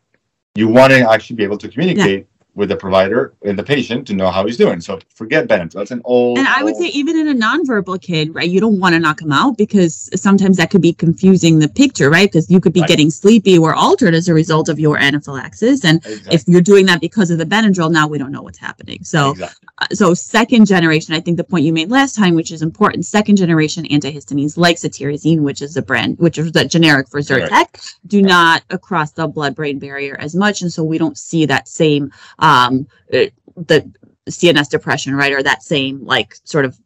You 0.55 0.69
want 0.69 0.93
to 0.93 1.11
actually 1.11 1.37
be 1.37 1.45
able 1.45 1.59
to 1.59 1.69
communicate. 1.69 2.21
Yeah 2.21 2.36
with 2.57 2.71
the 2.71 2.77
provider 2.77 3.35
and 3.45 3.57
the 3.57 3.63
patient 3.63 4.07
to 4.09 4.15
know 4.15 4.31
how 4.31 4.45
he's 4.47 4.57
doing. 4.57 4.81
So 4.81 4.99
forget 5.15 5.47
Benadryl. 5.47 5.73
That's 5.73 5.91
an 5.91 6.03
old. 6.05 6.39
And 6.39 6.49
I 6.49 6.65
would 6.65 6.75
old... 6.75 6.83
say 6.83 6.89
even 6.89 7.17
in 7.17 7.29
a 7.29 7.35
nonverbal 7.35 8.01
kid, 8.01 8.35
right? 8.35 8.49
You 8.49 8.61
don't 8.61 8.81
want 8.81 8.95
to 8.95 8.99
knock 8.99 9.21
him 9.21 9.31
out 9.31 9.59
because 9.59 10.11
sometimes 10.21 10.57
that 10.57 10.71
could 10.71 10.83
be 10.83 10.95
confusing 10.95 11.59
the 11.59 11.69
picture, 11.69 12.09
right? 12.11 12.29
Because 12.29 12.51
you 12.51 12.59
could 12.61 12.73
be 12.73 12.81
right. 12.81 12.89
getting 12.89 13.11
sleepy 13.11 13.59
or 13.59 13.75
altered 13.75 14.15
as 14.15 14.27
a 14.27 14.35
result 14.35 14.69
of 14.71 14.81
your 14.81 14.97
anaphylaxis, 14.97 15.85
and 15.85 15.99
exactly. 16.05 16.35
if 16.35 16.49
you're 16.49 16.63
doing 16.63 16.87
that 16.87 17.01
because 17.01 17.31
of 17.31 17.39
the 17.39 17.45
Benadryl, 17.45 17.93
now 17.93 18.09
we 18.09 18.17
don't 18.17 18.33
know 18.33 18.43
what's 18.43 18.59
happening. 18.59 19.05
So, 19.05 19.33
exactly. 19.33 19.69
uh, 19.79 19.87
so 19.93 20.15
second 20.15 20.67
generation, 20.67 21.15
I 21.15 21.21
think 21.21 21.37
the 21.37 21.45
point 21.45 21.65
you 21.67 21.75
made 21.75 21.91
last 21.91 22.17
time, 22.17 22.35
which 22.35 22.51
is 22.51 22.63
important, 22.63 23.05
second 23.05 23.37
generation 23.37 23.85
antihistamines 23.85 24.57
like 24.57 24.77
cetirizine, 24.77 25.41
which 25.41 25.61
is 25.61 25.77
a 25.77 25.83
brand, 25.83 26.19
which 26.19 26.39
is 26.39 26.53
the 26.53 26.65
generic 26.65 27.09
for 27.09 27.21
Zyrtec, 27.21 27.51
right. 27.51 27.95
do 28.07 28.23
right. 28.23 28.27
not 28.27 28.81
cross 28.81 29.13
the 29.13 29.29
blood-brain 29.29 29.79
barrier 29.79 30.17
as 30.19 30.35
much, 30.35 30.63
and 30.63 30.73
so 30.73 30.83
we 30.83 30.97
don't 30.97 31.19
see 31.19 31.45
that 31.47 31.69
same 31.69 32.11
um, 32.47 32.87
the 33.11 33.93
CNS 34.29 34.69
depression, 34.71 35.15
right, 35.15 35.33
or 35.33 35.43
that 35.43 35.63
same 35.63 36.05
like 36.05 36.37
sort 36.45 36.65
of 36.65 36.79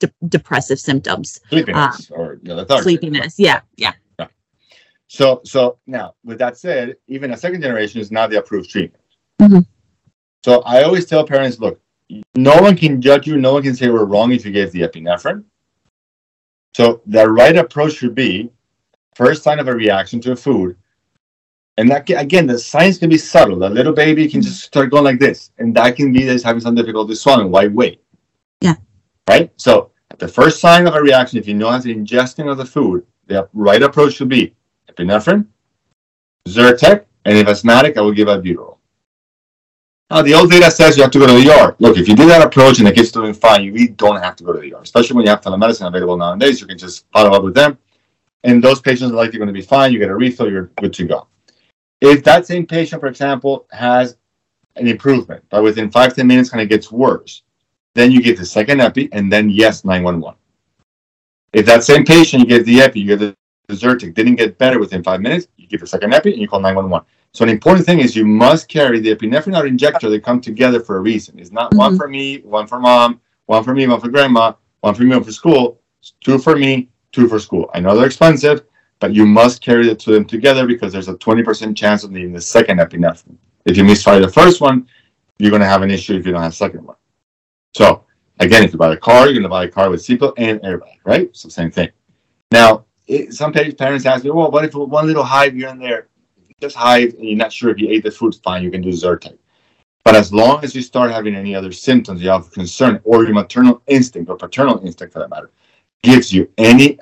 de- 0.00 0.12
depressive 0.28 0.78
symptoms. 0.78 1.40
Sleepiness 1.48 2.10
uh, 2.10 2.14
or 2.14 2.38
you 2.42 2.54
know, 2.54 2.66
sleepiness. 2.80 3.38
Yeah, 3.38 3.60
yeah. 3.76 3.92
Right. 4.18 4.28
So, 5.06 5.40
so 5.44 5.78
now 5.86 6.14
with 6.24 6.38
that 6.38 6.56
said, 6.56 6.96
even 7.06 7.32
a 7.32 7.36
second 7.36 7.62
generation 7.62 8.00
is 8.00 8.10
not 8.10 8.30
the 8.30 8.38
approved 8.38 8.70
treatment. 8.70 9.02
Mm-hmm. 9.40 9.60
So 10.44 10.62
I 10.62 10.82
always 10.82 11.06
tell 11.06 11.24
parents, 11.26 11.58
look, 11.58 11.80
no 12.34 12.60
one 12.60 12.76
can 12.76 13.00
judge 13.00 13.26
you. 13.26 13.36
No 13.36 13.52
one 13.52 13.62
can 13.62 13.74
say 13.74 13.90
we're 13.90 14.04
wrong 14.04 14.32
if 14.32 14.44
you 14.44 14.52
gave 14.52 14.72
the 14.72 14.80
epinephrine. 14.80 15.44
So 16.74 17.02
the 17.06 17.28
right 17.28 17.56
approach 17.56 17.94
should 17.94 18.14
be 18.14 18.50
first 19.14 19.42
sign 19.42 19.58
of 19.58 19.68
a 19.68 19.74
reaction 19.74 20.20
to 20.22 20.32
a 20.32 20.36
food, 20.36 20.76
and 21.78 21.88
that 21.92 22.10
again, 22.10 22.46
the 22.46 22.58
signs 22.58 22.98
can 22.98 23.08
be 23.08 23.16
subtle. 23.16 23.62
A 23.64 23.70
little 23.70 23.92
baby 23.92 24.28
can 24.28 24.42
just 24.42 24.64
start 24.64 24.90
going 24.90 25.04
like 25.04 25.20
this, 25.20 25.52
and 25.58 25.74
that 25.76 25.94
can 25.94 26.12
be 26.12 26.24
that 26.24 26.42
having 26.42 26.60
some 26.60 26.74
difficulty 26.74 27.14
swallowing. 27.14 27.52
Why 27.52 27.68
wait? 27.68 28.02
Yeah. 28.60 28.74
Right. 29.28 29.52
So 29.56 29.92
the 30.18 30.26
first 30.26 30.58
sign 30.58 30.88
of 30.88 30.94
a 30.96 31.00
reaction, 31.00 31.38
if 31.38 31.46
you 31.46 31.54
know 31.54 31.70
notice 31.70 31.84
the 31.84 31.94
ingesting 31.94 32.50
of 32.50 32.58
the 32.58 32.64
food, 32.64 33.06
the 33.26 33.48
right 33.52 33.80
approach 33.80 34.14
should 34.14 34.28
be 34.28 34.56
epinephrine, 34.90 35.46
Zyrtec, 36.48 37.04
and 37.24 37.38
if 37.38 37.46
asthmatic, 37.46 37.96
I 37.96 38.00
will 38.00 38.12
give 38.12 38.26
albuterol. 38.26 38.78
Now, 40.10 40.22
the 40.22 40.34
old 40.34 40.50
data 40.50 40.72
says 40.72 40.96
you 40.96 41.04
have 41.04 41.12
to 41.12 41.18
go 41.20 41.28
to 41.28 41.32
the 41.34 41.48
ER. 41.48 41.76
Look, 41.78 41.96
if 41.96 42.08
you 42.08 42.16
do 42.16 42.26
that 42.26 42.44
approach 42.44 42.78
and 42.78 42.88
the 42.88 42.92
kid's 42.92 43.12
doing 43.12 43.34
fine, 43.34 43.62
you 43.62 43.72
really 43.72 43.88
don't 43.88 44.20
have 44.20 44.34
to 44.36 44.44
go 44.44 44.52
to 44.52 44.58
the 44.58 44.74
ER, 44.74 44.80
especially 44.80 45.14
when 45.14 45.26
you 45.26 45.30
have 45.30 45.42
telemedicine 45.42 45.86
available 45.86 46.16
nowadays. 46.16 46.60
You 46.60 46.66
can 46.66 46.78
just 46.78 47.04
follow 47.12 47.30
up 47.30 47.44
with 47.44 47.54
them, 47.54 47.78
and 48.42 48.64
those 48.64 48.80
patients 48.80 49.12
are 49.12 49.14
likely 49.14 49.38
going 49.38 49.46
to 49.46 49.52
be 49.52 49.62
fine. 49.62 49.92
You 49.92 50.00
get 50.00 50.08
a 50.08 50.16
refill, 50.16 50.50
you're 50.50 50.72
good 50.80 50.92
to 50.94 51.04
go. 51.04 51.28
If 52.00 52.22
that 52.24 52.46
same 52.46 52.66
patient, 52.66 53.00
for 53.00 53.08
example, 53.08 53.66
has 53.70 54.16
an 54.76 54.86
improvement, 54.86 55.44
but 55.50 55.62
within 55.62 55.90
five 55.90 56.14
ten 56.14 56.26
minutes 56.26 56.50
kind 56.50 56.62
of 56.62 56.68
gets 56.68 56.92
worse, 56.92 57.42
then 57.94 58.12
you 58.12 58.22
give 58.22 58.38
the 58.38 58.46
second 58.46 58.80
epi, 58.80 59.08
and 59.12 59.32
then 59.32 59.50
yes, 59.50 59.84
911. 59.84 60.38
If 61.52 61.66
that 61.66 61.82
same 61.82 62.04
patient, 62.04 62.42
you 62.42 62.46
give 62.46 62.66
the 62.66 62.80
epi, 62.80 63.00
you 63.00 63.06
give 63.06 63.20
the 63.20 63.36
Zyrtec, 63.70 64.14
didn't 64.14 64.36
get 64.36 64.56
better 64.58 64.78
within 64.78 65.02
five 65.02 65.20
minutes, 65.20 65.48
you 65.56 65.66
give 65.66 65.80
the 65.80 65.86
second 65.86 66.14
epi, 66.14 66.32
and 66.32 66.40
you 66.40 66.48
call 66.48 66.60
911. 66.60 67.06
So 67.32 67.42
an 67.44 67.50
important 67.50 67.86
thing 67.86 68.00
is 68.00 68.16
you 68.16 68.24
must 68.24 68.68
carry 68.68 69.00
the 69.00 69.14
epinephrine 69.14 69.56
auto 69.56 69.66
injector. 69.66 70.08
They 70.08 70.20
come 70.20 70.40
together 70.40 70.80
for 70.80 70.96
a 70.96 71.00
reason. 71.00 71.38
It's 71.38 71.52
not 71.52 71.70
mm-hmm. 71.70 71.78
one 71.78 71.96
for 71.96 72.08
me, 72.08 72.38
one 72.38 72.66
for 72.66 72.78
mom, 72.78 73.20
one 73.46 73.64
for 73.64 73.74
me, 73.74 73.86
one 73.86 74.00
for 74.00 74.08
grandma, 74.08 74.54
one 74.80 74.94
for 74.94 75.02
me, 75.02 75.10
one 75.10 75.24
for 75.24 75.32
school. 75.32 75.80
Two 76.20 76.38
for 76.38 76.56
me, 76.56 76.88
two 77.12 77.28
for 77.28 77.38
school. 77.38 77.70
I 77.74 77.80
know 77.80 77.96
they're 77.96 78.06
expensive, 78.06 78.62
but 79.00 79.14
you 79.14 79.26
must 79.26 79.62
carry 79.62 79.86
the 79.86 79.94
two 79.94 80.12
of 80.12 80.14
them 80.14 80.24
together 80.24 80.66
because 80.66 80.92
there's 80.92 81.08
a 81.08 81.14
20% 81.14 81.76
chance 81.76 82.04
of 82.04 82.10
needing 82.10 82.32
the 82.32 82.40
second 82.40 82.78
epinephrine. 82.78 83.36
If 83.64 83.76
you 83.76 83.84
misfire 83.84 84.20
the 84.20 84.30
first 84.30 84.60
one, 84.60 84.88
you're 85.38 85.50
going 85.50 85.62
to 85.62 85.68
have 85.68 85.82
an 85.82 85.90
issue 85.90 86.16
if 86.16 86.26
you 86.26 86.32
don't 86.32 86.42
have 86.42 86.54
second 86.54 86.84
one. 86.84 86.96
So 87.74 88.04
again, 88.40 88.64
if 88.64 88.72
you 88.72 88.78
buy 88.78 88.92
a 88.92 88.96
car, 88.96 89.26
you're 89.26 89.34
going 89.34 89.42
to 89.42 89.48
buy 89.48 89.64
a 89.64 89.68
car 89.68 89.90
with 89.90 90.00
seatbelt 90.00 90.34
and 90.36 90.60
airbag, 90.62 90.98
right? 91.04 91.34
So 91.36 91.48
same 91.48 91.70
thing. 91.70 91.90
Now, 92.50 92.86
it, 93.06 93.32
some 93.32 93.52
parents 93.52 94.06
ask 94.06 94.24
me, 94.24 94.30
well, 94.30 94.50
what 94.50 94.64
if 94.64 94.74
one 94.74 95.06
little 95.06 95.24
hive 95.24 95.54
here 95.54 95.68
and 95.68 95.80
there? 95.80 96.08
Just 96.60 96.76
hive, 96.76 97.14
and 97.14 97.24
you're 97.24 97.36
not 97.36 97.52
sure 97.52 97.70
if 97.70 97.78
you 97.78 97.88
ate 97.88 98.02
the 98.02 98.10
food, 98.10 98.34
fine, 98.42 98.62
you 98.62 98.70
can 98.70 98.82
do 98.82 98.88
Zyrtec. 98.88 99.38
But 100.04 100.16
as 100.16 100.32
long 100.32 100.64
as 100.64 100.74
you 100.74 100.82
start 100.82 101.10
having 101.10 101.34
any 101.34 101.54
other 101.54 101.70
symptoms, 101.70 102.22
you 102.22 102.30
have 102.30 102.50
concern, 102.50 103.00
or 103.04 103.24
your 103.24 103.34
maternal 103.34 103.82
instinct 103.86 104.30
or 104.30 104.36
paternal 104.36 104.84
instinct 104.84 105.12
for 105.12 105.20
that 105.20 105.30
matter, 105.30 105.50
gives 106.02 106.32
you 106.32 106.50
any 106.58 106.98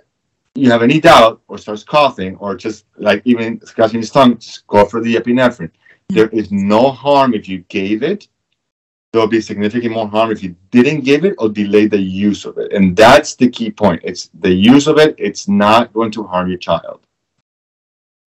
you 0.56 0.70
have 0.70 0.82
any 0.82 1.00
doubt 1.00 1.42
or 1.48 1.58
starts 1.58 1.84
coughing 1.84 2.36
or 2.36 2.56
just 2.56 2.86
like 2.96 3.22
even 3.24 3.64
scratching 3.64 4.00
his 4.00 4.10
tongue, 4.10 4.38
just 4.38 4.66
go 4.66 4.84
for 4.84 5.00
the 5.02 5.14
epinephrine. 5.14 5.70
Hmm. 6.10 6.14
There 6.14 6.28
is 6.28 6.50
no 6.50 6.90
harm 6.90 7.34
if 7.34 7.48
you 7.48 7.58
gave 7.68 8.02
it. 8.02 8.28
There'll 9.12 9.28
be 9.28 9.40
significant 9.40 9.94
more 9.94 10.08
harm 10.08 10.30
if 10.30 10.42
you 10.42 10.54
didn't 10.70 11.00
give 11.00 11.24
it 11.24 11.34
or 11.38 11.48
delay 11.48 11.86
the 11.86 11.98
use 11.98 12.44
of 12.44 12.58
it. 12.58 12.72
And 12.72 12.96
that's 12.96 13.34
the 13.34 13.48
key 13.48 13.70
point. 13.70 14.02
It's 14.04 14.30
the 14.40 14.52
use 14.52 14.86
of 14.86 14.98
it, 14.98 15.14
it's 15.18 15.48
not 15.48 15.92
going 15.92 16.10
to 16.12 16.24
harm 16.24 16.48
your 16.48 16.58
child. 16.58 17.00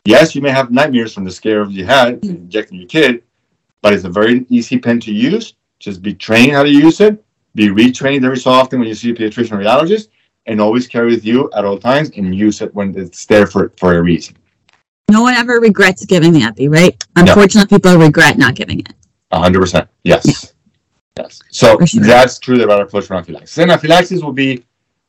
Yes, 0.06 0.34
you 0.34 0.42
may 0.42 0.50
have 0.50 0.72
nightmares 0.72 1.14
from 1.14 1.26
the 1.26 1.32
scare 1.32 1.62
of 1.62 1.72
you 1.72 1.86
had 1.86 2.24
hmm. 2.24 2.30
injecting 2.30 2.80
your 2.80 2.88
kid, 2.88 3.24
but 3.82 3.94
it's 3.94 4.06
a 4.06 4.10
very 4.10 4.46
easy 4.50 4.78
pen 4.78 5.00
to 5.02 5.12
use. 5.12 5.56
Just 5.80 6.02
be 6.02 6.14
trained 6.14 6.52
how 6.52 6.64
to 6.64 6.70
use 6.70 7.00
it. 7.00 7.24
Be 7.56 7.68
retrained 7.70 8.24
every 8.24 8.38
so 8.38 8.52
often 8.52 8.80
when 8.80 8.88
you 8.88 8.94
see 8.94 9.12
a 9.12 9.14
pediatrician 9.14 9.54
or 9.54 9.64
radiologist, 9.64 10.10
and 10.46 10.60
always 10.60 10.88
carry 10.88 11.12
with 11.12 11.26
you 11.26 11.50
at 11.56 11.66
all 11.66 11.78
times 11.78 12.10
and 12.18 12.34
use 12.34 12.62
it 12.62 12.74
when 12.74 12.98
it's 12.98 13.26
there 13.26 13.48
for, 13.48 13.72
for 13.78 13.98
a 13.98 14.02
reason. 14.02 14.36
No 15.10 15.22
one 15.22 15.34
ever 15.34 15.60
regrets 15.60 16.06
giving 16.06 16.34
the 16.34 16.42
epi, 16.42 16.68
right? 16.68 17.04
Unfortunately, 17.16 17.78
people 17.78 17.98
regret 17.98 18.38
not 18.38 18.56
giving 18.56 18.80
it. 18.80 18.94
Hundred 19.32 19.60
percent. 19.60 19.90
Yes. 20.04 20.54
Yes. 21.18 21.42
So 21.50 21.78
sure. 21.86 22.04
that's 22.04 22.40
true 22.40 22.62
about 22.64 22.90
for 22.90 23.02
anaphylaxis. 23.02 23.58
And 23.58 23.72
anaphylaxis 23.72 24.24
will 24.24 24.34
be 24.34 24.64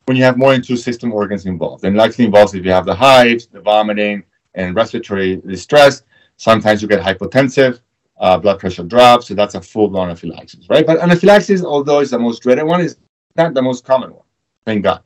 when 0.06 0.16
you 0.16 0.24
have 0.24 0.36
more 0.36 0.52
than 0.52 0.62
two 0.62 0.76
system 0.76 1.12
organs 1.12 1.46
involved. 1.46 1.84
And 1.84 1.96
likely 1.96 2.24
involves 2.24 2.54
if 2.54 2.64
you 2.64 2.70
have 2.72 2.86
the 2.86 2.94
hives, 2.94 3.46
the 3.46 3.60
vomiting, 3.60 4.24
and 4.54 4.74
respiratory 4.74 5.36
distress. 5.36 6.02
Sometimes 6.36 6.82
you 6.82 6.88
get 6.88 7.00
hypotensive, 7.00 7.80
uh, 8.18 8.38
blood 8.38 8.58
pressure 8.58 8.82
drops. 8.82 9.28
So 9.28 9.34
that's 9.34 9.54
a 9.54 9.60
full-blown 9.60 10.08
anaphylaxis, 10.08 10.68
right? 10.68 10.86
But 10.86 10.98
anaphylaxis, 10.98 11.62
although 11.64 12.00
it's 12.00 12.10
the 12.10 12.18
most 12.18 12.42
dreaded 12.42 12.64
one, 12.64 12.80
is 12.80 12.96
not 13.36 13.54
the 13.54 13.62
most 13.62 13.84
common 13.84 14.12
one. 14.12 14.24
Thank 14.64 14.82
God. 14.82 15.02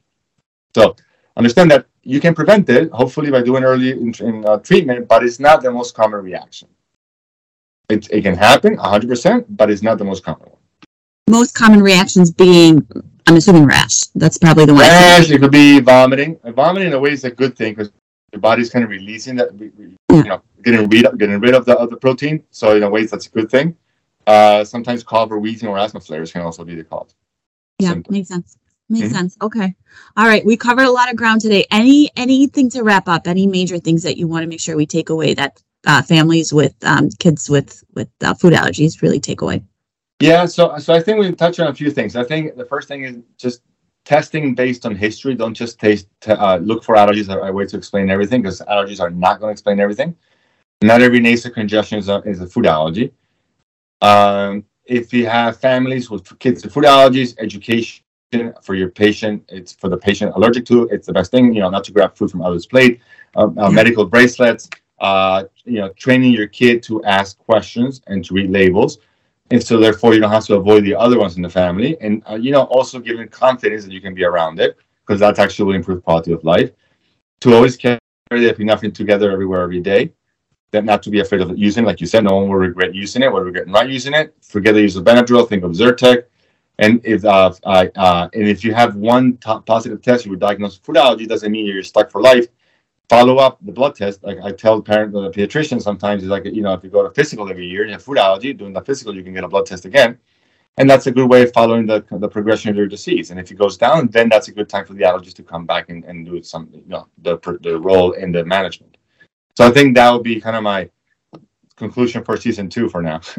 So 0.74 0.96
understand 1.36 1.70
that 1.70 1.86
you 2.02 2.20
can 2.20 2.34
prevent 2.34 2.68
it, 2.68 2.90
hopefully 2.90 3.30
by 3.30 3.42
doing 3.42 3.64
early 3.64 3.92
in, 3.92 4.12
in, 4.20 4.44
uh, 4.46 4.58
treatment, 4.58 5.08
but 5.08 5.24
it's 5.24 5.40
not 5.40 5.62
the 5.62 5.70
most 5.70 5.94
common 5.94 6.20
reaction. 6.22 6.68
It, 7.88 8.08
it 8.10 8.22
can 8.22 8.34
happen 8.36 8.76
100%, 8.76 9.44
but 9.50 9.70
it's 9.70 9.82
not 9.82 9.98
the 9.98 10.04
most 10.04 10.24
common 10.24 10.48
one. 10.48 10.58
Most 11.28 11.54
common 11.54 11.80
reactions 11.82 12.30
being, 12.30 12.86
I'm 13.26 13.36
assuming 13.36 13.64
rash. 13.64 14.02
That's 14.14 14.36
probably 14.38 14.66
the 14.66 14.74
one. 14.74 14.82
Rash, 14.82 15.30
it 15.30 15.38
could 15.40 15.52
be 15.52 15.80
vomiting. 15.80 16.38
Vomiting 16.44 16.88
in 16.88 16.94
a 16.94 16.98
way 16.98 17.12
is 17.12 17.24
a 17.24 17.30
good 17.30 17.56
thing 17.56 17.72
because 17.74 17.90
your 18.32 18.40
body's 18.40 18.70
kind 18.70 18.84
of 18.84 18.90
releasing 18.90 19.36
that, 19.36 19.54
we- 19.54 19.70
we- 19.78 19.96
Yeah. 20.10 20.16
you 20.16 20.24
know, 20.24 20.42
getting 20.62 20.88
rid 20.88 21.06
of, 21.06 21.18
getting 21.18 21.40
rid 21.40 21.54
of 21.54 21.64
the, 21.64 21.76
of 21.78 21.88
the 21.90 21.96
protein. 21.96 22.42
So 22.50 22.76
in 22.76 22.82
a 22.82 22.90
way, 22.90 23.06
that's 23.06 23.26
a 23.26 23.30
good 23.30 23.50
thing. 23.50 23.76
Uh, 24.26 24.64
sometimes 24.64 25.02
cough 25.02 25.30
or 25.30 25.38
wheezing 25.38 25.68
or 25.68 25.78
asthma 25.78 26.00
flares 26.00 26.32
can 26.32 26.42
also 26.42 26.64
be 26.64 26.74
the 26.74 26.84
cause. 26.84 27.14
Yeah, 27.78 27.90
Simple. 27.90 28.12
makes 28.12 28.28
sense. 28.28 28.56
Makes 28.88 29.08
Mhm. 29.08 29.12
sense. 29.12 29.36
Okay. 29.40 29.74
All 30.16 30.26
right. 30.26 30.44
We 30.44 30.56
covered 30.56 30.84
a 30.84 30.90
lot 30.90 31.10
of 31.10 31.16
ground 31.16 31.40
today. 31.40 31.64
Any 31.70 32.10
anything 32.16 32.68
to 32.70 32.82
wrap 32.82 33.08
up? 33.08 33.26
Any 33.26 33.46
major 33.46 33.78
things 33.78 34.02
that 34.02 34.18
you 34.18 34.28
want 34.28 34.42
to 34.42 34.48
make 34.48 34.60
sure 34.60 34.76
we 34.76 34.86
take 34.86 35.08
away 35.08 35.34
that 35.34 35.62
uh, 35.86 36.02
families 36.02 36.52
with 36.52 36.74
um, 36.84 37.08
kids 37.18 37.48
with 37.48 37.82
with 37.94 38.08
uh, 38.22 38.34
food 38.34 38.52
allergies 38.52 39.00
really 39.00 39.20
take 39.20 39.40
away? 39.40 39.62
Yeah, 40.20 40.46
so 40.46 40.76
so 40.78 40.92
I 40.92 41.00
think 41.00 41.18
we 41.18 41.32
touched 41.32 41.60
on 41.60 41.68
a 41.68 41.74
few 41.74 41.90
things. 41.90 42.14
I 42.14 42.24
think 42.24 42.56
the 42.56 42.64
first 42.66 42.88
thing 42.88 43.04
is 43.04 43.16
just 43.38 43.62
testing 44.04 44.54
based 44.54 44.84
on 44.84 44.94
history. 44.94 45.34
Don't 45.34 45.54
just 45.54 45.80
taste 45.80 46.08
t- 46.20 46.32
uh, 46.32 46.58
look 46.58 46.84
for 46.84 46.94
allergies 46.94 47.34
a 47.34 47.52
way 47.52 47.64
to 47.66 47.76
explain 47.76 48.10
everything 48.10 48.42
because 48.42 48.60
allergies 48.60 49.00
are 49.00 49.10
not 49.10 49.40
going 49.40 49.48
to 49.50 49.52
explain 49.52 49.80
everything. 49.80 50.14
Not 50.82 51.00
every 51.00 51.20
nasal 51.20 51.50
congestion 51.50 51.98
is 51.98 52.08
a, 52.08 52.18
is 52.26 52.40
a 52.40 52.46
food 52.46 52.66
allergy. 52.66 53.12
Um, 54.02 54.64
if 54.84 55.14
you 55.14 55.26
have 55.26 55.58
families 55.58 56.10
with 56.10 56.38
kids 56.38 56.62
with 56.62 56.74
food 56.74 56.84
allergies, 56.84 57.34
education 57.38 58.03
for 58.62 58.74
your 58.74 58.90
patient, 58.90 59.44
it's 59.48 59.72
for 59.72 59.88
the 59.88 59.96
patient 59.96 60.32
allergic 60.34 60.64
to. 60.66 60.88
It's 60.88 61.06
the 61.06 61.12
best 61.12 61.30
thing, 61.30 61.54
you 61.54 61.60
know, 61.60 61.70
not 61.70 61.84
to 61.84 61.92
grab 61.92 62.16
food 62.16 62.30
from 62.30 62.42
others' 62.42 62.66
plate. 62.66 63.00
Um, 63.36 63.58
uh, 63.58 63.68
Yeah. 63.68 63.70
Medical 63.70 64.06
bracelets, 64.06 64.68
uh, 65.00 65.44
you 65.64 65.78
know, 65.80 65.90
training 65.90 66.32
your 66.32 66.48
kid 66.48 66.82
to 66.84 67.04
ask 67.04 67.38
questions 67.38 68.00
and 68.06 68.24
to 68.24 68.34
read 68.34 68.50
labels 68.50 68.98
and 69.50 69.62
so 69.62 69.78
therefore 69.78 70.14
you 70.14 70.20
don't 70.20 70.30
have 70.30 70.44
to 70.46 70.54
avoid 70.56 70.84
the 70.84 70.94
other 70.94 71.18
ones 71.18 71.36
in 71.36 71.42
the 71.42 71.48
family 71.48 71.96
and 72.00 72.22
uh, 72.28 72.34
you 72.34 72.50
know 72.50 72.62
also 72.64 72.98
giving 72.98 73.28
confidence 73.28 73.84
that 73.84 73.92
you 73.92 74.00
can 74.00 74.14
be 74.14 74.24
around 74.24 74.58
it 74.58 74.76
because 75.06 75.20
that's 75.20 75.38
actually 75.38 75.66
will 75.66 75.74
improve 75.74 76.02
quality 76.02 76.32
of 76.32 76.42
life 76.44 76.72
to 77.40 77.54
always 77.54 77.76
carry 77.76 77.98
the 78.30 78.52
epinephrine 78.52 78.94
together 78.94 79.30
everywhere 79.30 79.62
every 79.62 79.80
day 79.80 80.12
that 80.70 80.84
not 80.84 81.02
to 81.02 81.10
be 81.10 81.20
afraid 81.20 81.40
of 81.40 81.56
using 81.56 81.84
like 81.84 82.00
you 82.00 82.06
said 82.06 82.24
no 82.24 82.36
one 82.36 82.48
will 82.48 82.56
regret 82.56 82.94
using 82.94 83.22
it 83.22 83.30
will 83.30 83.40
regret 83.40 83.68
not 83.68 83.88
using 83.88 84.14
it 84.14 84.34
forget 84.42 84.74
the 84.74 84.80
use 84.80 84.96
of 84.96 85.04
benadryl 85.04 85.48
think 85.48 85.62
of 85.62 85.72
zyrtec 85.72 86.24
and 86.78 87.00
if 87.04 87.24
uh, 87.24 87.52
uh, 87.64 88.28
and 88.32 88.48
if 88.48 88.64
you 88.64 88.74
have 88.74 88.96
one 88.96 89.36
top 89.38 89.64
positive 89.66 90.02
test 90.02 90.24
you 90.24 90.30
were 90.30 90.36
diagnosed 90.36 90.80
with 90.80 90.86
food 90.86 90.96
allergy 90.96 91.26
doesn't 91.26 91.52
mean 91.52 91.66
you're 91.66 91.82
stuck 91.82 92.10
for 92.10 92.20
life 92.20 92.46
follow 93.08 93.36
up 93.36 93.58
the 93.62 93.72
blood 93.72 93.94
test. 93.94 94.22
Like 94.22 94.38
I 94.42 94.52
tell 94.52 94.80
parent 94.80 95.12
the 95.12 95.30
pediatrician 95.30 95.80
sometimes 95.82 96.22
is 96.22 96.28
like 96.28 96.44
you 96.44 96.62
know 96.62 96.72
if 96.72 96.82
you 96.84 96.90
go 96.90 97.02
to 97.02 97.10
physical 97.10 97.48
every 97.48 97.66
year 97.66 97.82
and 97.82 97.90
you 97.90 97.94
have 97.94 98.02
food 98.02 98.18
allergy, 98.18 98.52
doing 98.52 98.72
the 98.72 98.82
physical 98.82 99.14
you 99.14 99.22
can 99.22 99.34
get 99.34 99.44
a 99.44 99.48
blood 99.48 99.66
test 99.66 99.84
again, 99.84 100.18
and 100.78 100.88
that's 100.88 101.06
a 101.06 101.10
good 101.10 101.28
way 101.28 101.42
of 101.42 101.52
following 101.52 101.86
the 101.86 102.04
the 102.10 102.28
progression 102.28 102.70
of 102.70 102.76
your 102.76 102.86
disease. 102.86 103.30
And 103.30 103.38
if 103.38 103.50
it 103.50 103.56
goes 103.56 103.76
down, 103.76 104.08
then 104.08 104.28
that's 104.28 104.48
a 104.48 104.52
good 104.52 104.68
time 104.68 104.84
for 104.86 104.94
the 104.94 105.04
allergist 105.04 105.34
to 105.34 105.42
come 105.42 105.66
back 105.66 105.90
and, 105.90 106.04
and 106.04 106.26
do 106.26 106.42
some 106.42 106.68
you 106.72 106.82
know 106.86 107.06
the 107.22 107.38
the 107.60 107.78
role 107.78 108.12
in 108.12 108.32
the 108.32 108.44
management. 108.44 108.96
So 109.56 109.66
I 109.66 109.70
think 109.70 109.94
that 109.94 110.10
would 110.12 110.24
be 110.24 110.40
kind 110.40 110.56
of 110.56 110.62
my 110.62 110.90
conclusion 111.76 112.24
for 112.24 112.36
season 112.36 112.68
two 112.68 112.88
for 112.88 113.02
now. 113.02 113.20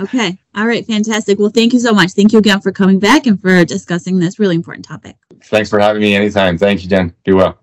Okay. 0.00 0.36
All 0.54 0.66
right. 0.66 0.84
Fantastic. 0.84 1.38
Well, 1.38 1.50
thank 1.50 1.72
you 1.72 1.78
so 1.78 1.92
much. 1.92 2.10
Thank 2.10 2.32
you 2.32 2.38
again 2.38 2.60
for 2.60 2.72
coming 2.72 2.98
back 2.98 3.26
and 3.26 3.40
for 3.40 3.64
discussing 3.64 4.18
this 4.18 4.38
really 4.38 4.56
important 4.56 4.84
topic. 4.84 5.16
Thanks 5.44 5.70
for 5.70 5.78
having 5.78 6.02
me 6.02 6.14
anytime. 6.16 6.58
Thank 6.58 6.82
you, 6.82 6.88
Jen. 6.88 7.14
Be 7.24 7.32
well. 7.32 7.58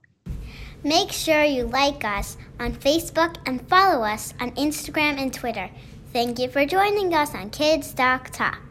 Make 0.83 1.11
sure 1.11 1.43
you 1.43 1.65
like 1.65 2.05
us 2.05 2.37
on 2.59 2.73
Facebook 2.73 3.35
and 3.45 3.67
follow 3.67 4.03
us 4.03 4.33
on 4.39 4.51
Instagram 4.51 5.19
and 5.19 5.33
Twitter. 5.33 5.69
Thank 6.13 6.39
you 6.39 6.47
for 6.47 6.65
joining 6.65 7.13
us 7.13 7.35
on 7.35 7.49
Kids 7.49 7.93
Doc 7.93 8.29
Talk. 8.31 8.68